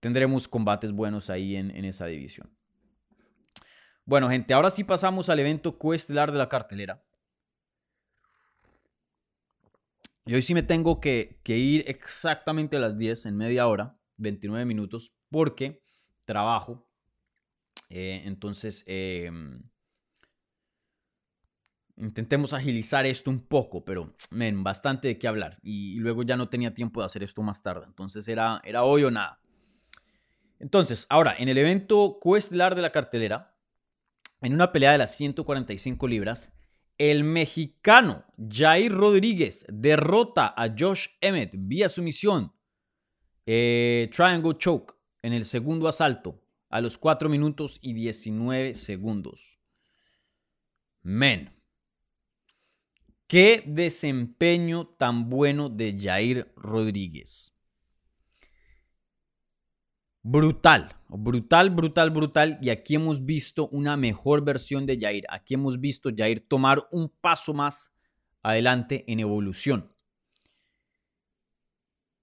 tendremos 0.00 0.48
combates 0.48 0.92
buenos 0.92 1.28
ahí 1.28 1.56
en, 1.56 1.84
esa 1.84 2.06
división. 2.06 2.50
Bueno, 4.06 4.30
gente, 4.30 4.54
ahora 4.54 4.70
sí 4.70 4.82
pasamos 4.82 5.28
al 5.28 5.38
evento 5.38 5.78
coestelar 5.78 6.32
de 6.32 6.38
la 6.38 6.48
cartelera. 6.48 7.04
Y 10.24 10.34
hoy 10.34 10.40
sí 10.40 10.54
me 10.54 10.62
tengo 10.62 11.00
que, 11.00 11.38
ir 11.44 11.84
exactamente 11.86 12.78
a 12.78 12.80
las 12.80 12.96
10, 12.96 13.26
en 13.26 13.36
media 13.36 13.66
hora, 13.66 14.00
29 14.16 14.64
minutos, 14.64 15.14
porque 15.28 15.82
trabajo. 16.24 16.87
Eh, 17.90 18.22
entonces, 18.24 18.84
em, 18.86 19.62
Intentemos 22.00 22.52
agilizar 22.52 23.06
esto 23.06 23.28
un 23.28 23.40
poco, 23.40 23.84
pero, 23.84 24.14
men, 24.30 24.62
bastante 24.62 25.08
de 25.08 25.18
qué 25.18 25.26
hablar. 25.26 25.58
Y, 25.62 25.96
luego 25.96 26.22
ya 26.22 26.36
no 26.36 26.48
tenía 26.48 26.72
tiempo 26.72 27.00
de 27.00 27.06
hacer 27.06 27.24
esto 27.24 27.42
más 27.42 27.60
tarde. 27.60 27.86
Entonces 27.86 28.28
era, 28.28 28.60
era 28.64 28.84
hoy 28.84 29.02
o 29.02 29.10
nada. 29.10 29.40
Entonces, 30.60 31.06
ahora, 31.08 31.34
en 31.36 31.48
el 31.48 31.58
evento 31.58 32.18
coestelar 32.20 32.76
de 32.76 32.82
la 32.82 32.92
cartelera, 32.92 33.56
en 34.40 34.54
una 34.54 34.70
pelea 34.70 34.92
de 34.92 34.98
las 34.98 35.16
145 35.16 36.06
libras, 36.06 36.52
el 36.98 37.24
mexicano 37.24 38.24
Jair 38.48 38.92
Rodríguez 38.92 39.66
derrota 39.68 40.54
a 40.56 40.72
Josh 40.76 41.06
Emmett 41.20 41.54
vía 41.56 41.88
sumisión. 41.88 42.52
Eh, 43.44 44.08
triangle 44.12 44.56
choke 44.56 44.94
en 45.22 45.32
el 45.32 45.44
segundo 45.44 45.88
asalto 45.88 46.44
a 46.68 46.80
los 46.80 46.98
4 46.98 47.28
minutos 47.28 47.78
y 47.82 47.94
19 47.94 48.74
segundos. 48.74 49.58
Men. 51.02 51.54
Qué 53.26 53.62
desempeño 53.66 54.86
tan 54.86 55.28
bueno 55.28 55.68
de 55.68 55.94
Jair 55.98 56.52
Rodríguez. 56.56 57.54
Brutal, 60.22 60.94
brutal, 61.08 61.70
brutal, 61.70 62.10
brutal. 62.10 62.58
Y 62.60 62.70
aquí 62.70 62.96
hemos 62.96 63.24
visto 63.24 63.68
una 63.68 63.96
mejor 63.96 64.44
versión 64.44 64.86
de 64.86 64.98
Jair. 64.98 65.24
Aquí 65.28 65.54
hemos 65.54 65.78
visto 65.78 66.10
Jair 66.14 66.40
tomar 66.40 66.86
un 66.90 67.08
paso 67.08 67.54
más 67.54 67.94
adelante 68.42 69.04
en 69.06 69.20
evolución. 69.20 69.92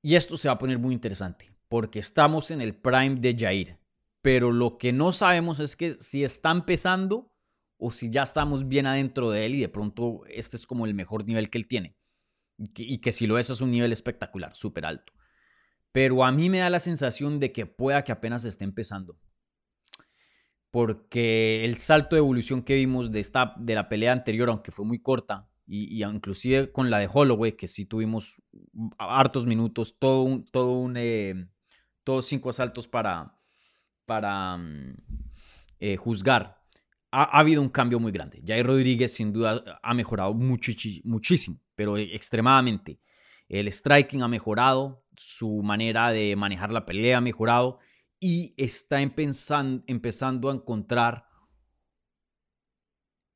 Y 0.02 0.16
esto 0.16 0.38
se 0.38 0.48
va 0.48 0.54
a 0.54 0.60
poner 0.60 0.78
muy 0.78 0.94
interesante 0.94 1.52
porque 1.68 2.00
estamos 2.00 2.52
en 2.52 2.62
el 2.62 2.76
prime 2.76 3.16
de 3.16 3.36
Jair. 3.38 3.85
Pero 4.26 4.52
lo 4.52 4.80
que 4.80 4.92
no 4.92 5.14
sabemos 5.14 5.60
es 5.60 5.76
que 5.76 5.98
si 6.00 6.24
está 6.24 6.50
empezando 6.50 7.32
o 7.78 7.92
si 7.92 8.10
ya 8.10 8.24
estamos 8.24 8.68
bien 8.68 8.88
adentro 8.88 9.30
de 9.30 9.46
él 9.46 9.54
y 9.54 9.62
de 9.62 9.70
pronto 9.70 10.24
este 10.28 10.58
es 10.58 10.66
como 10.66 10.88
el 10.88 10.96
mejor 10.96 11.28
nivel 11.28 11.52
que 11.52 11.60
él 11.60 11.68
tiene. 11.68 11.96
Y 12.58 12.98
que, 13.02 13.12
si 13.12 13.28
lo 13.28 13.38
es 13.38 13.52
es 13.52 13.62
un 13.62 13.70
nivel 13.70 13.94
espectacular, 13.94 14.56
súper 14.56 14.88
alto. 14.88 15.14
Pero 15.92 16.26
a 16.26 16.32
mí 16.32 16.50
me 16.50 16.58
da 16.58 16.72
la 16.72 16.80
sensación 16.80 17.40
de 17.40 17.52
que 17.52 17.68
pueda 17.68 18.04
que 18.04 18.14
apenas 18.14 18.46
esté 18.46 18.64
empezando. 18.64 19.20
Porque 20.72 21.64
el 21.64 21.76
salto 21.78 22.16
de 22.16 22.22
evolución 22.22 22.64
que 22.64 22.74
vimos 22.74 23.12
de, 23.12 23.20
esta, 23.20 23.54
de 23.60 23.76
la 23.76 23.90
pelea 23.90 24.12
anterior, 24.12 24.50
aunque 24.50 24.72
fue 24.72 24.86
muy 24.86 25.04
corta, 25.04 25.52
y, 25.68 26.04
inclusive 26.04 26.72
con 26.72 26.90
la 26.90 26.98
de 26.98 27.08
Holloway, 27.14 27.52
que 27.52 27.68
sí 27.68 27.86
tuvimos 27.86 28.42
hartos 28.98 29.46
minutos, 29.46 30.00
todo 30.00 30.24
un, 30.24 30.46
todo 30.46 30.80
un, 30.80 30.98
eh, 30.98 31.48
todos 32.04 32.26
cinco 32.26 32.50
asaltos 32.50 32.88
para, 32.88 33.35
para 34.06 34.58
mm, 34.58 34.96
eh, 35.80 35.98
juzgar 35.98 36.56
ha, 37.16 37.40
habido 37.40 37.62
un 37.62 37.70
cambio 37.70 38.00
muy 38.00 38.12
grande. 38.12 38.42
Jair 38.46 38.66
Rodríguez 38.66 39.14
sin 39.14 39.32
duda 39.32 39.80
ha 39.82 39.94
mejorado 39.94 40.34
muchísimo, 40.34 41.62
pero 41.76 41.98
extremadamente. 41.98 43.00
El 43.48 43.72
striking 43.72 44.22
ha 44.22 44.28
mejorado, 44.28 45.06
su 45.16 45.62
manera 45.64 46.12
de 46.12 46.36
manejar 46.36 46.74
la 46.74 46.86
pelea 46.86 47.18
ha 47.18 47.22
mejorado 47.22 47.80
y 48.20 48.54
está 48.58 49.02
empezando 49.02 50.50
a 50.50 50.54
encontrar 50.54 51.26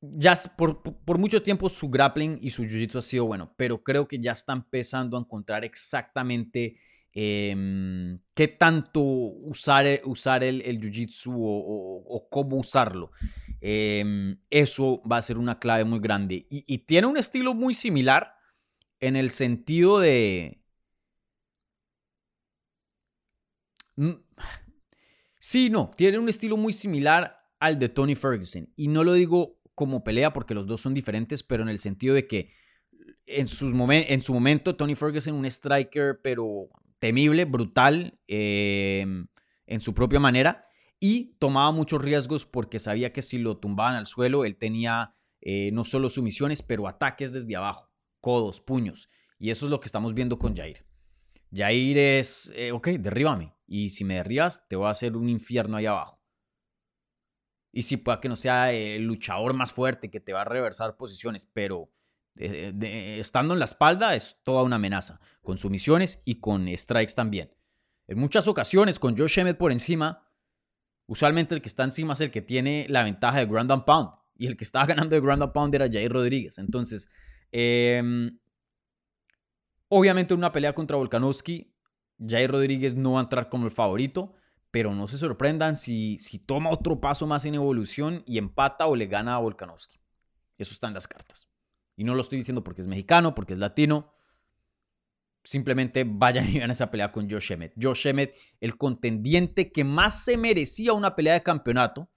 ya 0.02 0.34
por, 0.56 0.82
por, 0.82 1.18
mucho 1.18 1.42
tiempo 1.42 1.68
su 1.68 1.90
grappling 1.90 2.38
y 2.40 2.50
su 2.50 2.64
jiu-jitsu 2.64 2.98
ha 2.98 3.02
sido 3.02 3.26
bueno, 3.26 3.54
pero 3.56 3.82
creo 3.82 4.08
que 4.08 4.18
ya 4.18 4.32
está 4.32 4.54
empezando 4.54 5.16
a 5.16 5.20
encontrar 5.20 5.62
exactamente 5.64 6.76
eh, 7.12 8.18
qué 8.34 8.48
tanto 8.48 9.00
usar, 9.00 9.86
usar 10.04 10.44
el, 10.44 10.62
el 10.62 10.80
jiu-jitsu 10.80 11.32
o, 11.36 12.28
cómo 12.30 12.56
usarlo. 12.56 13.10
Em, 13.60 14.38
eso 14.48 15.02
va 15.10 15.18
a 15.18 15.22
ser 15.22 15.38
una 15.38 15.58
clave 15.58 15.84
muy 15.84 15.98
grande. 15.98 16.46
Y, 16.48 16.78
tiene 16.78 17.06
un 17.06 17.16
estilo 17.16 17.54
muy 17.54 17.74
similar 17.74 18.34
en 19.00 19.16
el 19.16 19.30
sentido 19.30 19.98
de... 19.98 20.62
Mm, 23.96 24.12
sí, 25.38 25.68
no, 25.70 25.90
tiene 25.96 26.18
un 26.18 26.28
estilo 26.28 26.56
muy 26.56 26.72
similar 26.72 27.36
al 27.58 27.78
de 27.78 27.88
Tony 27.88 28.14
Ferguson. 28.14 28.72
Y 28.76 28.88
no 28.88 29.04
lo 29.04 29.14
digo 29.14 29.60
como 29.74 30.04
pelea 30.04 30.32
porque 30.32 30.54
los 30.54 30.66
dos 30.66 30.80
son 30.80 30.94
diferentes, 30.94 31.42
pero 31.42 31.62
en 31.62 31.68
el 31.68 31.78
sentido 31.78 32.14
de 32.14 32.26
que 32.26 32.50
en, 33.26 33.46
sus 33.46 33.72
en 33.72 34.22
su 34.22 34.34
momento 34.34 34.76
Tony 34.76 34.94
Ferguson 34.94 35.34
un 35.34 35.46
striker, 35.46 36.20
pero 36.22 36.68
temible, 37.00 37.44
brutal, 37.46 38.20
em, 38.28 39.26
en 39.66 39.80
su 39.80 39.94
propia 39.94 40.20
manera 40.20 40.66
y 41.00 41.36
tomaba 41.38 41.72
muchos 41.72 42.04
riesgos 42.04 42.44
porque 42.44 42.78
sabía 42.78 43.12
que 43.12 43.22
si 43.22 43.38
lo 43.38 43.56
tumbaban 43.56 43.96
al 43.96 44.06
suelo, 44.06 44.44
él 44.44 44.56
tenía 44.56 45.16
eh, 45.40 45.70
no 45.72 45.84
solo 45.84 46.10
sumisiones, 46.10 46.62
pero 46.62 46.86
ataques 46.86 47.32
desde 47.32 47.56
abajo, 47.56 47.90
codos, 48.20 48.60
puños. 48.60 49.08
Y 49.38 49.50
eso 49.50 49.66
es 49.66 49.70
lo 49.70 49.80
que 49.80 49.86
estamos 49.86 50.12
viendo 50.12 50.38
con 50.38 50.54
Jair. 50.54 50.86
Jair 51.52 51.96
es, 51.96 52.52
eh, 52.54 52.72
ok, 52.72 52.88
derríbame. 52.88 53.56
Y 53.66 53.90
si 53.90 54.04
me 54.04 54.16
derribas, 54.16 54.68
te 54.68 54.76
voy 54.76 54.86
a 54.86 54.90
hacer 54.90 55.16
un 55.16 55.28
infierno 55.28 55.78
ahí 55.78 55.86
abajo. 55.86 56.20
Y 57.72 57.82
si 57.82 57.96
pueda 57.96 58.20
que 58.20 58.28
no 58.28 58.36
sea 58.36 58.72
el 58.72 59.04
luchador 59.04 59.54
más 59.54 59.72
fuerte 59.72 60.10
que 60.10 60.20
te 60.20 60.32
va 60.32 60.42
a 60.42 60.44
reversar 60.44 60.96
posiciones, 60.96 61.46
pero 61.46 61.90
eh, 62.38 63.16
estando 63.18 63.54
en 63.54 63.58
la 63.58 63.64
espalda 63.64 64.14
es 64.14 64.38
toda 64.42 64.62
una 64.62 64.76
amenaza, 64.76 65.20
con 65.42 65.58
sumisiones 65.58 66.22
y 66.24 66.36
con 66.36 66.68
strikes 66.76 67.14
también. 67.14 67.52
En 68.06 68.18
muchas 68.18 68.48
ocasiones, 68.48 68.98
con 68.98 69.16
Josh 69.16 69.38
Emmett 69.38 69.56
por 69.56 69.72
encima, 69.72 70.30
Usualmente 71.10 71.56
el 71.56 71.60
que 71.60 71.68
está 71.68 71.82
encima 71.82 72.12
es 72.12 72.20
el 72.20 72.30
que 72.30 72.40
tiene 72.40 72.86
la 72.88 73.02
ventaja 73.02 73.40
de 73.40 73.46
ground 73.46 73.72
and 73.72 73.84
pound. 73.84 74.10
Y 74.36 74.46
el 74.46 74.56
que 74.56 74.62
estaba 74.62 74.86
ganando 74.86 75.16
de 75.16 75.20
ground 75.20 75.42
and 75.42 75.52
pound 75.52 75.74
era 75.74 75.88
Jair 75.90 76.12
Rodríguez. 76.12 76.58
Entonces, 76.58 77.08
em, 77.50 78.38
obviamente 79.88 80.34
una 80.34 80.52
pelea 80.52 80.72
contra 80.72 80.96
Volkanovski, 80.96 81.74
Jair 82.24 82.48
Rodríguez 82.48 82.94
no 82.94 83.14
va 83.14 83.18
a 83.18 83.22
entrar 83.24 83.48
como 83.48 83.64
el 83.64 83.72
favorito, 83.72 84.34
pero 84.70 84.94
no 84.94 85.08
se 85.08 85.18
sorprendan 85.18 85.74
si, 85.74 86.16
si 86.20 86.38
toma 86.38 86.70
otro 86.70 87.00
paso 87.00 87.26
más 87.26 87.44
en 87.44 87.56
evolución 87.56 88.22
y 88.24 88.38
empata 88.38 88.86
o 88.86 88.94
le 88.94 89.06
gana 89.06 89.34
a 89.34 89.38
Volkanovski. 89.38 89.98
Eso 90.58 90.74
está 90.74 90.86
en 90.86 90.94
las 90.94 91.08
cartas. 91.08 91.49
Y 92.00 92.04
no 92.04 92.14
lo 92.14 92.22
estoy 92.22 92.38
diciendo 92.38 92.64
porque 92.64 92.80
es 92.80 92.86
mexicano, 92.86 93.34
porque 93.34 93.52
es 93.52 93.58
latino. 93.58 94.10
Simplemente 95.44 96.06
vayan 96.08 96.48
y 96.48 96.56
vean 96.56 96.70
esa 96.70 96.90
pelea 96.90 97.12
con 97.12 97.28
Josh 97.28 97.52
Emmett. 97.52 97.74
Josh 97.78 98.06
el 98.58 98.78
contendiente 98.78 99.70
que 99.70 99.84
más 99.84 100.24
se 100.24 100.38
merecía 100.38 100.94
una 100.94 101.14
pelea 101.14 101.34
de 101.34 101.42
campeonato, 101.42 102.10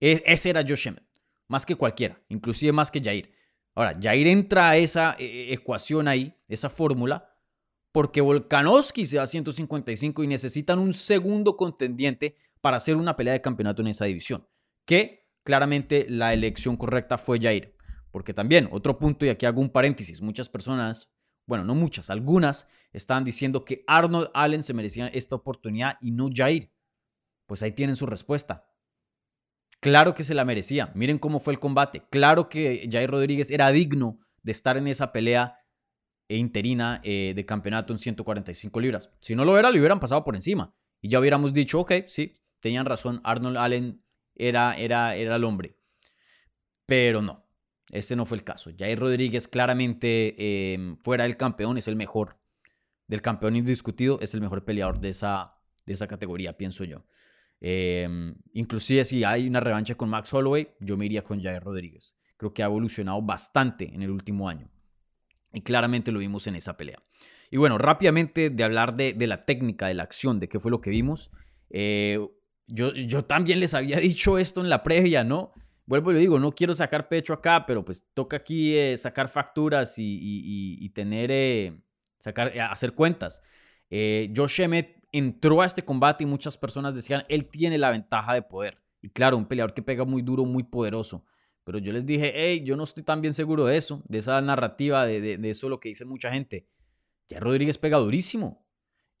e, 0.00 0.24
ese 0.26 0.50
era 0.50 0.64
Josh 0.66 0.88
Emmett. 0.88 1.06
Más 1.46 1.64
que 1.64 1.76
cualquiera, 1.76 2.20
inclusive 2.28 2.72
más 2.72 2.90
que 2.90 3.00
Jair. 3.00 3.30
Ahora, 3.76 3.96
Jair 4.02 4.26
entra 4.26 4.70
a 4.70 4.76
esa 4.76 5.14
eh, 5.20 5.52
ecuación 5.52 6.08
ahí, 6.08 6.36
esa 6.48 6.68
fórmula, 6.68 7.32
porque 7.92 8.20
Volkanovski 8.20 9.06
se 9.06 9.18
da 9.18 9.28
155 9.28 10.24
y 10.24 10.26
necesitan 10.26 10.80
un 10.80 10.92
segundo 10.92 11.56
contendiente 11.56 12.34
para 12.60 12.78
hacer 12.78 12.96
una 12.96 13.14
pelea 13.14 13.34
de 13.34 13.40
campeonato 13.40 13.82
en 13.82 13.88
esa 13.88 14.06
división. 14.06 14.48
Que 14.84 15.28
claramente 15.44 16.06
la 16.08 16.32
elección 16.32 16.76
correcta 16.76 17.18
fue 17.18 17.38
Jair. 17.38 17.75
Porque 18.16 18.32
también, 18.32 18.66
otro 18.72 18.98
punto, 18.98 19.26
y 19.26 19.28
aquí 19.28 19.44
hago 19.44 19.60
un 19.60 19.68
paréntesis, 19.68 20.22
muchas 20.22 20.48
personas, 20.48 21.12
bueno, 21.44 21.64
no 21.64 21.74
muchas, 21.74 22.08
algunas 22.08 22.66
estaban 22.94 23.24
diciendo 23.24 23.62
que 23.62 23.84
Arnold 23.86 24.30
Allen 24.32 24.62
se 24.62 24.72
merecía 24.72 25.08
esta 25.08 25.34
oportunidad 25.36 25.98
y 26.00 26.12
no 26.12 26.30
Jair. 26.32 26.72
Pues 27.44 27.62
ahí 27.62 27.72
tienen 27.72 27.94
su 27.94 28.06
respuesta. 28.06 28.72
Claro 29.80 30.14
que 30.14 30.24
se 30.24 30.32
la 30.32 30.46
merecía. 30.46 30.90
Miren 30.94 31.18
cómo 31.18 31.40
fue 31.40 31.52
el 31.52 31.58
combate. 31.58 32.06
Claro 32.10 32.48
que 32.48 32.88
Jair 32.90 33.10
Rodríguez 33.10 33.50
era 33.50 33.70
digno 33.70 34.18
de 34.42 34.52
estar 34.52 34.78
en 34.78 34.86
esa 34.86 35.12
pelea 35.12 35.58
e 36.26 36.38
interina 36.38 37.02
eh, 37.04 37.34
de 37.36 37.44
campeonato 37.44 37.92
en 37.92 37.98
145 37.98 38.80
libras. 38.80 39.10
Si 39.18 39.34
no 39.34 39.44
lo 39.44 39.58
era, 39.58 39.70
le 39.70 39.78
hubieran 39.78 40.00
pasado 40.00 40.24
por 40.24 40.36
encima. 40.36 40.74
Y 41.02 41.10
ya 41.10 41.20
hubiéramos 41.20 41.52
dicho, 41.52 41.80
ok, 41.80 41.92
sí, 42.06 42.32
tenían 42.60 42.86
razón, 42.86 43.20
Arnold 43.24 43.58
Allen 43.58 44.02
era, 44.34 44.74
era, 44.78 45.16
era 45.16 45.36
el 45.36 45.44
hombre. 45.44 45.76
Pero 46.86 47.20
no, 47.20 47.45
ese 47.90 48.16
no 48.16 48.26
fue 48.26 48.38
el 48.38 48.44
caso. 48.44 48.70
Jair 48.76 48.98
Rodríguez 48.98 49.48
claramente 49.48 50.72
em, 50.74 50.96
fuera 50.98 51.24
del 51.24 51.36
campeón 51.36 51.78
es 51.78 51.88
el 51.88 51.96
mejor. 51.96 52.38
Del 53.06 53.22
campeón 53.22 53.56
indiscutido 53.56 54.18
es 54.20 54.34
el 54.34 54.40
mejor 54.40 54.64
peleador 54.64 54.98
de 54.98 55.10
esa, 55.10 55.54
de 55.84 55.92
esa 55.92 56.06
categoría, 56.06 56.56
pienso 56.56 56.84
yo. 56.84 57.06
Em, 57.60 58.34
inclusive 58.52 59.04
si 59.04 59.24
hay 59.24 59.46
una 59.48 59.60
revancha 59.60 59.94
con 59.94 60.08
Max 60.08 60.34
Holloway, 60.34 60.68
yo 60.80 60.96
me 60.96 61.06
iría 61.06 61.22
con 61.22 61.40
Jair 61.40 61.62
Rodríguez. 61.62 62.16
Creo 62.36 62.52
que 62.52 62.62
ha 62.62 62.66
evolucionado 62.66 63.22
bastante 63.22 63.94
en 63.94 64.02
el 64.02 64.10
último 64.10 64.48
año. 64.48 64.68
Y 65.52 65.62
claramente 65.62 66.12
lo 66.12 66.18
vimos 66.18 66.46
en 66.48 66.56
esa 66.56 66.76
pelea. 66.76 67.02
Y 67.50 67.56
bueno, 67.56 67.78
rápidamente 67.78 68.50
de 68.50 68.64
hablar 68.64 68.96
de, 68.96 69.14
la 69.26 69.40
técnica, 69.40 69.86
de 69.86 69.94
la 69.94 70.02
acción, 70.02 70.40
de 70.40 70.48
qué 70.48 70.58
fue 70.58 70.72
lo 70.72 70.80
que 70.80 70.90
vimos. 70.90 71.30
Eh, 71.70 72.18
yo, 72.66 72.92
yo 72.92 73.24
también 73.24 73.60
les 73.60 73.72
había 73.72 73.98
dicho 74.00 74.38
esto 74.38 74.60
en 74.60 74.68
la 74.68 74.82
previa, 74.82 75.22
¿no? 75.22 75.52
Vuelvo 75.86 76.10
y 76.10 76.14
le 76.14 76.20
digo, 76.20 76.38
no 76.38 76.52
quiero 76.52 76.74
sacar 76.74 77.08
pecho 77.08 77.32
acá, 77.32 77.64
pero 77.64 77.84
pues 77.84 78.06
toca 78.12 78.38
aquí 78.38 78.76
eh, 78.76 78.96
sacar 78.96 79.28
facturas 79.28 79.94
y, 79.98 80.90
tener, 80.92 81.30
eh, 81.30 81.80
sacar, 82.18 82.52
hacer 82.58 82.92
cuentas. 82.92 83.40
Josh 83.88 84.60
Emmett 84.60 84.96
entró 85.12 85.62
a 85.62 85.66
este 85.66 85.84
combate 85.84 86.24
y 86.24 86.26
muchas 86.26 86.58
personas 86.58 86.94
decían, 86.94 87.24
él 87.28 87.46
tiene 87.46 87.78
la 87.78 87.90
ventaja 87.90 88.34
de 88.34 88.42
poder. 88.42 88.82
Y 89.00 89.10
claro, 89.10 89.36
un 89.36 89.46
peleador 89.46 89.72
que 89.72 89.82
pega 89.82 90.04
muy 90.04 90.22
duro, 90.22 90.44
muy 90.44 90.64
poderoso. 90.64 91.24
Pero 91.64 91.78
yo 91.78 91.92
les 91.92 92.04
dije, 92.04 92.32
hey, 92.34 92.62
yo 92.64 92.76
no 92.76 92.84
estoy 92.84 93.02
tan 93.02 93.20
bien 93.20 93.34
seguro 93.34 93.64
de 93.64 93.76
eso, 93.76 94.02
de 94.08 94.18
esa 94.18 94.40
narrativa, 94.40 95.06
de, 95.06 95.38
de, 95.38 95.50
eso 95.50 95.68
lo 95.68 95.80
que 95.80 95.88
dice 95.88 96.04
mucha 96.04 96.30
gente. 96.30 96.68
Ya 97.28 97.40
Rodríguez 97.40 97.78
pega 97.78 97.98
durísimo. 97.98 98.66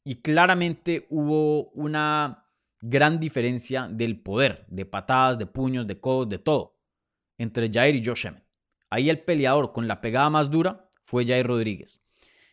Y 0.04 0.16
claramente 0.22 1.06
hubo 1.10 1.70
una 1.70 2.45
gran 2.80 3.18
diferencia 3.20 3.88
del 3.88 4.20
poder, 4.20 4.66
de 4.68 4.86
patadas, 4.86 5.38
de 5.38 5.46
puños, 5.46 5.86
de 5.86 6.00
codos, 6.00 6.28
de 6.28 6.38
todo, 6.38 6.78
entre 7.38 7.70
Jair 7.72 7.94
y 7.94 8.04
Josh 8.04 8.26
Emmett. 8.26 8.46
Ahí 8.90 9.10
el 9.10 9.20
peleador 9.20 9.72
con 9.72 9.88
la 9.88 10.00
pegada 10.00 10.30
más 10.30 10.50
dura 10.50 10.88
fue 11.02 11.26
Jair 11.26 11.46
Rodríguez. 11.46 12.02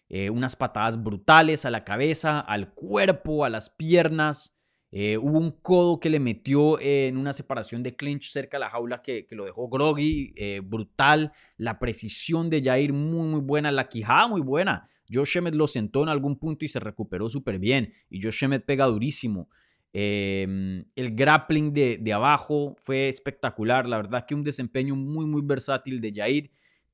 Eh, 0.09 0.30
unas 0.30 0.55
patadas 0.55 1.01
brutales 1.01 1.65
a 1.65 1.71
la 1.71 1.84
cabeza, 1.84 2.39
al 2.39 2.74
cuerpo, 2.74 3.45
a 3.45 3.49
las 3.49 3.69
piernas. 3.69 4.55
Eh, 4.91 5.17
hubo 5.17 5.39
un 5.39 5.49
codo 5.49 5.99
que 5.99 6.11
le 6.11 6.19
metió 6.19 6.80
en 6.80 7.17
una 7.17 7.34
separación 7.34 7.82
de 7.82 7.95
clinch 7.95 8.30
cerca 8.30 8.57
de 8.57 8.59
la 8.59 8.69
jaula 8.69 9.01
que, 9.01 9.26
lo 9.32 9.45
dejó 9.45 9.67
groggy, 9.69 10.34
eh, 10.36 10.61
brutal. 10.63 11.32
La 11.57 11.80
precisión 11.80 12.51
de 12.51 12.61
Jair 12.61 12.93
muy, 12.93 13.39
buena. 13.41 13.71
La 13.71 13.89
quijada 13.89 14.28
muy 14.28 14.41
buena. 14.41 14.84
Josh 15.11 15.38
Emmett 15.38 15.55
lo 15.55 15.67
sentó 15.67 16.03
en 16.03 16.09
algún 16.09 16.38
punto 16.38 16.63
y 16.63 16.67
se 16.67 16.80
recuperó 16.80 17.28
súper 17.28 17.57
bien. 17.57 17.91
Y 18.09 18.21
Josh 18.21 18.43
Emmett 18.43 18.65
pega 18.65 18.86
durísimo. 18.86 19.49
Em, 19.94 20.86
el 20.96 21.16
grappling 21.16 21.72
de, 21.72 22.14
abajo 22.14 22.76
fue 22.80 23.08
espectacular. 23.08 23.88
La 23.88 23.98
verdad 23.98 24.26
que 24.28 24.36
un 24.36 24.44
desempeño 24.44 24.96
muy, 24.96 25.26
muy 25.26 25.41
versátil 25.44 26.02
de 26.02 26.12
Jair. 26.14 26.52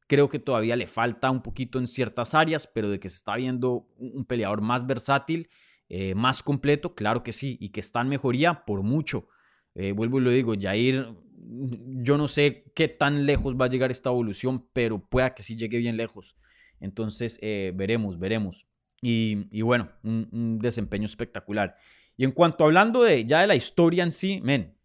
Creo 0.08 0.28
que 0.28 0.40
todavía 0.40 0.76
le 0.76 0.88
falta 0.88 1.32
un 1.32 1.42
poquito 1.42 1.80
en 1.80 1.88
ciertas 1.88 2.34
áreas, 2.34 2.68
pero 2.68 2.90
de 2.90 3.00
que 3.00 3.10
se 3.10 3.18
está 3.18 3.36
viendo 3.36 3.88
un 3.98 4.26
peleador 4.26 4.62
más 4.62 4.86
versátil 4.88 5.50
eh, 5.90 6.14
más 6.14 6.44
completo, 6.44 6.94
claro 6.94 7.24
que 7.24 7.32
sí, 7.32 7.58
y 7.60 7.70
que 7.70 7.80
está 7.80 8.02
en 8.02 8.10
mejoría 8.10 8.64
por 8.64 8.84
mucho. 8.84 9.28
Eh, 9.74 9.92
vuelvo 9.92 10.20
y 10.20 10.24
lo 10.24 10.30
digo, 10.30 10.54
Jair, 10.60 11.08
mm, 11.36 12.04
yo 12.04 12.16
no 12.18 12.28
sé 12.28 12.72
qué 12.76 12.88
tan 12.88 13.26
lejos 13.26 13.56
va 13.56 13.66
a 13.66 13.70
llegar 13.70 13.90
esta 13.90 14.10
evolución, 14.10 14.68
pero 14.72 15.00
pueda 15.04 15.34
que 15.34 15.42
sí 15.42 15.56
llegue 15.56 15.80
bien 15.80 15.98
lejos. 15.98 16.36
Entonces, 16.80 17.40
eh, 17.42 17.74
veremos, 17.76 18.20
veremos. 18.20 18.68
Y, 19.02 19.62
bueno, 19.62 19.90
un, 20.04 20.60
desempeño 20.60 21.06
espectacular. 21.06 21.76
Y 22.20 22.26
en 22.26 22.34
cuanto 22.34 22.66
hablando 22.66 23.04
de 23.04 23.24
ya 23.24 23.40
de 23.40 23.48
la 23.48 23.56
historia 23.56 24.04
en 24.04 24.12
sí, 24.12 24.42
men, 24.44 24.78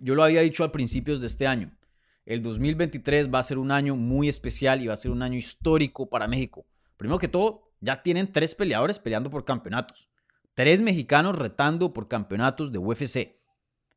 yo 0.00 0.14
lo 0.14 0.24
había 0.24 0.40
dicho 0.40 0.64
al 0.64 0.70
principios 0.70 1.20
de 1.20 1.26
este 1.26 1.46
año. 1.46 1.76
El 2.24 2.42
2023 2.42 3.28
va 3.28 3.40
a 3.40 3.42
ser 3.42 3.58
un 3.58 3.70
año 3.70 3.96
muy 3.96 4.30
especial 4.30 4.80
y 4.80 4.86
va 4.86 4.94
a 4.94 4.96
ser 4.96 5.10
un 5.10 5.22
año 5.22 5.36
histórico 5.36 6.08
para 6.08 6.26
México. 6.26 6.66
Primero 6.96 7.18
que 7.18 7.28
todo, 7.28 7.74
ya 7.80 8.02
tienen 8.02 8.32
tres 8.32 8.54
peleadores 8.54 8.98
peleando 8.98 9.28
por 9.28 9.44
campeonatos. 9.44 10.08
Tres 10.54 10.80
mexicanos 10.80 11.38
retando 11.38 11.92
por 11.92 12.08
campeonatos 12.08 12.72
de 12.72 12.78
UFC. 12.78 13.38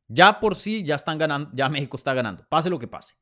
Ya 0.08 0.38
por 0.38 0.54
sí, 0.54 0.84
ya 0.84 0.96
están 0.96 1.16
ganando, 1.16 1.48
ya 1.54 1.70
México 1.70 1.96
está 1.96 2.12
ganando, 2.12 2.44
pase 2.50 2.68
lo 2.68 2.78
que 2.78 2.86
pase. 2.86 3.14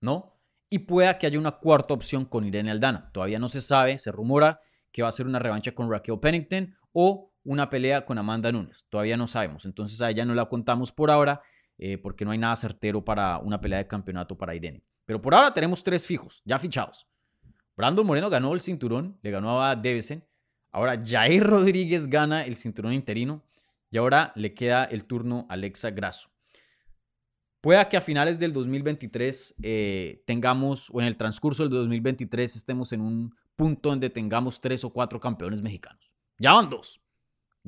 ¿No? 0.00 0.42
Y 0.68 0.80
pueda 0.80 1.18
que 1.18 1.28
haya 1.28 1.38
una 1.38 1.52
cuarta 1.52 1.94
opción 1.94 2.24
con 2.24 2.44
Irene 2.44 2.72
Aldana. 2.72 3.12
Todavía 3.12 3.38
no 3.38 3.48
se 3.48 3.60
sabe, 3.60 3.96
se 3.96 4.10
rumora 4.10 4.58
que 4.90 5.02
va 5.02 5.08
a 5.08 5.12
ser 5.12 5.28
una 5.28 5.38
revancha 5.38 5.70
con 5.70 5.88
Raquel 5.88 6.18
Pennington 6.18 6.74
o 6.92 7.29
una 7.44 7.70
pelea 7.70 8.04
con 8.04 8.18
Amanda 8.18 8.52
Nunes. 8.52 8.86
Todavía 8.88 9.16
no 9.16 9.28
sabemos. 9.28 9.64
Entonces 9.64 10.00
a 10.00 10.10
ella 10.10 10.24
no 10.24 10.34
la 10.34 10.46
contamos 10.48 10.92
por 10.92 11.10
ahora 11.10 11.42
eh, 11.78 11.98
porque 11.98 12.24
no 12.24 12.30
hay 12.30 12.38
nada 12.38 12.56
certero 12.56 13.04
para 13.04 13.38
una 13.38 13.60
pelea 13.60 13.78
de 13.78 13.86
campeonato 13.86 14.36
para 14.36 14.54
Irene. 14.54 14.84
Pero 15.06 15.22
por 15.22 15.34
ahora 15.34 15.52
tenemos 15.52 15.82
tres 15.82 16.06
fijos, 16.06 16.42
ya 16.44 16.58
fichados. 16.58 17.08
Brandon 17.76 18.06
Moreno 18.06 18.28
ganó 18.28 18.52
el 18.52 18.60
cinturón, 18.60 19.18
le 19.22 19.30
ganó 19.30 19.62
a 19.62 19.74
Devesen. 19.74 20.26
Ahora 20.70 21.00
Jair 21.02 21.42
Rodríguez 21.42 22.06
gana 22.06 22.44
el 22.44 22.56
cinturón 22.56 22.92
interino 22.92 23.42
y 23.90 23.98
ahora 23.98 24.32
le 24.36 24.54
queda 24.54 24.84
el 24.84 25.04
turno 25.04 25.46
a 25.48 25.54
Alexa 25.54 25.90
Grasso. 25.90 26.30
Pueda 27.60 27.88
que 27.88 27.96
a 27.96 28.00
finales 28.00 28.38
del 28.38 28.52
2023 28.52 29.56
eh, 29.62 30.22
tengamos, 30.26 30.90
o 30.90 31.00
en 31.00 31.06
el 31.06 31.16
transcurso 31.16 31.62
del 31.62 31.72
2023 31.72 32.56
estemos 32.56 32.92
en 32.92 33.00
un 33.00 33.34
punto 33.56 33.90
donde 33.90 34.08
tengamos 34.08 34.60
tres 34.60 34.84
o 34.84 34.90
cuatro 34.90 35.20
campeones 35.20 35.60
mexicanos. 35.60 36.14
Ya 36.38 36.54
van 36.54 36.70
dos. 36.70 37.02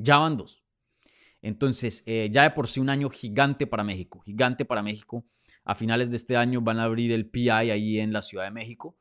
Ya 0.02 0.18
van 0.18 0.36
dos. 0.36 0.64
Entonces, 1.42 2.02
eh, 2.06 2.28
ya 2.32 2.42
de 2.42 2.50
por 2.50 2.68
sí 2.68 2.80
un 2.80 2.90
año 2.90 3.08
gigante 3.08 3.66
para 3.66 3.84
México, 3.84 4.20
gigante 4.20 4.64
para 4.64 4.82
México. 4.82 5.24
A 5.64 5.74
finales 5.74 6.10
de 6.10 6.16
este 6.16 6.36
año 6.36 6.60
van 6.60 6.78
a 6.78 6.84
abrir 6.84 7.12
el 7.12 7.28
PI 7.28 7.50
ahí 7.50 7.98
en 8.00 8.12
la 8.12 8.22
Ciudad 8.22 8.44
de 8.44 8.50
México. 8.50 8.96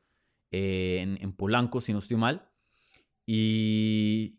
Eh, 0.50 1.16
en, 1.20 1.32
Polanco, 1.32 1.80
si 1.80 1.92
no 1.92 1.98
estoy 1.98 2.16
mal. 2.16 2.48
Y, 3.26 4.38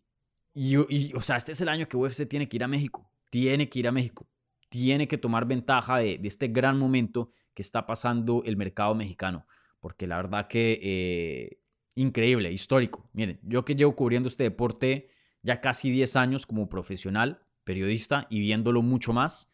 y, 0.54 1.14
o 1.14 1.22
sea, 1.22 1.38
este 1.38 1.54
es 1.54 1.62
el 1.62 1.70
año 1.70 1.88
que 1.88 1.98
UFC 1.98 2.28
tiene 2.28 2.48
que 2.48 2.58
ir 2.58 2.64
a 2.64 2.68
México. 2.68 3.10
Tiene 3.30 3.68
que 3.68 3.80
ir 3.80 3.88
a 3.88 3.92
México. 3.92 4.30
Tiene 4.70 5.08
que 5.08 5.18
tomar 5.18 5.46
ventaja 5.46 5.98
de, 5.98 6.20
este 6.24 6.48
gran 6.48 6.78
momento 6.78 7.30
que 7.54 7.62
está 7.62 7.86
pasando 7.86 8.44
el 8.46 8.58
mercado 8.58 8.96
mexicano. 8.96 9.48
Porque 9.80 10.08
la 10.08 10.18
verdad 10.18 10.48
que 10.48 10.80
eh, 10.82 11.60
increíble, 11.96 12.52
histórico. 12.52 13.10
Miren, 13.14 13.40
yo 13.44 13.66
que 13.66 13.76
llevo 13.76 13.96
cubriendo 13.96 14.28
este 14.28 14.44
deporte 14.44 15.10
ya 15.44 15.62
casi 15.62 15.92
10 15.92 16.16
años 16.16 16.48
como 16.48 16.68
profesional, 16.68 17.46
periodista 17.64 18.26
y 18.30 18.40
viéndolo 18.40 18.82
mucho 18.82 19.14
más. 19.14 19.50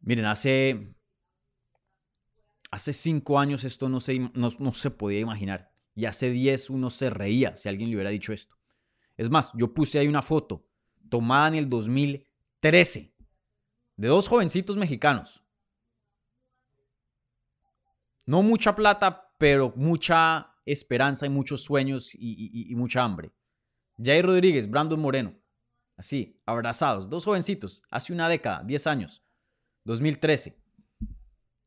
Miren, 0.00 0.26
hace 0.26 0.94
Hace 2.70 2.92
cinco 2.92 3.38
años 3.38 3.64
esto 3.64 3.88
no 3.88 4.00
se, 4.00 4.30
no, 4.32 4.72
se 4.72 4.90
podía 4.90 5.18
imaginar. 5.18 5.72
Y 5.96 6.04
hace 6.04 6.30
diez 6.30 6.70
uno 6.70 6.90
se 6.90 7.10
reía 7.10 7.56
si 7.56 7.68
alguien 7.68 7.90
le 7.90 7.96
hubiera 7.96 8.10
dicho 8.10 8.32
esto. 8.32 8.56
Es 9.16 9.28
más, 9.28 9.50
yo 9.54 9.74
puse 9.74 9.98
ahí 9.98 10.06
una 10.06 10.22
foto 10.22 10.64
tomada 11.08 11.48
en 11.48 11.54
el 11.56 11.68
2013 11.68 13.12
de 13.96 14.08
dos 14.08 14.28
jovencitos 14.28 14.76
mexicanos. 14.76 15.42
No 18.26 18.42
mucha 18.42 18.76
plata, 18.76 19.34
pero 19.36 19.72
mucha 19.74 20.54
esperanza 20.64 21.26
y 21.26 21.30
muchos 21.30 21.62
sueños 21.64 22.14
y, 22.14 22.72
mucha 22.76 23.02
hambre. 23.02 23.32
Jair 24.02 24.24
Rodríguez, 24.24 24.70
Brandon 24.70 25.00
Moreno. 25.00 25.34
Así, 25.96 26.40
abrazados, 26.46 27.10
dos 27.10 27.24
jovencitos, 27.24 27.82
hace 27.90 28.12
una 28.12 28.28
década, 28.28 28.62
10 28.64 28.86
años, 28.86 29.22
2013. 29.84 30.58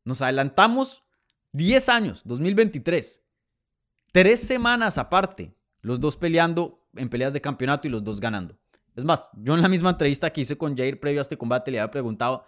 Nos 0.04 0.22
adelantamos 0.22 1.04
10 1.52 1.88
años, 1.88 2.22
2023. 2.24 3.22
Tres 4.12 4.40
semanas 4.40 4.98
aparte, 4.98 5.56
los 5.80 6.00
dos 6.00 6.16
peleando 6.16 6.84
en 6.94 7.08
peleas 7.08 7.32
de 7.32 7.40
campeonato 7.40 7.86
y 7.86 7.90
los 7.90 8.02
dos 8.02 8.20
ganando. 8.20 8.58
Es 8.96 9.04
más, 9.04 9.28
yo 9.34 9.54
en 9.54 9.62
la 9.62 9.68
misma 9.68 9.90
entrevista 9.90 10.32
que 10.32 10.40
hice 10.40 10.56
con 10.56 10.76
Jair 10.76 11.00
previo 11.00 11.20
a 11.20 11.22
este 11.22 11.38
combate 11.38 11.70
le 11.70 11.80
había 11.80 11.90
preguntado, 11.90 12.44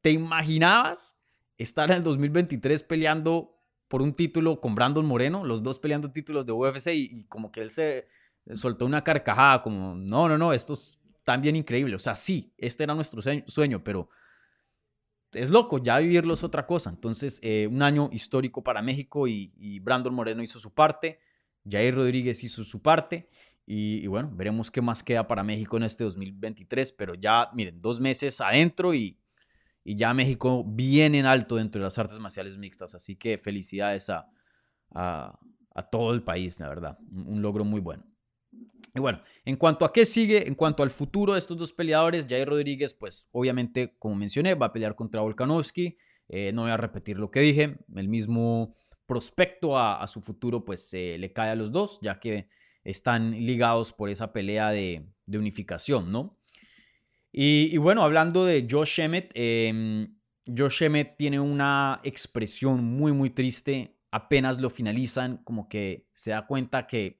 ¿te 0.00 0.10
imaginabas 0.10 1.16
estar 1.58 1.90
en 1.90 1.98
el 1.98 2.02
2023 2.02 2.82
peleando 2.82 3.58
por 3.88 4.02
un 4.02 4.12
título 4.12 4.60
con 4.60 4.74
Brandon 4.74 5.04
Moreno, 5.04 5.44
los 5.44 5.62
dos 5.62 5.78
peleando 5.78 6.12
títulos 6.12 6.46
de 6.46 6.52
UFC 6.52 6.88
y, 6.94 7.24
como 7.24 7.50
que 7.50 7.60
él 7.60 7.70
se 7.70 8.06
soltó 8.54 8.86
una 8.86 9.02
carcajada 9.02 9.62
como, 9.62 9.94
no, 9.94 10.28
no, 10.28 10.38
no, 10.38 10.52
esto 10.52 10.74
es 10.74 11.00
también 11.24 11.56
increíble. 11.56 11.96
O 11.96 11.98
sea, 11.98 12.14
sí, 12.16 12.52
este 12.58 12.84
era 12.84 12.94
nuestro 12.94 13.20
sueño, 13.46 13.84
pero 13.84 14.08
es 15.32 15.50
loco, 15.50 15.78
ya 15.78 15.98
vivirlo 15.98 16.34
es 16.34 16.44
otra 16.44 16.66
cosa. 16.66 16.90
Entonces, 16.90 17.38
eh, 17.42 17.68
un 17.70 17.82
año 17.82 18.10
histórico 18.12 18.62
para 18.62 18.82
México 18.82 19.26
y, 19.28 19.78
Brandon 19.80 20.14
Moreno 20.14 20.42
hizo 20.42 20.58
su 20.58 20.72
parte, 20.74 21.20
Jair 21.68 21.94
Rodríguez 21.94 22.42
hizo 22.44 22.64
su 22.64 22.82
parte. 22.82 23.28
Y, 23.66 24.02
y, 24.02 24.06
bueno, 24.08 24.30
veremos 24.34 24.70
qué 24.70 24.82
más 24.82 25.02
queda 25.02 25.28
para 25.28 25.44
México 25.44 25.76
en 25.76 25.84
este 25.84 26.02
2023, 26.02 26.90
pero 26.92 27.14
ya, 27.14 27.50
miren, 27.54 27.78
dos 27.78 28.00
meses 28.00 28.40
adentro 28.40 28.94
y, 28.94 29.20
y 29.84 29.94
ya 29.96 30.12
México 30.12 30.64
viene 30.66 31.18
en 31.20 31.26
alto 31.26 31.56
dentro 31.56 31.80
de 31.80 31.84
las 31.84 31.98
artes 31.98 32.18
marciales 32.18 32.58
mixtas. 32.58 32.94
Así 32.94 33.16
que 33.16 33.38
felicidades 33.38 34.10
a, 34.10 34.28
a, 34.92 35.38
todo 35.90 36.12
el 36.12 36.22
país, 36.22 36.60
la 36.60 36.68
verdad. 36.68 36.98
Un, 37.10 37.40
logro 37.42 37.64
muy 37.64 37.80
bueno. 37.80 38.04
Y 38.94 39.00
bueno, 39.00 39.20
en 39.44 39.56
cuanto 39.56 39.84
a 39.84 39.92
qué 39.92 40.04
sigue, 40.04 40.48
en 40.48 40.54
cuanto 40.54 40.82
al 40.82 40.90
futuro 40.90 41.34
de 41.34 41.38
estos 41.38 41.56
dos 41.56 41.72
peleadores, 41.72 42.26
Jair 42.28 42.48
Rodríguez, 42.48 42.94
pues 42.94 43.28
obviamente, 43.32 43.96
como 43.98 44.14
mencioné, 44.14 44.54
va 44.54 44.66
a 44.66 44.72
pelear 44.72 44.94
contra 44.94 45.20
Volkanovski. 45.20 45.96
Eh, 46.28 46.52
no 46.52 46.62
voy 46.62 46.70
a 46.70 46.76
repetir 46.76 47.18
lo 47.18 47.30
que 47.30 47.40
dije. 47.40 47.78
El 47.94 48.08
mismo 48.08 48.76
prospecto 49.06 49.76
a, 49.78 50.06
su 50.06 50.20
futuro, 50.22 50.64
pues 50.64 50.92
le 50.92 51.32
cae 51.32 51.50
a 51.50 51.56
los 51.56 51.72
dos, 51.72 51.98
ya 52.00 52.20
que 52.20 52.48
están 52.84 53.32
ligados 53.32 53.92
por 53.92 54.08
esa 54.08 54.32
pelea 54.32 54.70
de, 54.70 55.06
unificación, 55.26 56.10
¿no? 56.10 56.38
Y, 57.32 57.76
bueno, 57.78 58.02
hablando 58.02 58.44
de 58.44 58.66
Josh 58.68 59.00
Emmett, 59.00 59.30
em, 59.34 60.16
Josh 60.46 60.82
tiene 61.16 61.38
una 61.38 62.00
expresión 62.02 62.84
muy, 62.84 63.12
muy 63.12 63.30
triste. 63.30 63.96
Apenas 64.10 64.60
lo 64.60 64.70
finalizan, 64.70 65.38
como 65.44 65.68
que 65.68 66.08
se 66.12 66.32
da 66.32 66.46
cuenta 66.46 66.88
que 66.88 67.19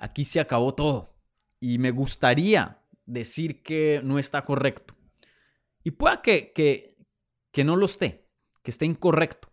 aquí 0.00 0.24
se 0.24 0.40
acabó 0.40 0.74
todo. 0.74 1.14
Y 1.60 1.78
me 1.78 1.92
gustaría 1.92 2.82
decir 3.06 3.62
que 3.62 4.00
no 4.02 4.18
está 4.18 4.44
correcto. 4.44 4.96
Y 5.84 5.92
pueda 5.92 6.20
que, 6.22 6.52
que, 6.52 6.96
que 7.52 7.64
no 7.64 7.76
lo 7.76 7.86
esté, 7.86 8.28
que 8.62 8.70
esté 8.70 8.86
incorrecto. 8.86 9.52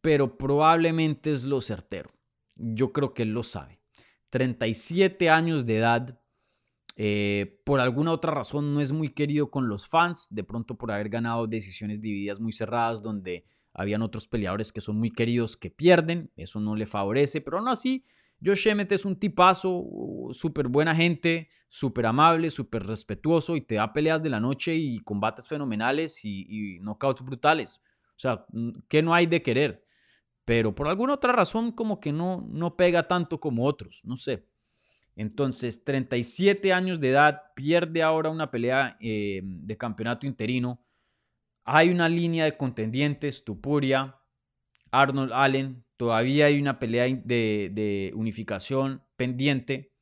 Pero 0.00 0.36
probablemente 0.36 1.30
es 1.30 1.44
lo 1.44 1.60
certero. 1.60 2.10
Yo 2.56 2.92
creo 2.92 3.14
que 3.14 3.22
él 3.22 3.32
lo 3.32 3.44
sabe. 3.44 3.80
37 4.30 5.30
años 5.30 5.66
de 5.66 5.76
edad 5.76 6.18
eh, 6.96 7.60
por 7.64 7.80
alguna 7.80 8.12
otra 8.12 8.32
razón 8.32 8.74
no 8.74 8.80
es 8.80 8.92
muy 8.92 9.10
querido 9.10 9.50
con 9.50 9.68
los 9.68 9.86
fans, 9.86 10.28
de 10.30 10.44
pronto 10.44 10.76
por 10.76 10.92
haber 10.92 11.08
ganado 11.08 11.46
decisiones 11.46 12.00
divididas 12.00 12.40
muy 12.40 12.52
cerradas 12.52 13.02
donde 13.02 13.46
habían 13.72 14.02
otros 14.02 14.28
peleadores 14.28 14.72
que 14.72 14.82
son 14.82 14.98
muy 14.98 15.10
queridos 15.10 15.56
que 15.56 15.70
pierden, 15.70 16.30
eso 16.36 16.60
no 16.60 16.76
le 16.76 16.84
favorece, 16.84 17.40
pero 17.40 17.58
aún 17.58 17.68
así 17.68 18.02
Josh 18.44 18.68
Emmett 18.68 18.92
es 18.92 19.04
un 19.04 19.16
tipazo, 19.16 19.70
uh, 19.70 20.32
súper 20.32 20.68
buena 20.68 20.94
gente, 20.94 21.48
súper 21.68 22.06
amable, 22.06 22.50
súper 22.50 22.84
respetuoso 22.84 23.56
y 23.56 23.60
te 23.60 23.76
da 23.76 23.92
peleas 23.92 24.22
de 24.22 24.30
la 24.30 24.40
noche 24.40 24.74
y 24.74 24.98
combates 25.00 25.46
fenomenales 25.46 26.24
y, 26.24 26.46
y 26.48 26.78
knockouts 26.80 27.22
brutales. 27.22 27.80
O 28.10 28.18
sea, 28.22 28.44
¿qué 28.88 29.02
no 29.02 29.14
hay 29.14 29.26
de 29.26 29.42
querer? 29.42 29.84
Pero 30.44 30.74
por 30.74 30.88
alguna 30.88 31.14
otra 31.14 31.32
razón 31.32 31.72
como 31.72 32.00
que 32.00 32.12
no, 32.12 32.46
no 32.50 32.76
pega 32.76 33.06
tanto 33.06 33.38
como 33.40 33.64
otros, 33.64 34.02
no 34.04 34.16
sé. 34.16 34.48
Entonces, 35.14 35.84
37 35.84 36.72
años 36.72 36.98
de 36.98 37.10
edad, 37.10 37.42
pierde 37.54 38.02
ahora 38.02 38.30
una 38.30 38.50
pelea 38.50 38.96
eh, 39.00 39.40
de 39.44 39.76
campeonato 39.76 40.26
interino. 40.26 40.82
Hay 41.64 41.90
una 41.90 42.08
línea 42.08 42.44
de 42.44 42.56
contendientes, 42.56 43.44
Tupuria, 43.44 44.18
Arnold 44.90 45.32
Allen. 45.32 45.84
Todavía 46.02 46.46
hay 46.46 46.60
una 46.60 46.80
pelea 46.80 47.04
de, 47.04 48.12
unificación 48.16 49.04
pendiente. 49.14 49.92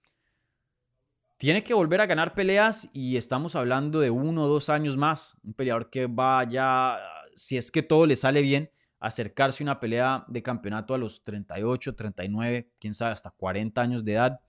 Tiene 1.37 1.63
que 1.63 1.75
volver 1.75 2.01
a 2.01 2.07
ganar 2.07 2.33
peleas 2.33 2.89
y 2.95 3.19
estamos 3.19 3.55
hablando 3.55 4.01
de 4.01 4.09
uno 4.09 4.45
o 4.45 4.49
dos 4.49 4.71
años 4.71 4.97
más. 4.97 5.37
Un 5.43 5.53
peleador 5.53 5.91
que 5.91 6.07
va 6.07 6.45
ya, 6.45 6.99
si 7.37 7.59
es 7.59 7.71
que 7.71 7.83
todo 7.83 8.07
le 8.07 8.17
sale 8.17 8.41
bien, 8.41 8.71
acercarse 8.99 9.63
a 9.63 9.67
una 9.67 9.79
pelea 9.79 10.25
de 10.27 10.43
campeonato 10.43 10.95
a 10.95 10.99
los 10.99 11.23
38, 11.23 11.95
39, 11.95 12.73
quién 12.81 12.95
sabe, 12.95 13.13
hasta 13.13 13.31
40 13.33 13.83
años 13.83 14.03
de 14.03 14.15
edad. 14.15 14.41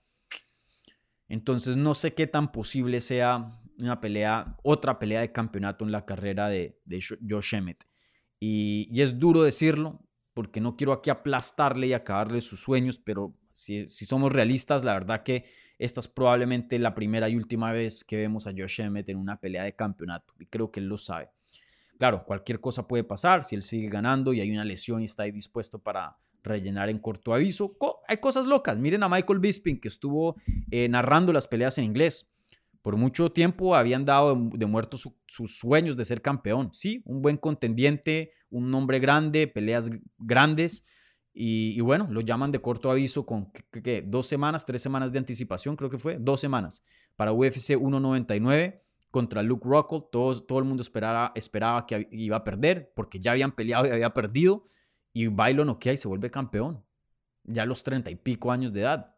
Entonces 1.28 1.76
no 1.76 1.96
sé 1.96 2.14
qué 2.14 2.28
tan 2.28 2.54
posible 2.54 3.02
sea 3.02 3.62
una 3.78 4.00
pelea, 4.00 4.56
otra 4.64 5.00
pelea 5.00 5.20
de 5.20 5.34
campeonato 5.34 5.84
en 5.84 5.92
la 5.92 6.06
carrera 6.06 6.48
de, 6.48 6.80
de 6.86 7.04
Josh 7.30 7.56
Emmett. 7.56 7.84
Y, 8.40 8.90
es 9.02 9.20
duro 9.20 9.44
decirlo, 9.44 10.00
porque 10.34 10.62
no 10.62 10.76
quiero 10.76 10.94
aquí 10.94 11.10
aplastarle 11.10 11.88
y 11.88 11.94
acabarle 11.94 12.42
sus 12.42 12.60
sueños, 12.62 13.00
pero 13.00 13.34
si, 13.52 13.88
somos 13.88 14.32
realistas, 14.32 14.84
la 14.84 14.94
verdad 14.94 15.24
que 15.24 15.46
esta 15.78 16.00
es 16.00 16.08
probablemente 16.08 16.80
la 16.80 16.94
primera 16.94 17.28
y 17.30 17.36
última 17.36 17.72
vez 17.72 18.04
que 18.04 18.18
vemos 18.18 18.48
a 18.48 18.52
Josh 18.52 18.82
Emmett 18.82 19.10
en 19.10 19.18
una 19.18 19.40
pelea 19.40 19.64
de 19.64 19.76
campeonato. 19.76 20.34
Y 20.40 20.46
creo 20.46 20.72
que 20.72 20.80
él 20.80 20.88
lo 20.88 20.98
sabe. 20.98 21.30
Claro, 21.98 22.24
cualquier 22.26 22.60
cosa 22.60 22.88
puede 22.88 23.04
pasar 23.04 23.44
si 23.44 23.56
él 23.56 23.62
sigue 23.62 23.90
ganando 23.90 24.34
y 24.34 24.42
hay 24.42 24.52
una 24.52 24.66
lesión 24.66 25.02
y 25.02 25.06
está 25.06 25.24
ahí 25.24 25.32
dispuesto 25.32 25.80
para 25.80 26.18
rellenar 26.44 26.90
en 26.90 27.00
corto 27.00 27.34
aviso. 27.34 27.78
hay 28.08 28.18
cosas 28.18 28.46
locas. 28.46 28.78
Miren 28.78 29.04
a 29.04 29.10
Michael 29.10 29.40
Bisping 29.40 29.80
que 29.80 29.88
estuvo 29.88 30.36
eh, 30.72 30.88
narrando 30.90 31.34
las 31.34 31.48
peleas 31.48 31.78
en 31.78 31.86
inglés. 31.86 32.32
Por 32.82 32.98
mucho 32.98 33.32
tiempo 33.32 33.76
habían 33.76 34.06
dado 34.06 34.36
de, 34.54 34.66
muerto 34.66 34.98
sus 34.98 35.58
sueños 35.58 35.96
de 35.96 36.06
ser 36.06 36.22
campeón. 36.22 36.70
Sí, 36.74 37.02
un 37.06 37.22
buen 37.22 37.38
contendiente, 37.38 38.32
un 38.50 38.72
nombre 38.72 39.00
grande, 39.00 39.48
peleas 39.48 39.90
grandes. 40.18 40.84
Y, 41.34 41.80
bueno, 41.82 42.08
lo 42.10 42.22
llaman 42.22 42.52
de 42.52 42.60
corto 42.60 42.92
aviso 42.92 43.26
con 43.26 43.52
dos 44.06 44.28
semanas, 44.28 44.66
tres 44.66 44.82
semanas 44.82 45.14
de 45.14 45.20
anticipación, 45.20 45.78
creo 45.78 45.90
que 45.90 45.98
fue, 45.98 46.18
dos 46.20 46.42
semanas 46.42 46.84
para 47.16 47.32
UFC 47.32 47.78
199 47.78 48.84
contra 49.12 49.42
Luke 49.44 49.66
Rockhold. 49.66 50.06
Todo, 50.12 50.42
todo 50.42 50.60
el 50.60 50.66
mundo 50.66 50.82
esperaba, 50.82 51.32
esperaba 51.36 51.86
que 51.86 52.08
iba 52.12 52.38
a 52.38 52.44
perder 52.44 52.92
porque 52.96 53.20
ya 53.20 53.32
habían 53.32 53.54
peleado 53.54 53.86
y 53.86 53.92
había 53.92 54.14
perdido 54.14 54.64
y 55.14 55.28
bailo 55.28 55.66
no 55.66 55.74
noquea 55.74 55.94
y 55.94 55.98
se 55.98 56.08
vuelve 56.08 56.30
campeón, 56.30 56.84
ya 57.44 57.64
a 57.64 57.66
los 57.66 57.84
treinta 57.84 58.10
y 58.10 58.16
pico 58.16 58.52
años 58.52 58.74
de 58.74 58.82
edad. 58.82 59.16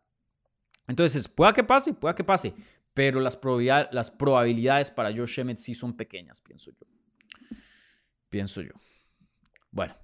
Entonces, 0.88 1.28
pueda 1.28 1.54
que 1.54 1.64
pase, 1.64 1.94
pueda 1.94 2.14
que 2.14 2.24
pase, 2.24 2.54
pero 2.94 3.20
las, 3.20 3.36
probabilidades, 3.38 4.92
para 4.92 5.16
Josh 5.16 5.40
Emmett 5.40 5.58
sí 5.58 5.74
son 5.74 5.96
pequeñas, 5.96 6.42
pienso 6.42 6.72
yo. 6.72 6.88
Pienso 8.30 8.62
yo. 8.62 8.74
Bueno. 9.72 9.96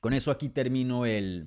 Con 0.00 0.12
eso 0.12 0.30
aquí 0.30 0.48
termino 0.48 1.06
el, 1.06 1.46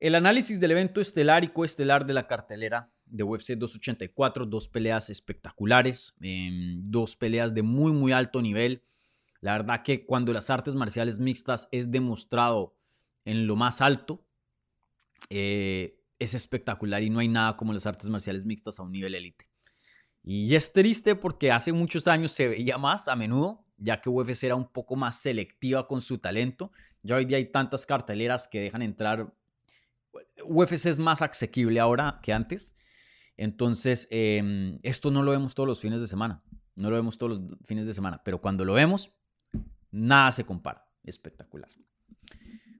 el 0.00 0.14
análisis 0.14 0.60
del 0.60 0.70
evento 0.70 1.00
estelar 1.00 1.44
y 1.44 1.48
coestelar 1.48 2.06
de 2.06 2.14
la 2.14 2.26
cartelera 2.26 2.90
de 3.04 3.24
UFC 3.24 3.52
284, 3.52 4.46
dos 4.46 4.68
peleas 4.68 5.10
espectaculares, 5.10 6.14
em, 6.20 6.90
dos 6.90 7.16
peleas 7.16 7.54
de 7.54 7.62
muy, 7.62 7.92
muy 7.92 8.12
alto 8.12 8.42
nivel. 8.42 8.82
La 9.40 9.52
verdad 9.52 9.82
que 9.82 10.04
cuando 10.04 10.32
las 10.32 10.50
artes 10.50 10.74
marciales 10.74 11.18
mixtas 11.18 11.68
es 11.70 11.90
demostrado 11.90 12.76
en 13.24 13.46
lo 13.46 13.56
más 13.56 13.80
alto, 13.80 14.27
eh, 15.30 16.00
es 16.18 16.34
espectacular 16.34 17.02
y 17.02 17.10
no 17.10 17.20
hay 17.20 17.28
nada 17.28 17.56
como 17.56 17.72
las 17.72 17.86
artes 17.86 18.08
marciales 18.08 18.44
mixtas 18.44 18.78
a 18.78 18.82
un 18.82 18.92
nivel 18.92 19.14
élite. 19.14 19.46
Y 20.22 20.54
es 20.54 20.72
triste 20.72 21.14
porque 21.14 21.52
hace 21.52 21.72
muchos 21.72 22.06
años 22.06 22.32
se 22.32 22.48
veía 22.48 22.76
más 22.76 23.08
a 23.08 23.16
menudo, 23.16 23.64
ya 23.78 24.00
que 24.00 24.10
UFC 24.10 24.44
era 24.44 24.56
un 24.56 24.70
poco 24.70 24.96
más 24.96 25.20
selectiva 25.20 25.86
con 25.86 26.00
su 26.00 26.18
talento. 26.18 26.72
Ya 27.02 27.16
hoy 27.16 27.24
día 27.24 27.38
hay 27.38 27.46
tantas 27.46 27.86
carteleras 27.86 28.48
que 28.48 28.60
dejan 28.60 28.82
entrar. 28.82 29.32
UFC 30.44 30.86
es 30.86 30.98
más 30.98 31.22
asequible 31.22 31.80
ahora 31.80 32.20
que 32.22 32.32
antes. 32.32 32.74
Entonces, 33.36 34.08
em, 34.10 34.78
esto 34.82 35.10
no 35.10 35.22
lo 35.22 35.30
vemos 35.30 35.54
todos 35.54 35.68
los 35.68 35.80
fines 35.80 36.00
de 36.00 36.08
semana. 36.08 36.42
No 36.74 36.90
lo 36.90 36.96
vemos 36.96 37.16
todos 37.16 37.38
los 37.38 37.58
fines 37.64 37.86
de 37.86 37.94
semana. 37.94 38.20
Pero 38.24 38.40
cuando 38.40 38.64
lo 38.64 38.74
vemos, 38.74 39.12
nada 39.90 40.32
se 40.32 40.44
compara. 40.44 40.90
Espectacular. 41.04 41.70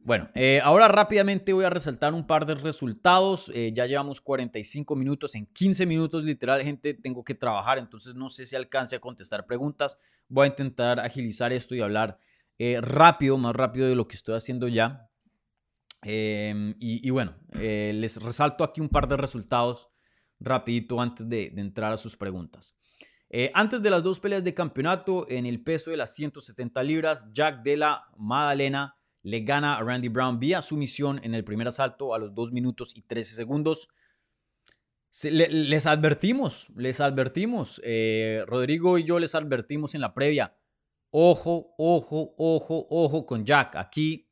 Bueno, 0.08 0.30
eh, 0.34 0.62
ahora 0.64 0.88
rápidamente 0.88 1.52
voy 1.52 1.66
a 1.66 1.68
resaltar 1.68 2.14
un 2.14 2.26
par 2.26 2.46
de 2.46 2.54
resultados. 2.54 3.52
Eh, 3.54 3.72
ya 3.74 3.84
llevamos 3.84 4.22
45 4.22 4.96
minutos. 4.96 5.34
En 5.34 5.44
15 5.44 5.84
minutos, 5.84 6.24
literal, 6.24 6.62
gente, 6.62 6.94
tengo 6.94 7.22
que 7.22 7.34
trabajar. 7.34 7.76
Entonces, 7.76 8.14
no 8.14 8.30
sé 8.30 8.46
si 8.46 8.56
alcance 8.56 8.96
a 8.96 9.00
contestar 9.00 9.44
preguntas. 9.44 9.98
Voy 10.26 10.44
a 10.44 10.48
intentar 10.48 10.98
agilizar 10.98 11.52
esto 11.52 11.74
y 11.74 11.82
hablar 11.82 12.18
eh, 12.58 12.80
rápido, 12.80 13.36
más 13.36 13.54
rápido 13.54 13.86
de 13.86 13.96
lo 13.96 14.08
que 14.08 14.16
estoy 14.16 14.34
haciendo 14.34 14.66
ya. 14.66 15.10
Em, 16.00 16.74
y, 16.78 17.10
bueno, 17.10 17.36
eh, 17.52 17.92
les 17.94 18.16
resalto 18.16 18.64
aquí 18.64 18.80
un 18.80 18.88
par 18.88 19.08
de 19.08 19.18
resultados 19.18 19.90
rapidito 20.40 21.02
antes 21.02 21.28
de, 21.28 21.52
entrar 21.54 21.92
a 21.92 21.98
sus 21.98 22.16
preguntas. 22.16 22.78
Antes 23.52 23.82
de 23.82 23.90
las 23.90 24.02
dos 24.02 24.20
peleas 24.20 24.42
de 24.42 24.54
campeonato, 24.54 25.28
en 25.28 25.44
el 25.44 25.62
peso 25.62 25.90
de 25.90 25.98
las 25.98 26.14
170 26.14 26.82
libras, 26.82 27.30
Jack 27.34 27.60
de 27.62 27.76
la 27.76 28.06
Madalena 28.16 28.97
le 29.22 29.40
gana 29.40 29.76
a 29.76 29.82
Randy 29.82 30.08
Brown 30.08 30.38
vía 30.38 30.62
sumisión 30.62 31.20
en 31.22 31.34
el 31.34 31.44
primer 31.44 31.68
asalto 31.68 32.14
a 32.14 32.18
los 32.18 32.34
2 32.34 32.52
minutos 32.52 32.96
y 32.96 33.02
13 33.02 33.34
segundos. 33.34 33.88
les 35.22 35.86
advertimos, 35.86 36.68
les 36.76 37.00
advertimos. 37.00 37.80
Eh, 37.84 38.44
Rodrigo 38.46 38.98
y 38.98 39.04
yo 39.04 39.18
les 39.18 39.34
advertimos 39.34 39.94
en 39.94 40.00
la 40.00 40.14
previa. 40.14 40.56
Ojo, 41.10 41.74
ojo, 41.78 42.34
ojo, 42.36 42.86
ojo 42.90 43.26
con 43.26 43.44
Jack. 43.44 43.76
Aquí 43.76 44.28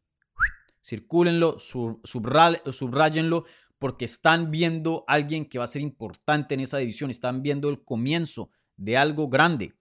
circúlenlo, 0.87 1.59
subrayenlo, 1.59 3.45
porque 3.79 4.05
están 4.05 4.51
viendo 4.51 5.05
a 5.09 5.15
alguien 5.15 5.47
que 5.47 5.59
va 5.59 5.65
a 5.65 5.69
ser 5.69 5.83
importante 5.83 6.55
en 6.55 6.61
esa 6.61 6.79
división. 6.79 7.11
Están 7.11 7.43
viendo 7.43 7.69
el 7.69 7.85
comienzo 7.85 8.51
de 8.77 8.97
algo 8.97 9.29
grande 9.29 9.75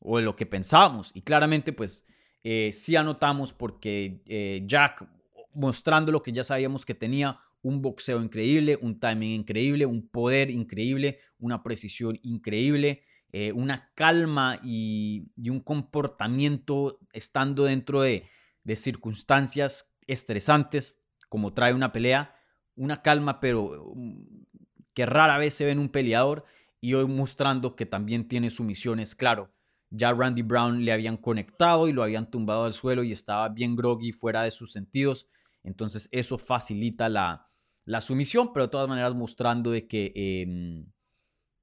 o 0.00 0.18
de 0.18 0.24
lo 0.24 0.34
que 0.34 0.44
pensábamos. 0.44 1.12
Y 1.14 1.22
claramente, 1.22 1.72
pues, 1.72 2.04
eh, 2.44 2.70
sí 2.72 2.94
anotamos 2.94 3.52
porque 3.54 4.22
eh, 4.26 4.62
Jack, 4.66 5.08
mostrando 5.54 6.12
lo 6.12 6.22
que 6.22 6.32
ya 6.32 6.44
sabíamos 6.44 6.84
que 6.84 6.94
tenía, 6.94 7.38
un 7.62 7.80
boxeo 7.80 8.22
increíble, 8.22 8.78
un 8.82 9.00
timing 9.00 9.40
increíble, 9.40 9.86
un 9.86 10.06
poder 10.06 10.50
increíble, 10.50 11.18
una 11.38 11.62
precisión 11.62 12.18
increíble, 12.22 13.00
eh, 13.32 13.52
una 13.52 13.90
calma 13.94 14.58
y, 14.62 15.30
un 15.50 15.60
comportamiento 15.60 17.00
estando 17.12 17.64
dentro 17.64 18.02
de, 18.02 18.24
de 18.62 18.76
circunstancias 18.76 19.96
estresantes 20.06 21.00
como 21.30 21.54
trae 21.54 21.72
una 21.72 21.92
pelea, 21.92 22.36
una 22.76 23.00
calma 23.00 23.40
pero 23.40 23.94
mm, 23.96 24.44
que 24.92 25.06
rara 25.06 25.38
vez 25.38 25.54
se 25.54 25.64
ve 25.64 25.70
en 25.70 25.78
un 25.78 25.88
peleador 25.88 26.44
y 26.82 26.92
hoy 26.92 27.06
mostrando 27.06 27.74
que 27.74 27.86
también 27.86 28.28
tiene 28.28 28.50
sumisiones, 28.50 29.14
claro. 29.14 29.53
Ya 29.96 30.12
Randy 30.12 30.42
Brown 30.42 30.84
le 30.84 30.92
habían 30.92 31.16
conectado 31.16 31.88
y 31.88 31.92
lo 31.92 32.02
habían 32.02 32.30
tumbado 32.30 32.64
al 32.64 32.72
suelo 32.72 33.02
y 33.02 33.12
estaba 33.12 33.48
bien 33.48 33.76
groggy, 33.76 34.12
fuera 34.12 34.42
de 34.42 34.50
sus 34.50 34.72
sentidos. 34.72 35.28
Entonces 35.62 36.08
eso 36.12 36.36
facilita 36.36 37.08
la, 37.08 37.48
la 37.84 38.00
sumisión, 38.00 38.52
pero 38.52 38.66
de 38.66 38.70
todas 38.70 38.88
maneras 38.88 39.14
mostrando 39.14 39.70
de 39.70 39.86
que, 39.86 40.12
em, 40.14 40.86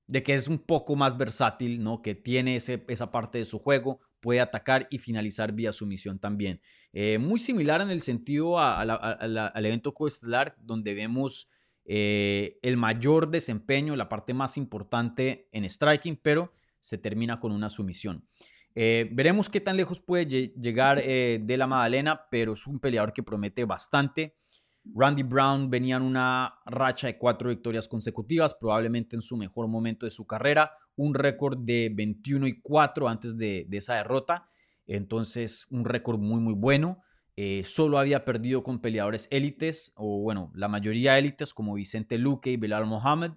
de 0.08 0.24
que 0.24 0.34
es 0.34 0.48
un 0.48 0.60
poco 0.60 0.96
más 0.96 1.18
versátil, 1.18 1.84
¿no? 1.84 2.02
que 2.02 2.16
tiene 2.16 2.56
ese, 2.56 2.84
esa 2.88 3.12
parte 3.12 3.38
de 3.38 3.46
su 3.46 3.60
juego, 3.60 4.00
puede 4.20 4.40
atacar 4.40 4.88
y 4.90 5.00
finalizar 5.00 5.52
vía 5.52 5.74
sumisión 5.74 6.20
también. 6.20 6.62
Eh, 6.94 7.18
muy 7.18 7.40
similar 7.40 7.82
en 7.82 7.90
el 7.90 8.02
sentido 8.02 8.60
al 8.60 9.66
evento 9.66 9.94
coestelar, 9.94 10.56
donde 10.60 10.94
vemos 10.94 11.50
eh, 11.86 12.60
el 12.62 12.78
mayor 12.78 13.32
desempeño, 13.32 13.96
la 13.96 14.10
parte 14.10 14.34
más 14.34 14.58
importante 14.58 15.50
en 15.52 15.66
striking, 15.66 16.18
pero 16.22 16.52
se 16.82 16.98
termina 16.98 17.40
con 17.40 17.54
una 17.54 17.70
sumisión. 17.70 18.28
Eh, 18.76 19.10
veremos 19.14 19.50
qué 19.50 19.62
tan 19.62 19.78
lejos 19.78 20.02
puede 20.02 20.26
llegar 20.26 21.02
de 21.02 21.56
la 21.58 21.68
Madalena, 21.68 22.28
pero 22.30 22.52
es 22.52 22.68
un 22.68 22.80
peleador 22.80 23.14
que 23.14 23.24
promete 23.24 23.64
bastante. 23.64 24.36
Randy 24.84 25.24
Brown 25.24 25.70
venía 25.70 25.98
en 25.98 26.04
una 26.04 26.56
racha 26.66 27.08
de 27.08 27.18
cuatro 27.18 27.50
victorias 27.50 27.88
consecutivas, 27.88 28.54
probablemente 28.54 29.16
en 29.16 29.22
su 29.22 29.38
mejor 29.38 29.68
momento 29.68 30.06
de 30.06 30.12
su 30.12 30.26
carrera, 30.26 30.72
un 30.96 31.14
récord 31.14 31.58
de 31.60 31.92
21 31.94 32.48
y 32.48 32.62
4 32.62 33.08
antes 33.08 33.38
de, 33.38 33.68
esa 33.72 33.96
derrota, 33.96 34.46
entonces 34.88 35.68
un 35.70 35.86
récord 35.86 36.20
muy 36.20 36.40
muy 36.40 36.54
bueno. 36.54 37.02
Eh, 37.38 37.64
solo 37.64 37.98
había 37.98 38.26
perdido 38.26 38.62
con 38.62 38.82
peleadores 38.82 39.28
élites, 39.32 39.94
o 39.96 40.22
bueno, 40.22 40.52
la 40.54 40.68
mayoría 40.68 41.18
élites 41.18 41.54
como 41.54 41.76
Vicente 41.76 42.18
Luque 42.18 42.52
y 42.52 42.58
Bilal 42.58 42.86
Mohamed. 42.86 43.32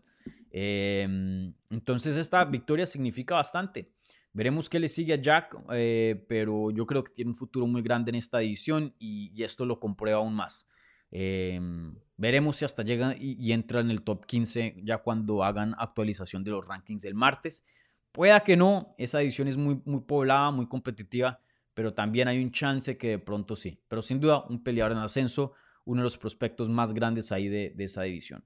Em, 0.56 1.52
entonces 1.68 2.16
esta 2.16 2.44
victoria 2.44 2.86
significa 2.86 3.34
bastante. 3.34 3.90
Veremos 4.32 4.70
qué 4.70 4.78
le 4.78 4.88
sigue 4.88 5.14
a 5.14 5.20
Jack, 5.20 5.56
eh, 5.72 6.24
pero 6.28 6.70
yo 6.70 6.86
creo 6.86 7.02
que 7.02 7.12
tiene 7.12 7.32
un 7.32 7.34
futuro 7.34 7.66
muy 7.66 7.82
grande 7.82 8.10
en 8.10 8.14
esta 8.14 8.40
edición 8.40 8.94
y 9.00 9.42
esto 9.42 9.66
lo 9.66 9.80
comprueba 9.80 10.18
aún 10.18 10.34
más. 10.34 10.68
Em, 11.10 11.96
veremos 12.16 12.56
si 12.56 12.64
hasta 12.64 12.84
llega 12.84 13.16
y, 13.18 13.52
entra 13.52 13.80
en 13.80 13.90
el 13.90 14.02
top 14.02 14.26
15 14.26 14.76
ya 14.84 14.98
cuando 14.98 15.42
hagan 15.42 15.74
actualización 15.78 16.44
de 16.44 16.52
los 16.52 16.66
rankings 16.68 17.02
del 17.02 17.14
martes. 17.14 17.66
Pueda 18.12 18.40
que 18.40 18.56
no, 18.56 18.94
esa 18.96 19.20
edición 19.22 19.48
es 19.48 19.56
muy, 19.56 19.82
muy 19.84 20.02
poblada, 20.02 20.52
muy 20.52 20.68
competitiva, 20.68 21.40
pero 21.74 21.94
también 21.94 22.28
hay 22.28 22.42
un 22.42 22.52
chance 22.52 22.96
que 22.96 23.08
de 23.08 23.18
pronto 23.18 23.56
sí. 23.56 23.80
Pero 23.88 24.02
sin 24.02 24.20
duda, 24.20 24.44
un 24.48 24.62
peleador 24.62 24.92
en 24.92 24.98
ascenso, 24.98 25.52
uno 25.84 26.00
de 26.00 26.04
los 26.04 26.16
prospectos 26.16 26.68
más 26.68 26.94
grandes 26.94 27.32
ahí 27.32 27.48
de 27.48 27.74
esa 27.78 28.02
división. 28.02 28.44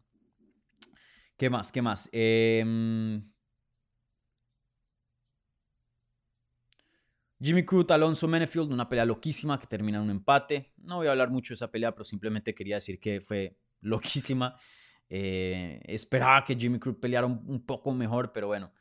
¿Qué 1.39 1.49
más? 1.49 1.71
¿Qué 1.71 1.81
más? 1.81 2.11
Eh, 2.11 2.65
Jimmy 7.41 7.65
Crute, 7.65 7.95
Alonso 7.95 8.27
Menefield, 8.27 8.73
una 8.73 8.89
pelea 8.89 9.05
loquísima 9.05 9.57
que 9.57 9.69
termina 9.69 9.99
en 9.99 10.05
un 10.05 10.11
empate. 10.11 10.73
No 10.79 10.97
voy 10.97 11.07
a 11.07 11.13
hablar 11.13 11.31
mucho 11.31 11.53
de 11.53 11.55
esa 11.55 11.71
pelea, 11.71 11.95
pero 11.95 12.05
simplemente 12.05 12.57
quería 12.57 12.75
decir 12.75 12.99
que 12.99 13.21
fue 13.21 13.57
loquísima. 13.83 14.57
Eh, 15.09 15.81
esperaba 15.85 16.43
que 16.45 16.57
Jimmy 16.57 16.81
Crute 16.81 16.99
peleara 16.99 17.29
un, 17.29 17.65
poco 17.65 17.93
mejor, 17.95 18.33
pero 18.33 18.49
bueno. 18.49 18.73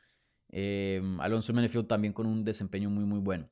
Eh, 0.49 0.99
Alonso 1.19 1.53
Menefield 1.53 1.85
también 1.85 2.11
con 2.11 2.25
un 2.25 2.43
desempeño 2.43 2.89
muy, 2.89 3.05
muy 3.05 3.19
bueno. 3.19 3.47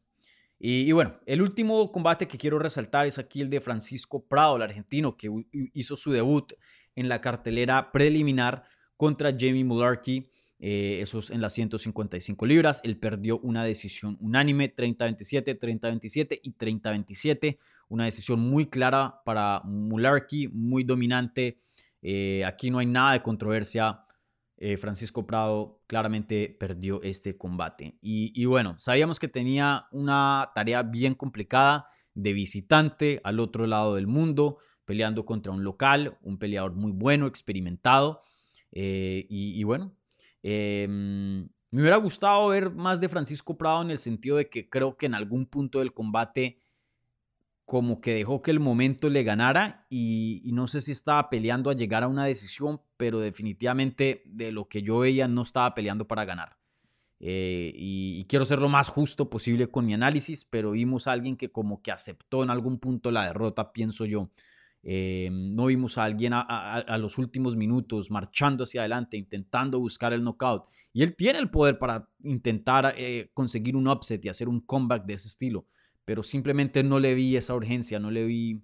Y, 0.58 0.92
bueno, 0.94 1.20
el 1.28 1.44
último 1.44 1.92
combate 1.92 2.28
que 2.28 2.40
quiero 2.40 2.58
resaltar 2.58 3.06
es 3.06 3.20
aquí 3.20 3.42
el 3.42 3.52
de 3.52 3.62
Francisco 3.62 4.26
Prado, 4.26 4.56
el 4.56 4.64
argentino, 4.64 5.16
que 5.16 5.30
hizo 5.52 5.96
su 5.96 6.12
debut 6.12 6.54
en 6.96 7.10
la 7.10 7.22
cartelera 7.22 7.92
preliminar 7.92 8.64
contra 8.98 9.32
Jamie 9.32 9.64
Mularkey. 9.64 10.30
Eh, 10.58 11.02
esos 11.02 11.32
en 11.32 11.42
las 11.42 11.54
155 11.54 12.46
libras. 12.46 12.82
Él 12.84 12.98
perdió 12.98 13.40
una 13.40 13.64
decisión 13.64 14.18
unánime, 14.22 14.74
30-27, 14.74 15.60
30-27 15.60 16.40
y 16.42 16.54
30-27. 16.54 17.58
Una 17.90 18.06
decisión 18.06 18.40
muy 18.40 18.68
clara 18.68 19.22
para 19.26 19.62
Mularkey, 19.66 20.48
muy 20.48 20.84
dominante. 20.84 21.60
Eh, 22.02 22.46
aquí 22.46 22.72
no 22.72 22.80
hay 22.80 22.86
nada 22.86 23.14
de 23.14 23.22
controversia. 23.22 24.06
Eh, 24.58 24.78
Francisco 24.78 25.28
Prado 25.28 25.82
claramente 25.86 26.56
perdió 26.58 27.02
este 27.04 27.38
combate. 27.38 27.98
Y, 28.02 28.46
bueno, 28.46 28.76
sabíamos 28.78 29.20
que 29.20 29.28
tenía 29.28 29.88
una 29.92 30.52
tarea 30.56 30.82
bien 30.84 31.14
complicada 31.14 31.86
de 32.14 32.32
visitante 32.32 33.20
al 33.24 33.40
otro 33.42 33.68
lado 33.68 33.96
del 33.96 34.08
mundo, 34.08 34.60
peleando 34.86 35.26
contra 35.26 35.52
un 35.52 35.64
local, 35.64 36.18
un 36.22 36.38
peleador 36.38 36.74
muy 36.74 36.92
bueno, 36.94 37.28
experimentado. 37.28 38.22
Y, 38.76 39.60
y, 39.60 39.64
bueno, 39.64 39.96
Em, 40.48 41.50
me 41.72 41.82
hubiera 41.82 41.96
gustado 41.98 42.50
ver 42.50 42.70
más 42.70 43.02
de 43.02 43.10
Francisco 43.10 43.58
Prado 43.58 43.82
en 43.82 43.90
el 43.90 43.98
sentido 43.98 44.38
de 44.38 44.48
que 44.48 44.70
creo 44.70 44.96
que 44.96 45.08
en 45.08 45.16
algún 45.16 45.48
punto 45.48 45.80
del 45.80 45.92
combate 45.92 46.62
como 47.66 48.00
que 48.00 48.14
dejó 48.14 48.44
que 48.44 48.52
el 48.52 48.60
momento 48.60 49.10
le 49.10 49.24
ganara 49.24 49.88
y, 49.90 50.44
no 50.54 50.68
sé 50.68 50.82
si 50.82 50.92
estaba 50.92 51.32
peleando 51.32 51.72
a 51.72 51.74
llegar 51.74 52.04
a 52.04 52.08
una 52.08 52.26
decisión, 52.26 52.80
pero 52.96 53.20
definitivamente 53.20 54.22
de 54.28 54.52
lo 54.52 54.68
que 54.68 54.84
yo 54.84 55.00
veía 55.00 55.28
no 55.28 55.42
estaba 55.42 55.74
peleando 55.74 56.08
para 56.08 56.26
ganar. 56.26 56.60
Eh, 57.20 57.74
y, 57.76 58.24
quiero 58.26 58.46
ser 58.46 58.60
lo 58.60 58.70
más 58.70 58.90
justo 58.90 59.32
posible 59.32 59.72
con 59.72 59.88
mi 59.88 59.96
análisis, 59.96 60.46
pero 60.46 60.74
vimos 60.74 61.08
a 61.08 61.14
alguien 61.14 61.38
que 61.38 61.52
como 61.52 61.82
que 61.82 61.92
aceptó 61.92 62.44
en 62.44 62.52
algún 62.52 62.78
punto 62.78 63.10
la 63.10 63.26
derrota, 63.26 63.74
pienso 63.74 64.06
yo. 64.06 64.30
Eh, 64.88 65.30
no 65.32 65.66
vimos 65.66 65.98
a 65.98 66.04
alguien 66.04 66.34
a, 66.36 66.98
los 67.00 67.18
últimos 67.18 67.56
minutos 67.56 68.12
marchando 68.12 68.66
hacia 68.66 68.82
adelante, 68.82 69.18
intentando 69.18 69.80
buscar 69.80 70.14
el 70.14 70.24
knockout. 70.24 70.66
Y 70.94 71.02
él 71.02 71.16
tiene 71.16 71.40
el 71.40 71.50
poder 71.50 71.80
para 71.80 72.08
intentar 72.22 72.94
eh, 72.96 73.32
conseguir 73.34 73.76
un 73.76 73.88
upset 73.88 74.24
y 74.24 74.30
hacer 74.30 74.48
un 74.48 74.62
comeback 74.62 75.06
de 75.06 75.16
ese 75.16 75.28
estilo. 75.28 75.66
Pero 76.06 76.22
simplemente 76.22 76.84
no 76.84 77.00
le 77.00 77.16
vi 77.16 77.36
esa 77.36 77.56
urgencia, 77.56 78.00
no 78.00 78.12
le 78.12 78.26
vi 78.26 78.64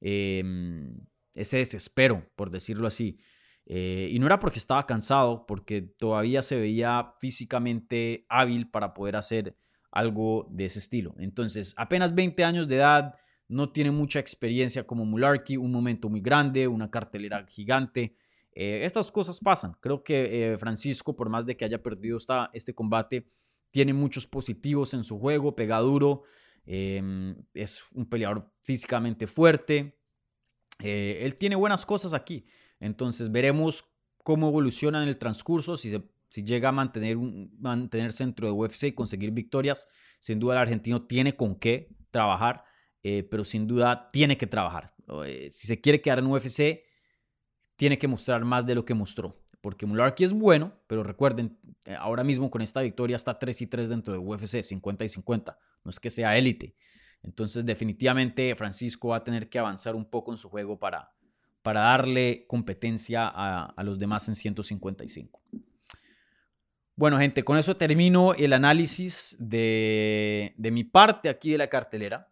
em, 0.00 0.98
ese 1.34 1.58
desespero, 1.58 2.26
por 2.36 2.50
decirlo 2.50 2.86
así. 2.86 3.18
Eh, 3.66 4.08
y 4.10 4.18
no 4.18 4.24
era 4.24 4.38
porque 4.38 4.58
estaba 4.58 4.86
cansado, 4.86 5.44
porque 5.44 5.82
todavía 5.82 6.40
se 6.40 6.58
veía 6.58 7.12
físicamente 7.20 8.24
hábil 8.30 8.70
para 8.70 8.94
poder 8.94 9.16
hacer 9.16 9.54
algo 9.92 10.48
de 10.50 10.64
ese 10.64 10.78
estilo. 10.78 11.14
Entonces, 11.18 11.74
apenas 11.76 12.14
20 12.14 12.44
años 12.44 12.66
de 12.66 12.76
edad, 12.76 13.14
no 13.50 13.72
tiene 13.72 13.90
mucha 13.90 14.20
experiencia 14.20 14.86
como 14.86 15.04
Mularkey, 15.04 15.56
un 15.56 15.72
momento 15.72 16.08
muy 16.08 16.20
grande, 16.20 16.68
una 16.68 16.88
cartelera 16.88 17.44
gigante. 17.46 18.14
Eh, 18.52 18.82
estas 18.84 19.10
cosas 19.10 19.40
pasan. 19.40 19.76
Creo 19.80 20.04
que 20.04 20.52
eh, 20.52 20.56
Francisco, 20.56 21.16
por 21.16 21.28
más 21.28 21.46
de 21.46 21.56
que 21.56 21.64
haya 21.64 21.82
perdido 21.82 22.16
esta, 22.16 22.48
este 22.52 22.74
combate, 22.74 23.28
tiene 23.70 23.92
muchos 23.92 24.26
positivos 24.26 24.94
en 24.94 25.02
su 25.02 25.18
juego, 25.18 25.56
pega 25.56 25.80
duro, 25.80 26.22
em, 26.64 27.34
es 27.52 27.82
un 27.92 28.06
peleador 28.06 28.52
físicamente 28.62 29.26
fuerte. 29.26 29.98
Eh, 30.78 31.18
él 31.22 31.34
tiene 31.34 31.56
buenas 31.56 31.84
cosas 31.84 32.14
aquí. 32.14 32.46
Entonces 32.78 33.32
veremos 33.32 33.84
cómo 34.22 34.48
evoluciona 34.48 35.02
en 35.02 35.08
el 35.08 35.18
transcurso, 35.18 35.76
si, 35.76 35.92
si 36.28 36.44
llega 36.44 36.68
a 36.68 36.72
mantener 36.72 37.16
un, 37.16 37.52
mantenerse 37.58 38.22
dentro 38.22 38.46
de 38.46 38.52
UFC 38.52 38.84
y 38.84 38.92
conseguir 38.92 39.32
victorias. 39.32 39.88
Sin 40.20 40.38
duda 40.38 40.54
el 40.54 40.60
argentino 40.60 41.04
tiene 41.04 41.34
con 41.34 41.56
qué 41.56 41.88
trabajar. 42.12 42.64
Eh, 43.02 43.22
pero 43.30 43.44
sin 43.44 43.66
duda 43.66 44.08
tiene 44.12 44.36
que 44.36 44.46
trabajar. 44.46 44.94
eh, 45.26 45.48
si 45.50 45.66
se 45.66 45.80
quiere 45.80 46.00
quedar 46.00 46.18
en 46.18 46.26
UFC, 46.26 46.84
tiene 47.76 47.98
que 47.98 48.08
mostrar 48.08 48.44
más 48.44 48.66
de 48.66 48.74
lo 48.74 48.84
que 48.84 48.94
mostró. 48.94 49.42
Porque 49.60 49.86
Mularkey 49.86 50.24
es 50.24 50.32
bueno, 50.32 50.72
pero 50.86 51.02
recuerden, 51.02 51.58
eh, 51.86 51.94
ahora 51.98 52.24
mismo 52.24 52.50
con 52.50 52.62
esta 52.62 52.80
victoria 52.80 53.16
está 53.16 53.38
3 53.38 53.62
y 53.62 53.66
3 53.66 53.88
dentro 53.88 54.12
de 54.12 54.18
UFC, 54.18 54.62
50 54.62 55.04
y 55.04 55.08
50. 55.08 55.58
No 55.84 55.90
es 55.90 56.00
que 56.00 56.10
sea 56.10 56.36
élite. 56.36 56.76
Entonces, 57.22 57.66
definitivamente, 57.66 58.54
Francisco 58.54 59.08
va 59.08 59.16
a 59.16 59.24
tener 59.24 59.48
que 59.50 59.58
avanzar 59.58 59.94
un 59.94 60.06
poco 60.06 60.32
en 60.32 60.38
su 60.38 60.48
juego 60.48 60.78
para, 60.78 61.12
para 61.62 61.80
darle 61.80 62.46
competencia 62.46 63.26
a, 63.26 63.64
a 63.66 63.82
los 63.82 63.98
demás 63.98 64.28
en 64.28 64.34
155. 64.34 65.42
Bueno, 66.96 67.18
gente, 67.18 67.44
con 67.44 67.56
eso 67.56 67.76
termino 67.76 68.34
el 68.34 68.52
análisis 68.52 69.36
de, 69.38 70.54
de 70.56 70.70
mi 70.70 70.84
parte 70.84 71.28
aquí 71.28 71.50
de 71.50 71.58
la 71.58 71.68
cartelera. 71.68 72.30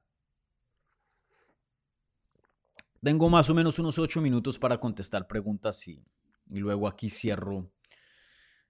Tengo 3.01 3.29
más 3.29 3.49
o 3.49 3.55
menos 3.55 3.79
unos 3.79 3.99
8 3.99 4.21
minutos 4.21 4.59
para 4.59 4.79
contestar 4.79 5.27
preguntas 5.27 5.87
y, 5.87 6.03
luego 6.49 6.89
aquí 6.89 7.11
cierro, 7.11 7.71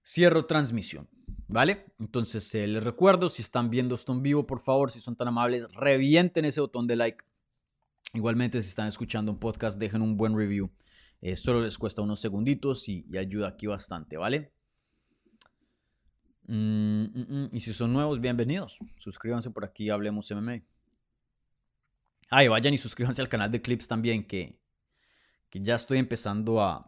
cierro 0.03 0.45
transmisión. 0.45 1.09
¿Vale? 1.47 1.87
Entonces 1.97 2.53
eh, 2.53 2.67
les 2.67 2.83
recuerdo, 2.83 3.27
si 3.27 3.41
están 3.41 3.71
viendo 3.71 3.95
esto 3.95 4.11
en 4.13 4.21
vivo, 4.21 4.45
por 4.45 4.59
favor, 4.59 4.91
si 4.91 4.99
son 4.99 5.15
tan 5.15 5.29
amables, 5.29 5.65
revienten 5.73 6.45
ese 6.45 6.61
botón 6.61 6.85
de 6.85 6.95
like. 6.95 7.25
Igualmente, 8.13 8.61
si 8.61 8.69
están 8.69 8.87
escuchando 8.87 9.31
un 9.31 9.39
podcast, 9.39 9.79
dejen 9.79 10.03
un 10.03 10.15
buen 10.15 10.37
review. 10.37 10.69
Eh, 11.21 11.35
solo 11.35 11.61
les 11.61 11.79
cuesta 11.79 12.03
unos 12.03 12.19
segunditos 12.19 12.87
y, 12.87 13.03
y 13.11 13.17
ayuda 13.17 13.47
aquí 13.47 13.65
bastante, 13.65 14.17
¿vale? 14.17 14.53
Mm, 16.49 17.03
mm, 17.03 17.25
mm. 17.29 17.49
Y 17.51 17.59
si 17.59 17.73
son 17.73 17.93
nuevos, 17.93 18.21
bienvenidos. 18.21 18.79
Suscríbanse 18.95 19.51
por 19.51 19.65
aquí, 19.65 19.91
hablemos 19.91 20.31
MMA. 20.31 20.63
Ah, 22.29 22.43
y 22.43 22.47
vayan 22.47 22.73
y 22.73 22.77
suscríbanse 22.77 23.21
al 23.21 23.29
canal 23.29 23.51
de 23.51 23.61
clips 23.61 23.87
también, 23.87 24.23
que, 24.23 24.59
que 25.49 25.61
ya 25.61 25.75
estoy 25.75 25.97
empezando 25.97 26.61
a, 26.61 26.85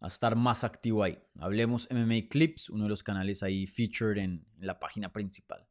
a 0.00 0.06
estar 0.06 0.36
más 0.36 0.64
activo 0.64 1.02
ahí. 1.02 1.18
Hablemos 1.40 1.88
MMA 1.90 2.28
Clips, 2.28 2.70
uno 2.70 2.84
de 2.84 2.90
los 2.90 3.02
canales 3.02 3.42
ahí 3.42 3.66
featured 3.66 4.18
en, 4.18 4.46
la 4.58 4.78
página 4.78 5.12
principal. 5.12 5.65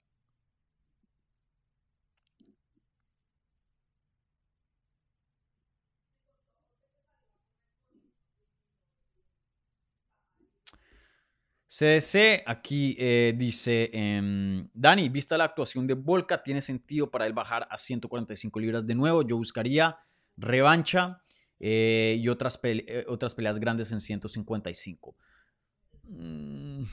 CDC 11.78 12.44
aquí 12.46 12.96
eh, 12.98 13.34
dice, 13.36 13.90
em, 13.92 14.70
Dani, 14.74 15.10
vista 15.10 15.38
la 15.38 15.44
actuación 15.44 15.86
de 15.86 15.94
Volca, 15.94 16.42
tiene 16.42 16.62
sentido 16.62 17.12
para 17.12 17.28
él 17.28 17.34
bajar 17.34 17.68
a 17.70 17.78
145 17.78 18.62
libras 18.62 18.86
de 18.86 18.96
nuevo. 18.96 19.24
Yo 19.24 19.36
buscaría 19.36 19.98
revancha 20.38 21.22
eh, 21.60 22.16
y 22.18 22.30
otras, 22.30 22.58
eh, 22.64 23.04
otras 23.10 23.36
peleas 23.36 23.60
grandes 23.60 23.92
en 23.92 24.00
155. 24.00 25.18
Mm. 26.08 26.84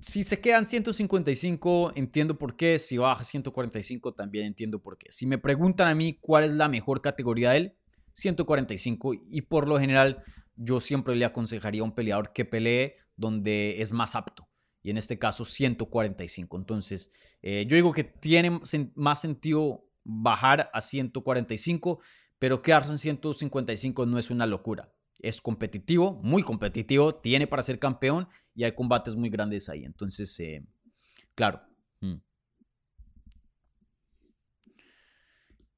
Si 0.00 0.22
se 0.22 0.40
quedan 0.40 0.64
155, 0.64 1.92
entiendo 1.96 2.38
por 2.38 2.56
qué. 2.56 2.78
Si 2.78 2.96
baja 2.96 3.24
145, 3.24 4.14
también 4.14 4.46
entiendo 4.46 4.80
por 4.80 4.96
qué. 4.96 5.12
Si 5.12 5.26
me 5.26 5.36
preguntan 5.36 5.86
a 5.86 5.94
mí 5.94 6.16
cuál 6.18 6.44
es 6.44 6.52
la 6.52 6.68
mejor 6.68 7.02
categoría 7.02 7.50
de 7.50 7.56
él, 7.58 7.76
145. 8.14 9.12
Y 9.28 9.42
por 9.42 9.68
lo 9.68 9.78
general, 9.78 10.22
yo 10.60 10.80
siempre 10.80 11.16
le 11.16 11.24
aconsejaría 11.24 11.82
a 11.82 11.84
un 11.84 11.94
peleador 11.94 12.32
que 12.32 12.44
pelee 12.44 12.96
donde 13.16 13.80
es 13.82 13.92
más 13.92 14.14
apto. 14.14 14.48
Y 14.82 14.90
en 14.90 14.96
este 14.96 15.18
caso, 15.18 15.44
145. 15.44 16.56
Entonces, 16.56 17.10
eh, 17.42 17.66
yo 17.68 17.76
digo 17.76 17.92
que 17.92 18.04
tiene 18.04 18.60
más 18.94 19.20
sentido 19.20 19.84
bajar 20.04 20.70
a 20.72 20.80
145 20.80 22.00
pero 22.40 22.62
quedarse 22.62 22.90
en 22.90 22.98
155 22.98 24.06
no 24.06 24.18
es 24.18 24.30
una 24.30 24.46
locura. 24.46 24.90
Es 25.20 25.42
competitivo, 25.42 26.18
muy 26.22 26.42
competitivo, 26.42 27.14
tiene 27.14 27.46
para 27.46 27.62
ser 27.62 27.78
campeón 27.78 28.26
y 28.54 28.64
hay 28.64 28.72
combates 28.72 29.14
muy 29.14 29.28
grandes 29.28 29.68
ahí. 29.68 29.84
Entonces, 29.84 30.40
eh, 30.40 30.64
claro. 31.34 31.60
Mm. 32.00 32.14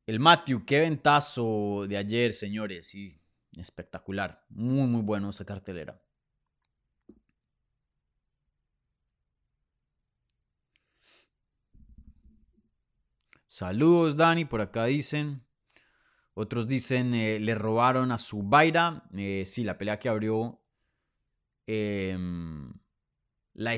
El 0.07 0.20
Matthew, 0.20 0.64
qué 0.64 0.78
ventazo 0.78 1.85
de 1.89 1.97
ayer, 1.97 2.33
señores. 2.33 2.87
Sí, 2.87 3.20
espectacular. 3.57 4.44
Muy, 4.50 4.86
muy 4.86 5.03
bueno 5.03 5.30
esa 5.30 5.44
cartelera. 5.44 6.03
Saludos, 13.46 14.16
Dani. 14.16 14.44
Por 14.44 14.61
acá 14.61 14.86
dicen. 14.86 15.46
Otros 16.34 16.66
dicen, 16.66 17.12
eh, 17.14 17.38
le 17.38 17.55
robaron 17.55 18.11
a 18.11 18.18
Zubaira. 18.18 19.05
Eh, 19.14 19.44
sí, 19.46 19.64
la 19.64 19.76
pelea 19.76 19.98
que 19.98 20.09
abrió 20.09 20.62
em, 21.66 22.72
la, 23.53 23.76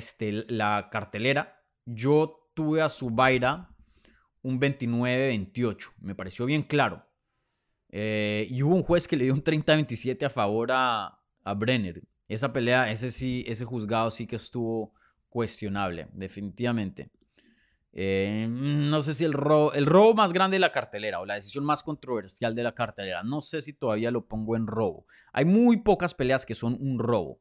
la 0.48 0.88
cartelera. 0.90 1.60
Yo 1.84 2.50
tuve 2.54 2.82
a 2.82 2.88
Zubaira 2.88 3.74
un 4.42 4.60
29-28. 4.60 5.94
Me 6.00 6.14
pareció 6.14 6.46
bien 6.46 6.62
claro. 6.62 7.04
Eh, 7.96 8.48
y 8.50 8.60
hubo 8.64 8.74
un 8.74 8.82
juez 8.82 9.06
que 9.06 9.16
le 9.16 9.22
dio 9.22 9.34
un 9.34 9.44
30-27 9.44 10.26
a 10.26 10.28
favor 10.30 10.72
a, 10.72 11.16
a, 11.44 11.54
Brenner. 11.54 12.02
Esa 12.26 12.52
pelea, 12.52 12.90
ese 12.90 13.12
sí, 13.12 13.44
ese 13.46 13.64
juzgado 13.64 14.10
sí 14.10 14.26
que 14.26 14.34
estuvo 14.34 14.92
cuestionable, 15.28 16.08
definitivamente. 16.12 17.12
Eh, 17.92 18.48
no 18.50 19.00
sé 19.00 19.14
si 19.14 19.24
el 19.24 19.32
robo, 19.32 19.72
el 19.74 19.86
robo 19.86 20.12
más 20.14 20.32
grande 20.32 20.56
de 20.56 20.58
la 20.58 20.72
cartelera 20.72 21.20
o 21.20 21.24
la 21.24 21.36
decisión 21.36 21.64
más 21.64 21.84
controversial 21.84 22.52
de 22.56 22.64
la 22.64 22.74
cartelera, 22.74 23.22
no 23.22 23.40
sé 23.40 23.62
si 23.62 23.74
todavía 23.74 24.10
lo 24.10 24.26
pongo 24.26 24.56
en 24.56 24.66
robo. 24.66 25.06
Hay 25.32 25.44
muy 25.44 25.76
pocas 25.76 26.14
peleas 26.14 26.44
que 26.44 26.56
son 26.56 26.76
un 26.80 26.98
robo. 26.98 27.38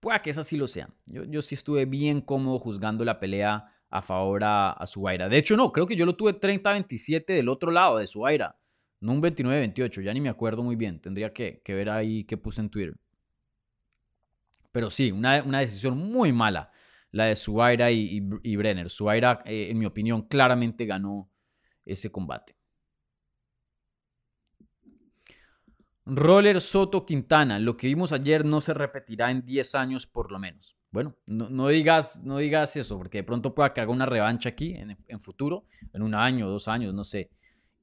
Puede 0.00 0.20
que 0.22 0.30
esas 0.30 0.48
sí 0.48 0.56
lo 0.56 0.66
sean. 0.66 0.92
Yo, 1.06 1.22
yo 1.22 1.40
sí 1.40 1.54
estuve 1.54 1.84
bien 1.84 2.20
cómodo 2.20 2.58
juzgando 2.58 3.04
la 3.04 3.20
pelea 3.20 3.66
a 3.90 4.02
favor 4.02 4.42
a, 4.42 4.72
a 4.72 4.86
Subaira. 4.86 5.28
De 5.28 5.38
hecho, 5.38 5.56
no, 5.56 5.70
creo 5.70 5.86
que 5.86 5.94
yo 5.94 6.04
lo 6.04 6.16
tuve 6.16 6.32
30-27 6.40 7.26
del 7.26 7.48
otro 7.48 7.70
lado 7.70 7.98
de 7.98 8.08
Subaira. 8.08 8.58
No 9.04 9.12
un 9.12 9.22
29-28, 9.22 10.02
ya 10.02 10.12
ni 10.14 10.20
me 10.20 10.28
acuerdo 10.28 10.62
muy 10.62 10.76
bien. 10.76 11.00
Tendría 11.00 11.32
que, 11.32 11.60
que 11.62 11.74
ver 11.74 11.90
ahí 11.90 12.24
qué 12.24 12.36
puse 12.36 12.60
en 12.60 12.70
Twitter. 12.70 12.94
Pero 14.72 14.90
sí, 14.90 15.12
una, 15.12 15.42
una 15.42 15.60
decisión 15.60 15.98
muy 15.98 16.32
mala 16.32 16.72
la 17.14 17.26
de 17.26 17.36
Suaira 17.36 17.92
y, 17.92 18.56
Brenner. 18.56 18.90
Suaira, 18.90 19.40
eh, 19.44 19.68
en 19.70 19.78
mi 19.78 19.86
opinión, 19.86 20.22
claramente 20.22 20.84
ganó 20.84 21.30
ese 21.84 22.10
combate. 22.10 22.56
Roller 26.06 26.60
Soto 26.60 27.06
Quintana, 27.06 27.60
lo 27.60 27.76
que 27.76 27.86
vimos 27.86 28.10
ayer 28.12 28.44
no 28.44 28.60
se 28.60 28.74
repetirá 28.74 29.30
en 29.30 29.44
10 29.44 29.74
años 29.76 30.06
por 30.06 30.32
lo 30.32 30.40
menos. 30.40 30.76
Bueno, 30.90 31.16
no, 31.26 31.68
digas, 31.68 32.24
no 32.24 32.38
digas 32.38 32.76
eso, 32.76 32.98
porque 32.98 33.18
de 33.18 33.24
pronto 33.24 33.54
pueda 33.54 33.72
que 33.72 33.80
haga 33.80 33.92
una 33.92 34.06
revancha 34.06 34.48
aquí 34.48 34.74
en, 34.74 35.20
futuro, 35.20 35.66
en 35.92 36.02
un 36.02 36.14
año, 36.14 36.48
dos 36.48 36.68
años, 36.68 36.92
no 36.94 37.04
sé, 37.04 37.30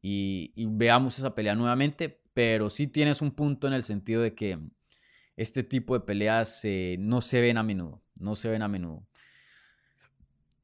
y, 0.01 0.65
veamos 0.65 1.19
esa 1.19 1.35
pelea 1.35 1.55
nuevamente, 1.55 2.21
pero 2.33 2.69
sí 2.69 2.87
tienes 2.87 3.21
un 3.21 3.31
punto 3.31 3.67
en 3.67 3.73
el 3.73 3.83
sentido 3.83 4.21
de 4.21 4.33
que 4.33 4.59
este 5.35 5.63
tipo 5.63 5.93
de 5.93 6.05
peleas 6.05 6.63
no 6.99 7.21
se 7.21 7.41
ven 7.41 7.57
a 7.57 7.63
menudo, 7.63 8.03
no 8.19 8.35
se 8.35 8.49
ven 8.49 8.61
a 8.61 8.67
menudo. 8.67 9.07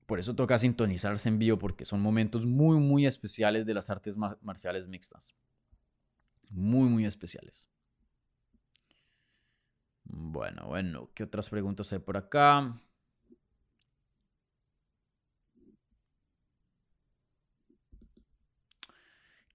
Por 0.06 0.20
eso 0.20 0.36
toca 0.36 0.58
sintonizarse 0.58 1.28
en 1.28 1.38
vivo 1.38 1.58
porque 1.58 1.84
son 1.84 2.02
momentos 2.02 2.46
muy, 2.46 2.78
muy 2.78 3.06
especiales 3.06 3.66
de 3.66 3.74
las 3.74 3.90
artes 3.90 4.18
marciales 4.18 4.88
mixtas. 4.88 5.36
Muy, 6.50 6.90
muy 6.90 7.06
especiales. 7.06 7.70
Bueno, 10.06 10.68
bueno, 10.68 11.12
¿qué 11.14 11.24
otras 11.24 11.50
preguntas 11.50 11.92
hay 11.92 12.00
por 12.00 12.16
acá? 12.16 12.82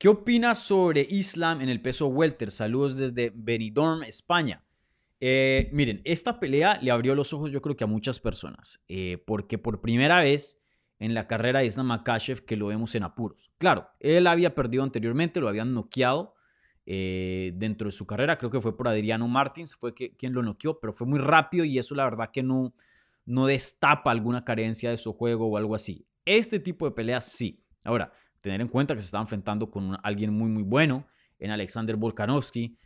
¿Qué 0.02 0.08
opinas 0.08 0.58
sobre 0.58 1.06
Islam 1.08 1.60
en 1.60 1.68
el 1.68 1.80
peso 1.80 2.08
welter? 2.08 2.50
Saludos 2.50 2.96
desde 2.96 3.30
Benidorm, 3.36 4.02
España. 4.02 4.64
Eh, 5.20 5.70
miren, 5.72 6.00
esta 6.02 6.40
pelea 6.40 6.76
le 6.82 6.90
abrió 6.90 7.14
los 7.14 7.32
ojos 7.32 7.52
yo 7.52 7.62
creo 7.62 7.76
que 7.76 7.84
a 7.84 7.86
muchas 7.86 8.18
personas, 8.18 8.84
eh, 8.88 9.22
porque 9.24 9.58
por 9.58 9.80
primera 9.80 10.18
vez 10.18 10.60
en 10.98 11.14
la 11.14 11.28
carrera 11.28 11.60
de 11.60 11.66
Islam 11.66 11.86
Makashev 11.86 12.44
que 12.44 12.56
lo 12.56 12.66
vemos 12.66 12.96
en 12.96 13.04
apuros. 13.04 13.52
Claro, 13.58 13.90
él 14.00 14.26
había 14.26 14.56
perdido 14.56 14.82
anteriormente, 14.82 15.40
lo 15.40 15.46
habían 15.46 15.72
noqueado 15.72 16.34
eh, 16.84 17.52
dentro 17.54 17.86
de 17.86 17.92
su 17.92 18.04
carrera, 18.04 18.38
creo 18.38 18.50
que 18.50 18.60
fue 18.60 18.76
por 18.76 18.88
Adriano 18.88 19.28
Martins, 19.28 19.76
fue 19.76 19.94
quien 19.94 20.32
lo 20.32 20.42
noqueó, 20.42 20.80
pero 20.80 20.92
fue 20.92 21.06
muy 21.06 21.20
rápido 21.20 21.64
y 21.64 21.78
eso 21.78 21.94
la 21.94 22.02
verdad 22.02 22.30
que 22.32 22.42
no, 22.42 22.74
no 23.24 23.46
destapa 23.46 24.10
alguna 24.10 24.44
carencia 24.44 24.90
de 24.90 24.96
su 24.96 25.12
juego 25.12 25.46
o 25.46 25.56
algo 25.56 25.76
así. 25.76 26.04
Este 26.24 26.58
tipo 26.58 26.86
de 26.86 26.90
peleas 26.90 27.24
sí. 27.24 27.62
Ahora, 27.84 28.12
tener 28.42 28.60
en 28.60 28.68
cuenta 28.68 28.94
que 28.94 29.00
se 29.00 29.06
estaba 29.06 29.22
enfrentando 29.22 29.70
con 29.70 29.98
alguien 30.02 30.34
muy 30.34 30.50
muy 30.50 30.62
bueno 30.62 31.06
en 31.38 31.50
Alexander 31.50 31.96
Volkanovski, 31.96 32.76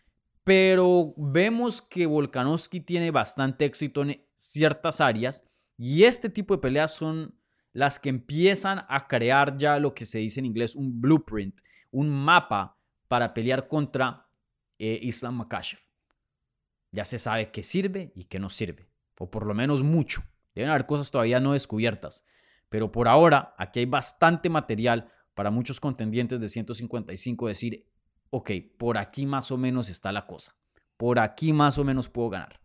pero 0.45 1.13
vemos 1.17 1.83
que 1.83 2.07
Volkanovski 2.07 2.81
tiene 2.81 3.11
bastante 3.11 3.65
éxito 3.65 4.03
en 4.03 4.25
ciertas 4.37 5.01
áreas 5.01 5.45
y 5.77 6.05
este 6.05 6.29
tipo 6.29 6.55
de 6.55 6.61
peleas 6.61 6.95
son 6.95 7.35
las 7.73 7.99
que 7.99 8.09
empiezan 8.09 8.87
a 8.89 9.07
crear 9.07 9.59
ya 9.59 9.79
lo 9.81 9.93
que 9.95 10.07
se 10.07 10.19
dice 10.19 10.41
en 10.41 10.47
inglés 10.47 10.77
un 10.77 11.01
blueprint, 11.01 11.61
un 11.91 12.09
mapa 12.09 12.79
para 13.09 13.35
pelear 13.35 13.69
contra 13.69 14.29
eh, 14.79 14.99
Islam 15.03 15.37
Makashev. 15.37 15.81
Ya 16.93 17.05
se 17.05 17.19
sabe 17.19 17.51
qué 17.51 17.63
sirve 17.63 18.13
y 18.15 18.25
qué 18.25 18.39
no 18.39 18.49
sirve, 18.49 18.89
o 19.19 19.31
por 19.31 19.45
lo 19.45 19.53
menos 19.53 19.83
mucho. 19.83 20.23
Deben 20.55 20.71
haber 20.71 20.87
cosas 20.87 21.11
todavía 21.11 21.41
no 21.41 21.53
descubiertas, 21.53 22.25
pero 22.69 22.91
por 22.91 23.09
ahora 23.09 23.55
aquí 23.59 23.81
hay 23.81 23.87
bastante 23.87 24.49
material 24.49 25.13
para 25.37 25.51
muchos 25.51 25.81
contendientes 25.81 26.41
de 26.41 26.49
155 26.49 27.47
decir, 27.47 27.87
ok, 28.31 28.53
por 28.79 28.97
aquí 28.97 29.27
más 29.27 29.51
o 29.51 29.59
menos 29.59 29.91
está 29.91 30.11
la 30.11 30.27
cosa, 30.27 30.57
por 30.97 31.19
aquí 31.19 31.53
más 31.53 31.77
o 31.77 31.85
menos 31.85 32.09
puedo 32.09 32.31
ganar. 32.31 32.59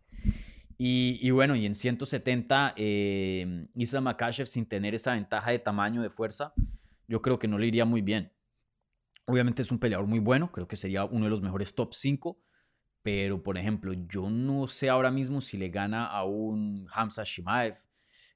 Y, 0.78 1.30
bueno, 1.30 1.54
y 1.54 1.64
en 1.64 1.76
170, 1.76 2.74
eh, 2.76 3.68
Islam 3.76 4.04
Makashev 4.04 4.46
sin 4.46 4.66
tener 4.66 4.96
esa 4.96 5.12
ventaja 5.12 5.52
de 5.52 5.60
tamaño, 5.60 6.02
de 6.02 6.10
fuerza, 6.10 6.54
yo 7.06 7.22
creo 7.22 7.38
que 7.38 7.46
no 7.46 7.56
le 7.56 7.68
iría 7.68 7.84
muy 7.84 8.00
bien. 8.00 8.32
Obviamente 9.26 9.62
es 9.62 9.70
un 9.70 9.78
peleador 9.78 10.08
muy 10.08 10.18
bueno, 10.18 10.50
creo 10.50 10.66
que 10.66 10.74
sería 10.74 11.04
uno 11.04 11.26
de 11.26 11.30
los 11.30 11.40
mejores 11.40 11.76
top 11.76 11.94
5, 11.94 12.42
pero 13.02 13.44
por 13.44 13.58
ejemplo, 13.58 13.92
yo 13.92 14.28
no 14.28 14.66
sé 14.66 14.88
ahora 14.88 15.12
mismo 15.12 15.40
si 15.40 15.56
le 15.56 15.68
gana 15.68 16.06
a 16.06 16.24
un 16.24 16.88
Hamza 16.92 17.22
Shimaev, 17.22 17.76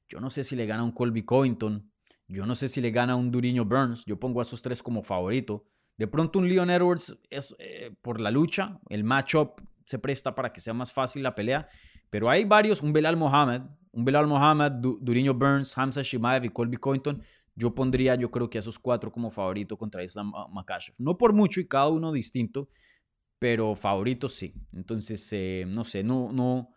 yo 0.09 0.21
no 0.21 0.31
sé 0.31 0.45
si 0.45 0.55
le 0.55 0.67
gana 0.67 0.83
a 0.83 0.85
un 0.85 0.93
Colby 0.93 1.25
Covington, 1.25 1.91
yo 2.29 2.47
no 2.47 2.55
sé 2.55 2.69
si 2.69 2.81
le 2.81 2.91
gana 2.91 3.17
un 3.17 3.31
Duriño 3.31 3.65
Burns, 3.65 4.05
yo 4.05 4.19
pongo 4.19 4.41
a 4.41 4.43
esos 4.43 4.63
tres 4.63 4.83
como 4.83 5.03
favorito. 5.03 5.65
De 5.97 6.07
pronto 6.07 6.39
un 6.39 6.49
Leon 6.49 6.71
Edwards 6.71 7.19
es 7.31 7.57
eh, 7.59 7.95
por 8.03 8.21
la 8.21 8.31
lucha, 8.31 8.79
el 8.89 9.05
matchup 9.05 9.61
se 9.85 9.99
presta 9.99 10.35
para 10.35 10.53
que 10.53 10.61
sea 10.61 10.75
más 10.75 10.93
fácil 10.93 11.23
la 11.23 11.35
pelea, 11.35 11.69
pero 12.11 12.29
hay 12.29 12.45
varios, 12.45 12.83
un 12.83 12.93
Belal 12.93 13.17
Mohamed, 13.17 13.63
un 13.93 14.05
Belal 14.05 14.27
Mohamed, 14.27 14.73
Duriño 14.73 15.33
Burns, 15.33 15.77
Hamza 15.79 16.03
Shimaev 16.03 16.45
y 16.45 16.51
Colby 16.51 16.77
Covington. 16.77 17.23
Yo 17.55 17.75
pondría, 17.75 18.15
yo 18.17 18.31
creo 18.31 18.51
que 18.51 18.59
a 18.59 18.61
esos 18.61 18.79
cuatro 18.79 19.11
como 19.11 19.31
favorito 19.31 19.79
contra 19.79 20.05
Islam 20.05 20.33
Makashev. 20.53 20.97
No 20.99 21.17
por 21.17 21.33
mucho 21.33 21.61
y 21.61 21.67
cada 21.67 21.89
uno 21.89 22.13
distinto, 22.13 22.69
pero 23.39 23.75
favorito 23.75 24.29
sí. 24.29 24.55
Entonces, 24.75 25.27
eh, 25.33 25.65
no 25.67 25.85
sé, 25.85 26.05
no, 26.05 26.31
no, 26.33 26.76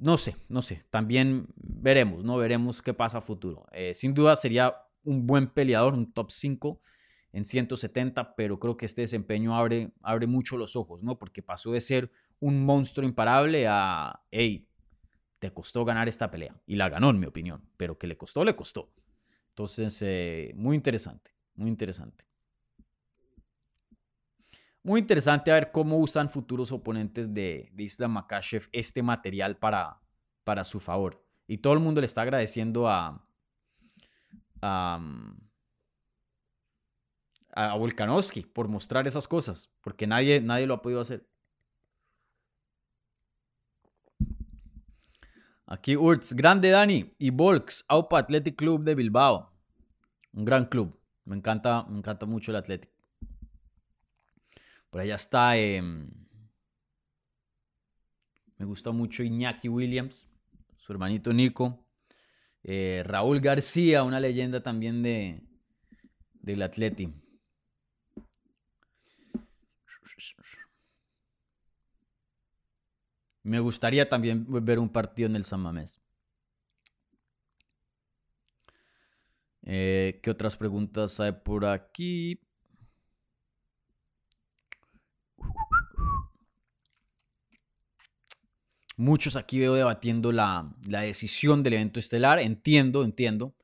no 0.00 0.16
sé, 0.16 0.36
no 0.48 0.62
sé. 0.62 0.80
También 0.90 1.46
veremos, 1.56 2.24
¿no? 2.24 2.38
Veremos 2.38 2.80
qué 2.80 2.94
pasa 2.94 3.18
a 3.18 3.20
futuro. 3.20 3.66
Eh, 3.72 3.92
sin 3.92 4.14
duda 4.14 4.34
sería 4.34 4.74
un 5.04 5.26
buen 5.26 5.46
peleador, 5.46 5.94
un 5.94 6.10
top 6.12 6.30
5 6.30 6.80
en 7.32 7.44
170, 7.44 8.34
pero 8.34 8.58
creo 8.58 8.76
que 8.76 8.86
este 8.86 9.02
desempeño 9.02 9.54
abre, 9.54 9.92
abre 10.02 10.26
mucho 10.26 10.56
los 10.56 10.74
ojos, 10.74 11.04
¿no? 11.04 11.18
Porque 11.18 11.42
pasó 11.42 11.72
de 11.72 11.80
ser 11.80 12.10
un 12.40 12.64
monstruo 12.64 13.06
imparable 13.06 13.66
a, 13.68 14.22
hey, 14.30 14.66
te 15.38 15.52
costó 15.52 15.84
ganar 15.84 16.08
esta 16.08 16.30
pelea. 16.30 16.58
Y 16.66 16.76
la 16.76 16.88
ganó, 16.88 17.10
en 17.10 17.20
mi 17.20 17.26
opinión, 17.26 17.68
pero 17.76 17.98
que 17.98 18.06
le 18.06 18.16
costó, 18.16 18.42
le 18.44 18.56
costó. 18.56 18.92
Entonces, 19.50 20.00
eh, 20.00 20.52
muy 20.56 20.76
interesante, 20.76 21.32
muy 21.54 21.68
interesante. 21.68 22.29
Muy 24.82 25.00
interesante 25.00 25.50
a 25.50 25.54
ver 25.54 25.72
cómo 25.72 25.98
usan 25.98 26.30
futuros 26.30 26.72
oponentes 26.72 27.34
de, 27.34 27.70
de 27.72 27.82
Islam 27.82 28.12
Makashev 28.12 28.68
este 28.72 29.02
material 29.02 29.58
para, 29.58 30.00
para 30.44 30.64
su 30.64 30.80
favor. 30.80 31.22
Y 31.46 31.58
todo 31.58 31.74
el 31.74 31.80
mundo 31.80 32.00
le 32.00 32.06
está 32.06 32.22
agradeciendo 32.22 32.88
a, 32.88 33.26
a, 34.62 35.00
a 37.52 37.74
Volkanovski 37.76 38.42
por 38.42 38.68
mostrar 38.68 39.06
esas 39.06 39.28
cosas, 39.28 39.70
porque 39.82 40.06
nadie, 40.06 40.40
nadie 40.40 40.66
lo 40.66 40.74
ha 40.74 40.82
podido 40.82 41.00
hacer. 41.00 41.28
Aquí 45.66 45.96
Urts, 45.96 46.32
grande 46.32 46.70
Dani 46.70 47.14
y 47.18 47.30
Volks, 47.30 47.84
Aupa 47.86 48.18
Athletic 48.18 48.56
Club 48.56 48.82
de 48.82 48.94
Bilbao. 48.96 49.52
Un 50.32 50.44
gran 50.44 50.64
club. 50.64 50.98
Me 51.24 51.36
encanta, 51.36 51.84
me 51.84 51.98
encanta 51.98 52.26
mucho 52.26 52.50
el 52.50 52.56
Athletic. 52.56 52.89
Por 54.90 55.00
allá 55.00 55.14
está. 55.14 55.56
Em, 55.56 56.10
me 58.58 58.66
gusta 58.66 58.90
mucho 58.90 59.22
Iñaki 59.22 59.68
Williams, 59.68 60.28
su 60.76 60.92
hermanito 60.92 61.32
Nico. 61.32 61.86
Eh, 62.62 63.02
Raúl 63.06 63.40
García, 63.40 64.02
una 64.02 64.20
leyenda 64.20 64.62
también 64.62 65.02
de, 65.02 65.42
del 66.34 66.62
Atleti. 66.62 67.14
Me 73.42 73.58
gustaría 73.60 74.08
también 74.08 74.46
ver 74.64 74.78
un 74.78 74.90
partido 74.90 75.28
en 75.28 75.36
el 75.36 75.44
San 75.44 75.60
Mamés. 75.60 76.00
Eh, 79.62 80.20
¿Qué 80.22 80.30
otras 80.30 80.56
preguntas 80.56 81.20
hay 81.20 81.32
por 81.32 81.64
aquí? 81.64 82.40
Muchos 89.00 89.36
aquí 89.36 89.58
veo 89.58 89.72
debatiendo 89.72 90.30
la, 90.30 90.74
decisión 90.82 91.62
del 91.62 91.72
evento 91.72 91.98
estelar. 91.98 92.38
Entiendo, 92.38 93.02
entiendo. 93.02 93.56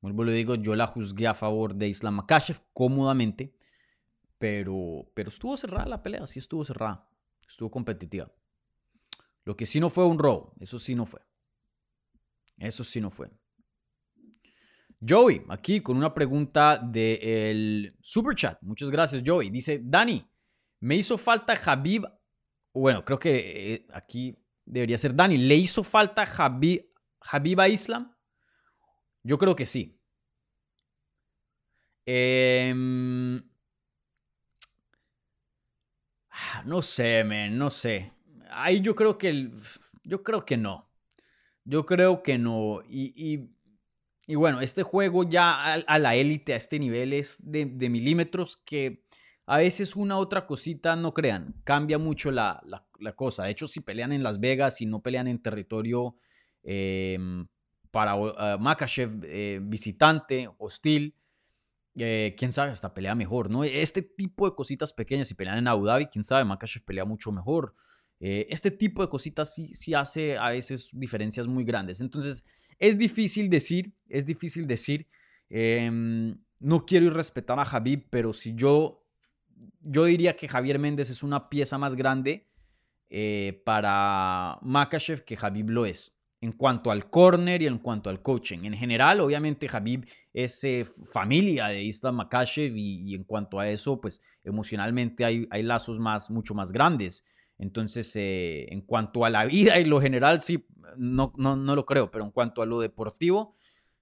Vuelvo 0.00 0.22
lo 0.22 0.30
digo, 0.30 0.54
yo 0.54 0.76
la 0.76 0.86
juzgué 0.86 1.26
a 1.26 1.34
favor 1.34 1.74
de 1.74 1.88
Islam 1.88 2.14
Makashev 2.14 2.60
cómodamente. 2.72 3.52
Pero, 4.38 5.10
pero 5.12 5.28
estuvo 5.28 5.56
cerrada 5.56 5.86
la 5.86 6.02
pelea, 6.04 6.24
sí 6.28 6.38
estuvo 6.38 6.64
cerrada. 6.64 7.08
Estuvo 7.48 7.68
competitiva. 7.68 8.32
Lo 9.44 9.56
que 9.56 9.66
sí 9.66 9.80
no 9.80 9.90
fue 9.90 10.06
un 10.06 10.20
robo, 10.20 10.54
eso 10.60 10.78
sí 10.78 10.94
no 10.94 11.04
fue. 11.04 11.20
Eso 12.56 12.84
sí 12.84 13.00
no 13.00 13.10
fue. 13.10 13.28
Joey, 15.06 15.42
aquí 15.48 15.80
con 15.80 15.96
una 15.96 16.14
pregunta 16.14 16.78
del 16.78 17.96
super 18.00 18.36
chat. 18.36 18.62
Muchas 18.62 18.90
gracias, 18.90 19.22
Joey. 19.26 19.50
Dice, 19.50 19.80
Dani, 19.82 20.29
me 20.80 20.96
hizo 20.96 21.16
falta 21.18 21.54
Habib. 21.54 22.06
Bueno, 22.72 23.04
creo 23.04 23.18
que 23.18 23.74
eh, 23.74 23.86
aquí 23.92 24.36
debería 24.64 24.98
ser 24.98 25.14
Dani. 25.14 25.38
¿Le 25.38 25.54
hizo 25.54 25.84
falta 25.84 26.22
Habib, 26.22 26.86
Habib 27.20 27.60
a 27.60 27.68
Islam? 27.68 28.14
Yo 29.22 29.38
creo 29.38 29.54
que 29.54 29.66
sí. 29.66 30.00
Em, 32.06 33.40
ah, 36.30 36.62
no 36.66 36.82
sé, 36.82 37.22
men, 37.24 37.56
no 37.56 37.70
sé. 37.70 38.12
Ahí 38.50 38.80
yo 38.80 38.94
creo 38.94 39.16
que 39.18 39.50
yo 40.02 40.22
creo 40.24 40.44
que 40.44 40.56
no. 40.56 40.90
Yo 41.64 41.86
creo 41.86 42.22
que 42.22 42.38
no. 42.38 42.82
Y, 42.88 43.48
bueno, 44.34 44.60
este 44.60 44.82
juego 44.82 45.24
ya 45.24 45.74
a, 45.74 45.98
la 45.98 46.14
élite, 46.14 46.54
a 46.54 46.56
este 46.56 46.78
nivel, 46.78 47.12
es 47.12 47.38
de, 47.42 47.66
milímetros 47.66 48.56
que 48.56 49.04
a 49.50 49.56
veces 49.56 49.96
una 49.96 50.16
otra 50.16 50.46
cosita, 50.46 50.94
no 50.94 51.12
crean, 51.12 51.56
cambia 51.64 51.98
mucho 51.98 52.30
la, 52.30 52.62
cosa. 53.16 53.42
De 53.42 53.50
hecho, 53.50 53.66
si 53.66 53.80
pelean 53.80 54.12
en 54.12 54.22
Las 54.22 54.38
Vegas 54.38 54.80
y 54.80 54.86
no 54.86 55.02
pelean 55.02 55.26
en 55.26 55.42
territorio 55.42 56.14
em, 56.62 57.48
para 57.90 58.14
uh, 58.14 58.58
visitante, 59.62 60.48
hostil, 60.58 61.16
eh, 61.96 62.36
quién 62.38 62.52
sabe, 62.52 62.70
hasta 62.70 62.94
pelea 62.94 63.16
mejor, 63.16 63.50
¿no? 63.50 63.64
Este 63.64 64.02
tipo 64.02 64.48
de 64.48 64.54
cositas 64.54 64.92
pequeñas, 64.92 65.26
si 65.26 65.34
pelean 65.34 65.58
en 65.58 65.66
Abu 65.66 65.84
Dhabi, 65.84 66.06
quién 66.06 66.22
sabe, 66.22 66.44
Makachev 66.44 66.84
pelea 66.84 67.04
mucho 67.04 67.32
mejor. 67.32 67.74
Este 68.20 68.70
tipo 68.70 69.02
de 69.02 69.08
cositas 69.08 69.52
sí, 69.52 69.74
sí 69.74 69.94
hace 69.94 70.38
a 70.38 70.50
veces 70.50 70.90
diferencias 70.92 71.48
muy 71.48 71.64
grandes. 71.64 72.00
Entonces, 72.00 72.44
es 72.78 72.96
difícil 72.96 73.50
decir, 73.50 73.96
es 74.08 74.24
difícil 74.24 74.68
decir, 74.68 75.08
em, 75.48 76.38
no 76.60 76.86
quiero 76.86 77.06
ir 77.06 77.14
respetar 77.14 77.58
a 77.58 77.64
Javib, 77.64 78.06
pero 78.10 78.32
si 78.32 78.54
yo, 78.54 78.99
yo 79.80 80.04
diría 80.04 80.36
que 80.36 80.48
Javier 80.48 80.78
Méndez 80.78 81.10
es 81.10 81.22
una 81.22 81.48
pieza 81.48 81.78
más 81.78 81.94
grande 81.96 82.48
eh, 83.08 83.62
para 83.64 84.58
Makachev 84.62 85.24
que 85.24 85.36
Javib 85.36 85.70
lo 85.70 85.86
es. 85.86 86.16
En 86.42 86.52
cuanto 86.52 86.90
al 86.90 87.10
corner 87.10 87.60
y 87.60 87.66
en 87.66 87.78
cuanto 87.78 88.08
al 88.08 88.22
coaching. 88.22 88.60
En 88.64 88.72
general, 88.72 89.20
obviamente, 89.20 89.68
Javib 89.68 90.08
es 90.32 90.64
eh, 90.64 90.84
familia 91.12 91.66
de 91.66 91.82
Islam 91.82 92.16
Makachev 92.16 92.74
y, 92.74 93.14
en 93.14 93.24
cuanto 93.24 93.58
a 93.58 93.68
eso, 93.68 94.00
pues 94.00 94.22
emocionalmente 94.42 95.26
hay, 95.26 95.46
hay 95.50 95.62
lazos 95.62 96.00
más, 96.00 96.30
mucho 96.30 96.54
más 96.54 96.72
grandes. 96.72 97.24
Entonces, 97.58 98.16
eh, 98.16 98.72
en 98.72 98.80
cuanto 98.80 99.26
a 99.26 99.30
la 99.30 99.44
vida 99.44 99.78
y 99.78 99.84
lo 99.84 100.00
general, 100.00 100.40
sí, 100.40 100.66
no, 100.96 101.34
no, 101.36 101.56
no, 101.56 101.76
lo 101.76 101.84
creo, 101.84 102.10
pero 102.10 102.24
en 102.24 102.30
cuanto 102.30 102.62
a 102.62 102.66
lo 102.66 102.80
deportivo, 102.80 103.54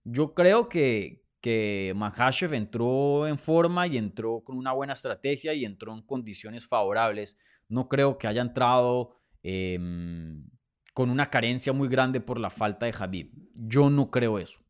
yo 0.05 0.33
creo 0.33 0.69
que, 0.69 1.25
que 1.41 1.93
Mahashev 1.97 2.55
entró 2.55 3.27
en 3.27 3.39
forma 3.39 3.87
y 3.87 3.97
entró 3.97 4.43
con 4.43 4.57
una 4.57 4.73
buena 4.73 4.95
estrategia 4.95 5.55
y 5.55 5.65
entró 5.65 5.95
en 5.95 6.03
condiciones 6.03 6.67
favorables. 6.67 7.39
No 7.69 7.89
creo 7.89 8.19
que 8.19 8.27
haya 8.27 8.43
entrado 8.43 9.17
em, 9.43 10.49
con 10.95 11.11
una 11.11 11.31
carencia 11.31 11.73
muy 11.73 11.89
grande 11.89 12.21
por 12.21 12.41
la 12.41 12.51
falta 12.51 12.87
de 12.87 12.93
Javib. 12.93 13.33
Yo 13.55 13.91
no 13.91 14.11
creo 14.11 14.39
eso, 14.39 14.61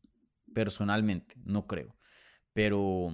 personalmente, 0.53 1.35
no 1.43 1.65
creo. 1.65 1.95
Pero 2.53 3.11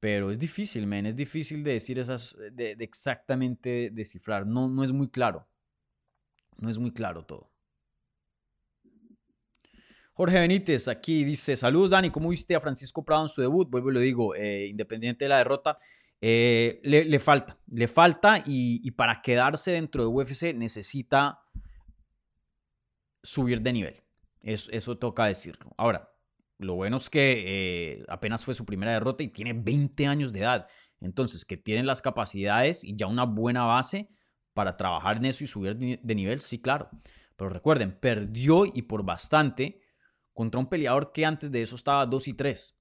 pero 0.00 0.30
es 0.30 0.38
difícil, 0.38 0.86
men, 0.86 1.06
es 1.06 1.16
difícil 1.16 1.64
de 1.64 1.72
decir 1.72 1.98
esas, 1.98 2.36
eh, 2.38 2.50
de, 2.52 2.76
exactamente 2.80 3.90
descifrar. 3.92 4.46
No, 4.46 4.68
no 4.68 4.84
es 4.84 4.92
muy 4.92 5.08
claro. 5.08 5.48
No 6.56 6.68
es 6.70 6.78
muy 6.78 6.92
claro 6.92 7.24
todo. 7.24 7.50
Jorge 10.18 10.40
Benítez 10.40 10.88
aquí 10.88 11.22
dice, 11.22 11.54
saludos 11.54 11.90
Dani, 11.90 12.10
¿cómo 12.10 12.30
viste 12.30 12.56
a 12.56 12.60
Francisco 12.60 13.04
Prado 13.04 13.22
en 13.22 13.28
su 13.28 13.40
debut? 13.40 13.70
Vuelvo 13.70 13.90
y 13.90 13.94
lo 13.94 14.00
digo, 14.00 14.34
eh, 14.34 14.66
independiente 14.66 15.26
de 15.26 15.28
la 15.28 15.38
derrota, 15.38 15.78
eh, 16.20 16.80
le, 16.82 17.18
falta, 17.20 17.56
le 17.68 17.86
falta 17.86 18.42
y, 18.44 18.90
para 18.90 19.22
quedarse 19.22 19.70
dentro 19.70 20.02
de 20.02 20.08
UFC 20.08 20.52
necesita 20.56 21.38
subir 23.22 23.62
de 23.62 23.72
nivel. 23.72 24.02
Eso, 24.42 24.98
toca 24.98 25.26
decirlo. 25.26 25.72
Ahora, 25.76 26.10
lo 26.58 26.74
bueno 26.74 26.96
es 26.96 27.08
que 27.10 27.44
eh, 28.00 28.04
apenas 28.08 28.44
fue 28.44 28.54
su 28.54 28.66
primera 28.66 28.92
derrota 28.92 29.22
y 29.22 29.28
tiene 29.28 29.52
20 29.52 30.08
años 30.08 30.32
de 30.32 30.40
edad. 30.40 30.66
Entonces, 31.00 31.44
que 31.44 31.56
tiene 31.56 31.84
las 31.84 32.02
capacidades 32.02 32.82
y 32.82 32.96
ya 32.96 33.06
una 33.06 33.22
buena 33.22 33.66
base 33.66 34.08
para 34.52 34.76
trabajar 34.76 35.18
en 35.18 35.26
eso 35.26 35.44
y 35.44 35.46
subir 35.46 35.76
de 35.76 36.14
nivel, 36.16 36.40
sí, 36.40 36.60
claro. 36.60 36.90
Pero 37.36 37.50
recuerden, 37.50 37.96
perdió 38.00 38.66
y 38.66 38.82
por 38.82 39.04
bastante 39.04 39.86
contra 40.38 40.60
un 40.60 40.68
peleador 40.68 41.10
que 41.10 41.26
antes 41.26 41.50
de 41.50 41.62
eso 41.62 41.74
estaba 41.74 42.06
2 42.06 42.28
y 42.28 42.32
3. 42.32 42.78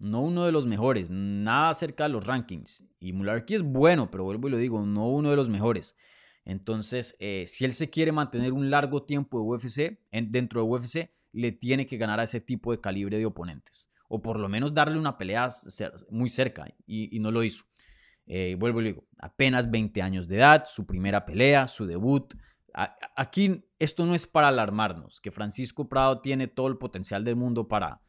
No 0.00 0.20
uno 0.20 0.44
de 0.44 0.52
los 0.52 0.66
mejores, 0.66 1.08
nada 1.10 1.72
cerca 1.72 2.04
de 2.04 2.10
los 2.10 2.26
rankings. 2.26 2.84
Y 3.00 3.14
Mularkey 3.14 3.56
es 3.56 3.62
bueno, 3.62 4.10
pero 4.10 4.24
vuelvo 4.24 4.48
y 4.48 4.50
lo 4.50 4.58
digo, 4.58 4.84
no 4.84 5.08
uno 5.08 5.30
de 5.30 5.36
los 5.36 5.48
mejores. 5.48 5.96
Entonces, 6.44 7.16
eh, 7.20 7.44
si 7.46 7.64
él 7.64 7.72
se 7.72 7.88
quiere 7.88 8.12
mantener 8.12 8.52
un 8.52 8.68
largo 8.68 9.02
tiempo 9.02 9.38
de 9.38 9.44
UFC, 9.44 9.98
dentro 10.28 10.60
de 10.60 10.68
UFC, 10.68 11.10
le 11.32 11.52
tiene 11.52 11.86
que 11.86 11.96
ganar 11.96 12.20
a 12.20 12.24
ese 12.24 12.42
tipo 12.42 12.70
de 12.70 12.82
calibre 12.82 13.16
de 13.16 13.24
oponentes. 13.24 13.88
O 14.10 14.20
por 14.20 14.38
lo 14.38 14.50
menos 14.50 14.74
darle 14.74 14.98
una 14.98 15.16
pelea 15.16 15.48
muy 16.10 16.28
cerca. 16.28 16.66
Y, 16.86 17.18
no 17.18 17.30
lo 17.30 17.42
hizo. 17.44 17.64
Eh, 18.26 18.56
vuelvo 18.58 18.82
y 18.82 18.84
digo, 18.84 19.08
apenas 19.16 19.70
20 19.70 20.02
años 20.02 20.28
de 20.28 20.36
edad, 20.36 20.64
su 20.66 20.84
primera 20.84 21.24
pelea, 21.24 21.66
su 21.66 21.86
debut. 21.86 22.34
aquí 23.16 23.64
esto 23.84 24.06
no 24.06 24.14
es 24.14 24.26
para 24.26 24.48
alarmarnos, 24.48 25.20
que 25.20 25.30
Francisco 25.30 25.88
Prado 25.88 26.20
tiene 26.20 26.48
todo 26.48 26.68
el 26.68 26.78
potencial 26.78 27.24
del 27.24 27.36
mundo 27.36 27.68
para, 27.68 28.02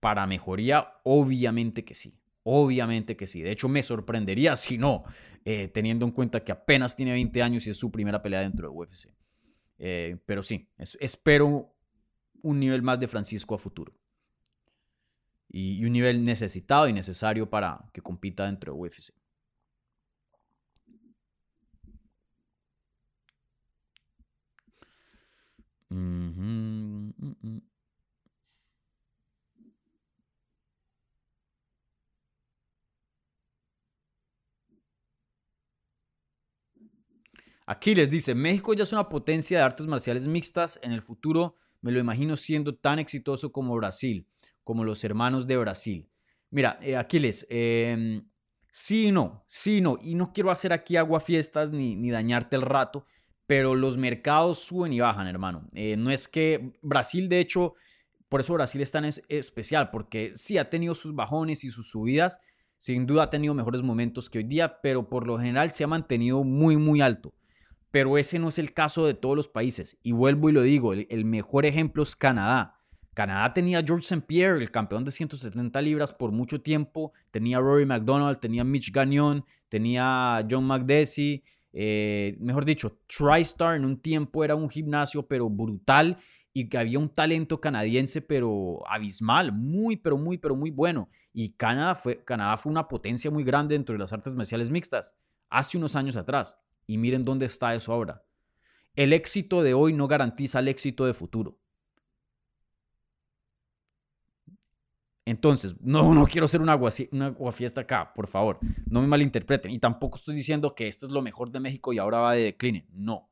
para 0.00 0.26
mejoría, 0.26 0.94
obviamente 1.04 1.84
que 1.84 1.94
sí. 1.94 2.18
Obviamente 2.44 3.16
que 3.16 3.26
sí. 3.26 3.40
De 3.40 3.52
hecho, 3.52 3.68
me 3.68 3.82
sorprendería 3.82 4.56
si 4.56 4.78
no, 4.78 5.04
eh, 5.44 5.68
teniendo 5.68 6.04
en 6.04 6.12
cuenta 6.12 6.42
que 6.42 6.52
apenas 6.52 6.96
tiene 6.96 7.12
20 7.12 7.42
años 7.42 7.66
y 7.66 7.70
es 7.70 7.76
su 7.76 7.90
primera 7.90 8.22
pelea 8.22 8.40
dentro 8.40 8.68
de 8.68 8.74
UFC. 8.74 9.14
Eh, 9.78 10.16
pero 10.26 10.42
sí, 10.42 10.68
espero 11.00 11.74
un 12.42 12.60
nivel 12.60 12.82
más 12.82 13.00
de 13.00 13.08
Francisco 13.08 13.54
a 13.54 13.58
futuro. 13.58 13.94
Y, 15.48 15.84
un 15.84 15.92
nivel 15.92 16.24
necesitado 16.24 16.88
y 16.88 16.92
necesario 16.92 17.50
para 17.50 17.84
que 17.92 18.00
compita 18.00 18.46
dentro 18.46 18.72
de 18.72 18.80
UFC. 18.80 19.12
Aquí 37.72 37.94
les 37.94 38.10
dice, 38.10 38.34
México 38.34 38.74
ya 38.74 38.82
es 38.82 38.92
una 38.92 39.08
potencia 39.08 39.56
de 39.56 39.64
artes 39.64 39.86
marciales 39.86 40.28
mixtas. 40.28 40.78
En 40.82 40.92
el 40.92 41.00
futuro 41.00 41.56
me 41.80 41.90
lo 41.90 42.00
imagino 42.00 42.36
siendo 42.36 42.74
tan 42.74 42.98
exitoso 42.98 43.50
como 43.50 43.74
Brasil, 43.74 44.28
como 44.62 44.84
los 44.84 45.02
hermanos 45.04 45.46
de 45.46 45.56
Brasil. 45.56 46.10
Mira, 46.50 46.76
eh, 46.82 46.98
Aquiles, 46.98 47.46
em, 47.48 48.28
sí 48.70 49.06
y 49.06 49.10
no, 49.10 49.42
sí 49.46 49.78
y 49.78 49.80
no. 49.80 49.98
Y 50.02 50.16
no 50.16 50.34
quiero 50.34 50.50
hacer 50.50 50.74
aquí 50.74 50.98
agua 50.98 51.18
fiestas 51.18 51.70
ni, 51.70 51.96
ni 51.96 52.10
dañarte 52.10 52.56
el 52.56 52.62
rato, 52.62 53.06
pero 53.46 53.74
los 53.74 53.96
mercados 53.96 54.58
suben 54.58 54.92
y 54.92 55.00
bajan, 55.00 55.26
hermano. 55.26 55.66
Eh, 55.72 55.96
no 55.96 56.10
es 56.10 56.28
que 56.28 56.74
Brasil, 56.82 57.30
de 57.30 57.40
hecho, 57.40 57.72
por 58.28 58.42
eso 58.42 58.52
Brasil 58.52 58.82
es 58.82 58.92
tan 58.92 59.06
especial, 59.06 59.90
porque 59.90 60.32
sí 60.34 60.58
ha 60.58 60.68
tenido 60.68 60.94
sus 60.94 61.14
bajones 61.14 61.64
y 61.64 61.70
sus 61.70 61.88
subidas. 61.88 62.38
Sin 62.76 63.06
duda 63.06 63.22
ha 63.22 63.30
tenido 63.30 63.54
mejores 63.54 63.80
momentos 63.80 64.28
que 64.28 64.40
hoy 64.40 64.44
día, 64.44 64.82
pero 64.82 65.08
por 65.08 65.26
lo 65.26 65.38
general 65.38 65.70
se 65.70 65.84
ha 65.84 65.86
mantenido 65.86 66.44
muy, 66.44 66.76
muy 66.76 67.00
alto 67.00 67.32
pero 67.92 68.16
ese 68.18 68.38
no 68.38 68.48
es 68.48 68.58
el 68.58 68.72
caso 68.72 69.06
de 69.06 69.14
todos 69.14 69.36
los 69.36 69.46
países. 69.46 69.98
Y 70.02 70.12
vuelvo 70.12 70.48
y 70.48 70.52
lo 70.52 70.62
digo, 70.62 70.94
el, 70.94 71.24
mejor 71.24 71.66
ejemplo 71.66 72.02
es 72.02 72.16
Canadá. 72.16 72.78
Canadá 73.14 73.52
tenía 73.52 73.82
George 73.86 74.04
St. 74.04 74.26
Pierre, 74.26 74.62
el 74.62 74.70
campeón 74.70 75.04
de 75.04 75.12
170 75.12 75.80
libras 75.82 76.14
por 76.14 76.32
mucho 76.32 76.62
tiempo, 76.62 77.12
tenía 77.30 77.58
a 77.58 77.60
Rory 77.60 77.84
McDonald, 77.84 78.40
tenía 78.40 78.64
Mitch 78.64 78.90
Gagnon, 78.90 79.44
tenía 79.68 80.44
John 80.50 80.64
McDessie, 80.64 81.44
eh, 81.74 82.38
mejor 82.40 82.64
dicho, 82.64 82.98
TriStar 83.06 83.76
en 83.76 83.84
un 83.84 84.00
tiempo 84.00 84.42
era 84.42 84.54
un 84.54 84.70
gimnasio 84.70 85.26
pero 85.26 85.50
brutal 85.50 86.16
y 86.54 86.70
que 86.70 86.78
había 86.78 86.98
un 86.98 87.10
talento 87.10 87.60
canadiense 87.60 88.22
pero 88.22 88.82
abismal, 88.86 89.52
muy 89.52 89.98
pero 89.98 90.16
muy 90.16 90.38
pero 90.38 90.56
muy 90.56 90.70
bueno. 90.70 91.10
Y 91.34 91.50
Canadá 91.50 91.94
fue, 91.94 92.24
Canadá 92.24 92.56
fue 92.56 92.72
una 92.72 92.88
potencia 92.88 93.30
muy 93.30 93.44
grande 93.44 93.74
dentro 93.74 93.92
de 93.92 93.98
las 93.98 94.14
artes 94.14 94.32
marciales 94.32 94.70
mixtas 94.70 95.14
hace 95.50 95.76
unos 95.76 95.94
años 95.94 96.16
atrás. 96.16 96.56
Y 96.86 96.98
miren 96.98 97.22
dónde 97.22 97.46
está 97.46 97.74
eso 97.74 97.92
ahora. 97.92 98.24
El 98.94 99.12
éxito 99.12 99.62
de 99.62 99.74
hoy 99.74 99.92
no 99.92 100.08
garantiza 100.08 100.58
el 100.58 100.68
éxito 100.68 101.06
de 101.06 101.14
futuro. 101.14 101.58
Entonces, 105.24 105.76
no, 105.80 106.14
no 106.14 106.26
quiero 106.26 106.48
ser 106.48 106.60
una, 106.60 106.76
una 106.76 107.52
fiesta 107.52 107.82
acá, 107.82 108.12
por 108.12 108.26
favor, 108.26 108.58
no 108.86 109.00
me 109.00 109.06
malinterpreten. 109.06 109.70
Y 109.70 109.78
tampoco 109.78 110.16
estoy 110.16 110.34
diciendo 110.34 110.74
que 110.74 110.88
esto 110.88 111.06
es 111.06 111.12
lo 111.12 111.22
mejor 111.22 111.50
de 111.50 111.60
México 111.60 111.92
y 111.92 111.98
ahora 111.98 112.18
va 112.18 112.34
de 112.34 112.42
decline. 112.42 112.86
No. 112.92 113.30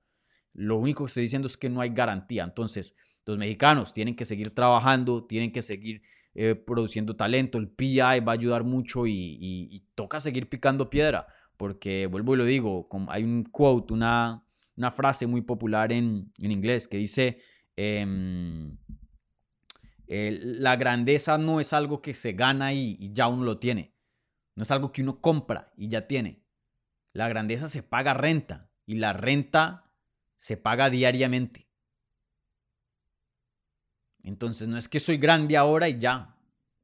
Lo 0.55 0.77
único 0.77 1.05
que 1.05 1.09
estoy 1.09 1.25
diciendo 1.25 1.47
es 1.47 1.57
que 1.57 1.69
no 1.69 1.81
hay 1.81 1.91
garantía. 1.91 2.45
Entonces, 2.45 2.97
los 3.27 3.37
mexicanos 3.37 3.93
tienen 3.93 4.17
que 4.17 4.25
seguir 4.25 4.55
trabajando, 4.55 5.25
tienen 5.25 5.53
que 5.53 5.63
seguir 5.63 6.03
eh, 6.35 6.55
produciendo 6.55 7.17
talento. 7.17 7.59
El 7.59 7.69
PI 7.69 7.99
va 7.99 8.33
a 8.33 8.33
ayudar 8.33 8.65
mucho 8.65 9.07
y 9.07 9.85
toca 9.95 10.21
seguir 10.21 10.49
picando 10.49 10.89
piedra 10.89 11.27
porque 11.61 12.07
vuelvo 12.07 12.33
y 12.35 12.39
lo 12.39 12.47
digo, 12.47 12.89
hay 13.09 13.23
un 13.23 13.45
quote, 13.45 13.93
una, 13.93 14.43
una 14.79 14.91
frase 14.91 15.27
muy 15.27 15.43
popular 15.43 15.93
en, 15.93 16.33
inglés 16.39 16.89
que 16.89 16.97
dice, 16.97 17.37
em, 17.77 18.79
la 20.07 20.77
grandeza 20.77 21.37
no 21.37 21.61
es 21.61 21.75
algo 21.75 22.01
que 22.01 22.15
se 22.15 22.33
gana 22.33 22.73
y, 22.73 23.13
ya 23.13 23.29
uno 23.29 23.45
lo 23.45 23.59
tiene, 23.59 23.95
no 24.55 24.63
es 24.63 24.71
algo 24.71 24.91
que 24.91 25.03
uno 25.03 25.21
compra 25.21 25.71
y 25.77 25.91
ya 25.91 26.07
tiene. 26.07 26.43
La 27.13 27.29
grandeza 27.29 27.69
se 27.69 27.83
paga 27.83 28.15
renta 28.15 28.71
y 28.87 28.95
la 28.95 29.13
renta 29.13 29.93
se 30.39 30.57
paga 30.57 30.89
diariamente. 30.89 31.69
Entonces 34.23 34.67
no 34.67 34.79
es 34.79 34.89
que 34.89 34.99
soy 34.99 35.19
grande 35.19 35.59
ahora 35.59 35.91
y 35.91 35.99
ya, 35.99 36.39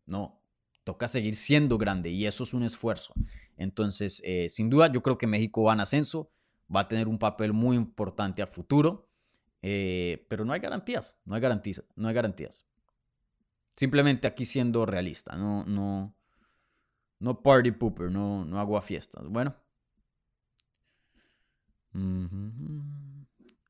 no, 0.04 0.42
toca 0.84 1.08
seguir 1.08 1.34
siendo 1.34 1.78
grande 1.78 2.10
y 2.10 2.26
eso 2.26 2.44
es 2.44 2.52
un 2.52 2.62
esfuerzo. 2.62 3.14
Entonces, 3.56 4.22
eh, 4.24 4.48
sin 4.48 4.70
duda, 4.70 4.92
yo 4.92 5.02
creo 5.02 5.18
que 5.18 5.26
México 5.26 5.62
va 5.62 5.72
en 5.72 5.80
ascenso, 5.80 6.30
va 6.74 6.80
a 6.80 6.88
tener 6.88 7.08
un 7.08 7.18
papel 7.18 7.52
muy 7.52 7.76
importante 7.76 8.42
a 8.42 8.46
futuro, 8.46 9.08
eh, 9.62 10.26
pero 10.28 10.44
no 10.44 10.52
hay 10.52 10.60
garantías, 10.60 11.18
no 11.24 11.34
hay 11.34 11.40
garantías, 11.40 11.84
no 11.96 12.08
hay 12.08 12.14
garantías. 12.14 12.66
Simplemente 13.74 14.26
aquí 14.26 14.44
siendo 14.44 14.86
realista, 14.86 15.36
no, 15.36 15.64
no, 15.64 16.14
no 17.18 17.42
party 17.42 17.72
pooper, 17.72 18.10
no, 18.10 18.44
no 18.44 18.60
hago 18.60 18.76
a 18.76 18.82
fiestas. 18.82 19.26
Bueno. 19.28 19.54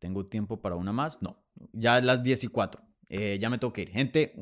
¿Tengo 0.00 0.26
tiempo 0.26 0.60
para 0.60 0.74
una 0.74 0.92
más? 0.92 1.22
No, 1.22 1.44
ya 1.72 1.98
es 1.98 2.04
las 2.04 2.24
10 2.24 2.44
y 2.44 2.48
4. 2.48 2.82
Eh, 3.08 3.38
ya 3.40 3.48
me 3.48 3.58
tengo 3.58 3.72
ir. 3.76 3.90
Gente, 3.90 4.34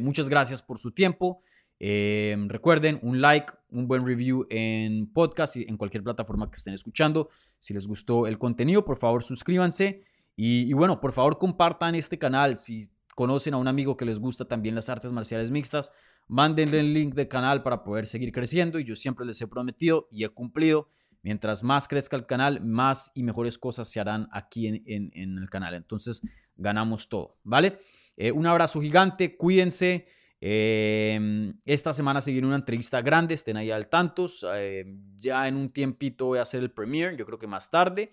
muchas 0.00 0.30
gracias 0.30 0.62
por 0.62 0.78
su 0.78 0.92
tiempo. 0.92 1.42
Em, 1.78 2.48
recuerden, 2.48 2.98
un 3.02 3.20
like, 3.20 3.52
un 3.70 3.86
buen 3.86 4.06
review 4.06 4.46
en 4.48 5.12
podcast 5.12 5.56
y 5.56 5.66
en 5.68 5.76
cualquier 5.76 6.02
plataforma 6.02 6.50
que 6.50 6.56
estén 6.56 6.74
escuchando. 6.74 7.28
Si 7.58 7.74
les 7.74 7.86
gustó 7.86 8.26
el 8.26 8.38
contenido, 8.38 8.84
por 8.84 8.96
favor 8.96 9.22
suscríbanse. 9.22 10.04
Y, 10.36 10.72
bueno, 10.74 11.00
por 11.00 11.12
favor 11.12 11.38
compartan 11.38 11.94
este 11.94 12.18
canal. 12.18 12.56
Si 12.56 12.86
conocen 13.14 13.54
a 13.54 13.56
un 13.56 13.68
amigo 13.68 13.96
que 13.96 14.04
les 14.04 14.18
gusta 14.18 14.44
también 14.44 14.74
las 14.74 14.88
artes 14.88 15.12
marciales 15.12 15.50
mixtas, 15.50 15.92
mándenle 16.28 16.80
el 16.80 16.92
link 16.92 17.14
del 17.14 17.28
canal 17.28 17.62
para 17.62 17.82
poder 17.82 18.06
seguir 18.06 18.32
creciendo. 18.32 18.78
Y 18.78 18.84
yo 18.84 18.96
siempre 18.96 19.24
les 19.24 19.40
he 19.40 19.46
prometido 19.46 20.08
y 20.10 20.24
he 20.24 20.28
cumplido. 20.28 20.88
Mientras 21.22 21.62
más 21.62 21.88
crezca 21.88 22.16
el 22.16 22.24
canal, 22.24 22.62
más 22.62 23.10
y 23.14 23.22
mejores 23.22 23.58
cosas 23.58 23.88
se 23.88 23.98
harán 23.98 24.28
aquí 24.30 24.68
en, 24.68 25.10
el 25.14 25.50
canal. 25.50 25.74
Entonces, 25.74 26.22
ganamos 26.56 27.08
todo, 27.08 27.36
¿vale? 27.42 27.80
Eh, 28.16 28.30
un 28.30 28.46
abrazo 28.46 28.80
gigante, 28.80 29.36
cuídense. 29.36 30.06
Em, 30.40 31.54
esta 31.64 31.92
semana 31.92 32.20
se 32.20 32.30
viene 32.30 32.46
una 32.46 32.56
entrevista 32.56 33.00
grande, 33.00 33.34
estén 33.34 33.56
ahí 33.56 33.70
al 33.70 33.88
tantos. 33.88 34.44
Em, 34.54 35.00
ya 35.16 35.48
en 35.48 35.56
un 35.56 35.70
tiempito 35.70 36.26
voy 36.26 36.38
a 36.38 36.42
hacer 36.42 36.62
el 36.62 36.70
premiere, 36.70 37.16
yo 37.16 37.26
creo 37.26 37.38
que 37.38 37.46
más 37.46 37.70
tarde. 37.70 38.10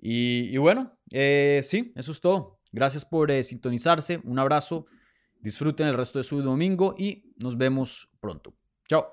Y, 0.00 0.56
bueno, 0.58 0.96
eh, 1.12 1.60
sí, 1.62 1.92
eso 1.96 2.12
es 2.12 2.20
todo. 2.20 2.60
Gracias 2.70 3.04
por 3.04 3.30
eh, 3.30 3.42
sintonizarse. 3.42 4.20
Un 4.24 4.38
abrazo. 4.38 4.84
Disfruten 5.40 5.86
el 5.86 5.94
resto 5.94 6.18
de 6.18 6.24
su 6.24 6.42
domingo 6.42 6.94
y 6.98 7.32
nos 7.36 7.56
vemos 7.56 8.10
pronto. 8.20 8.54
Chao. 8.88 9.12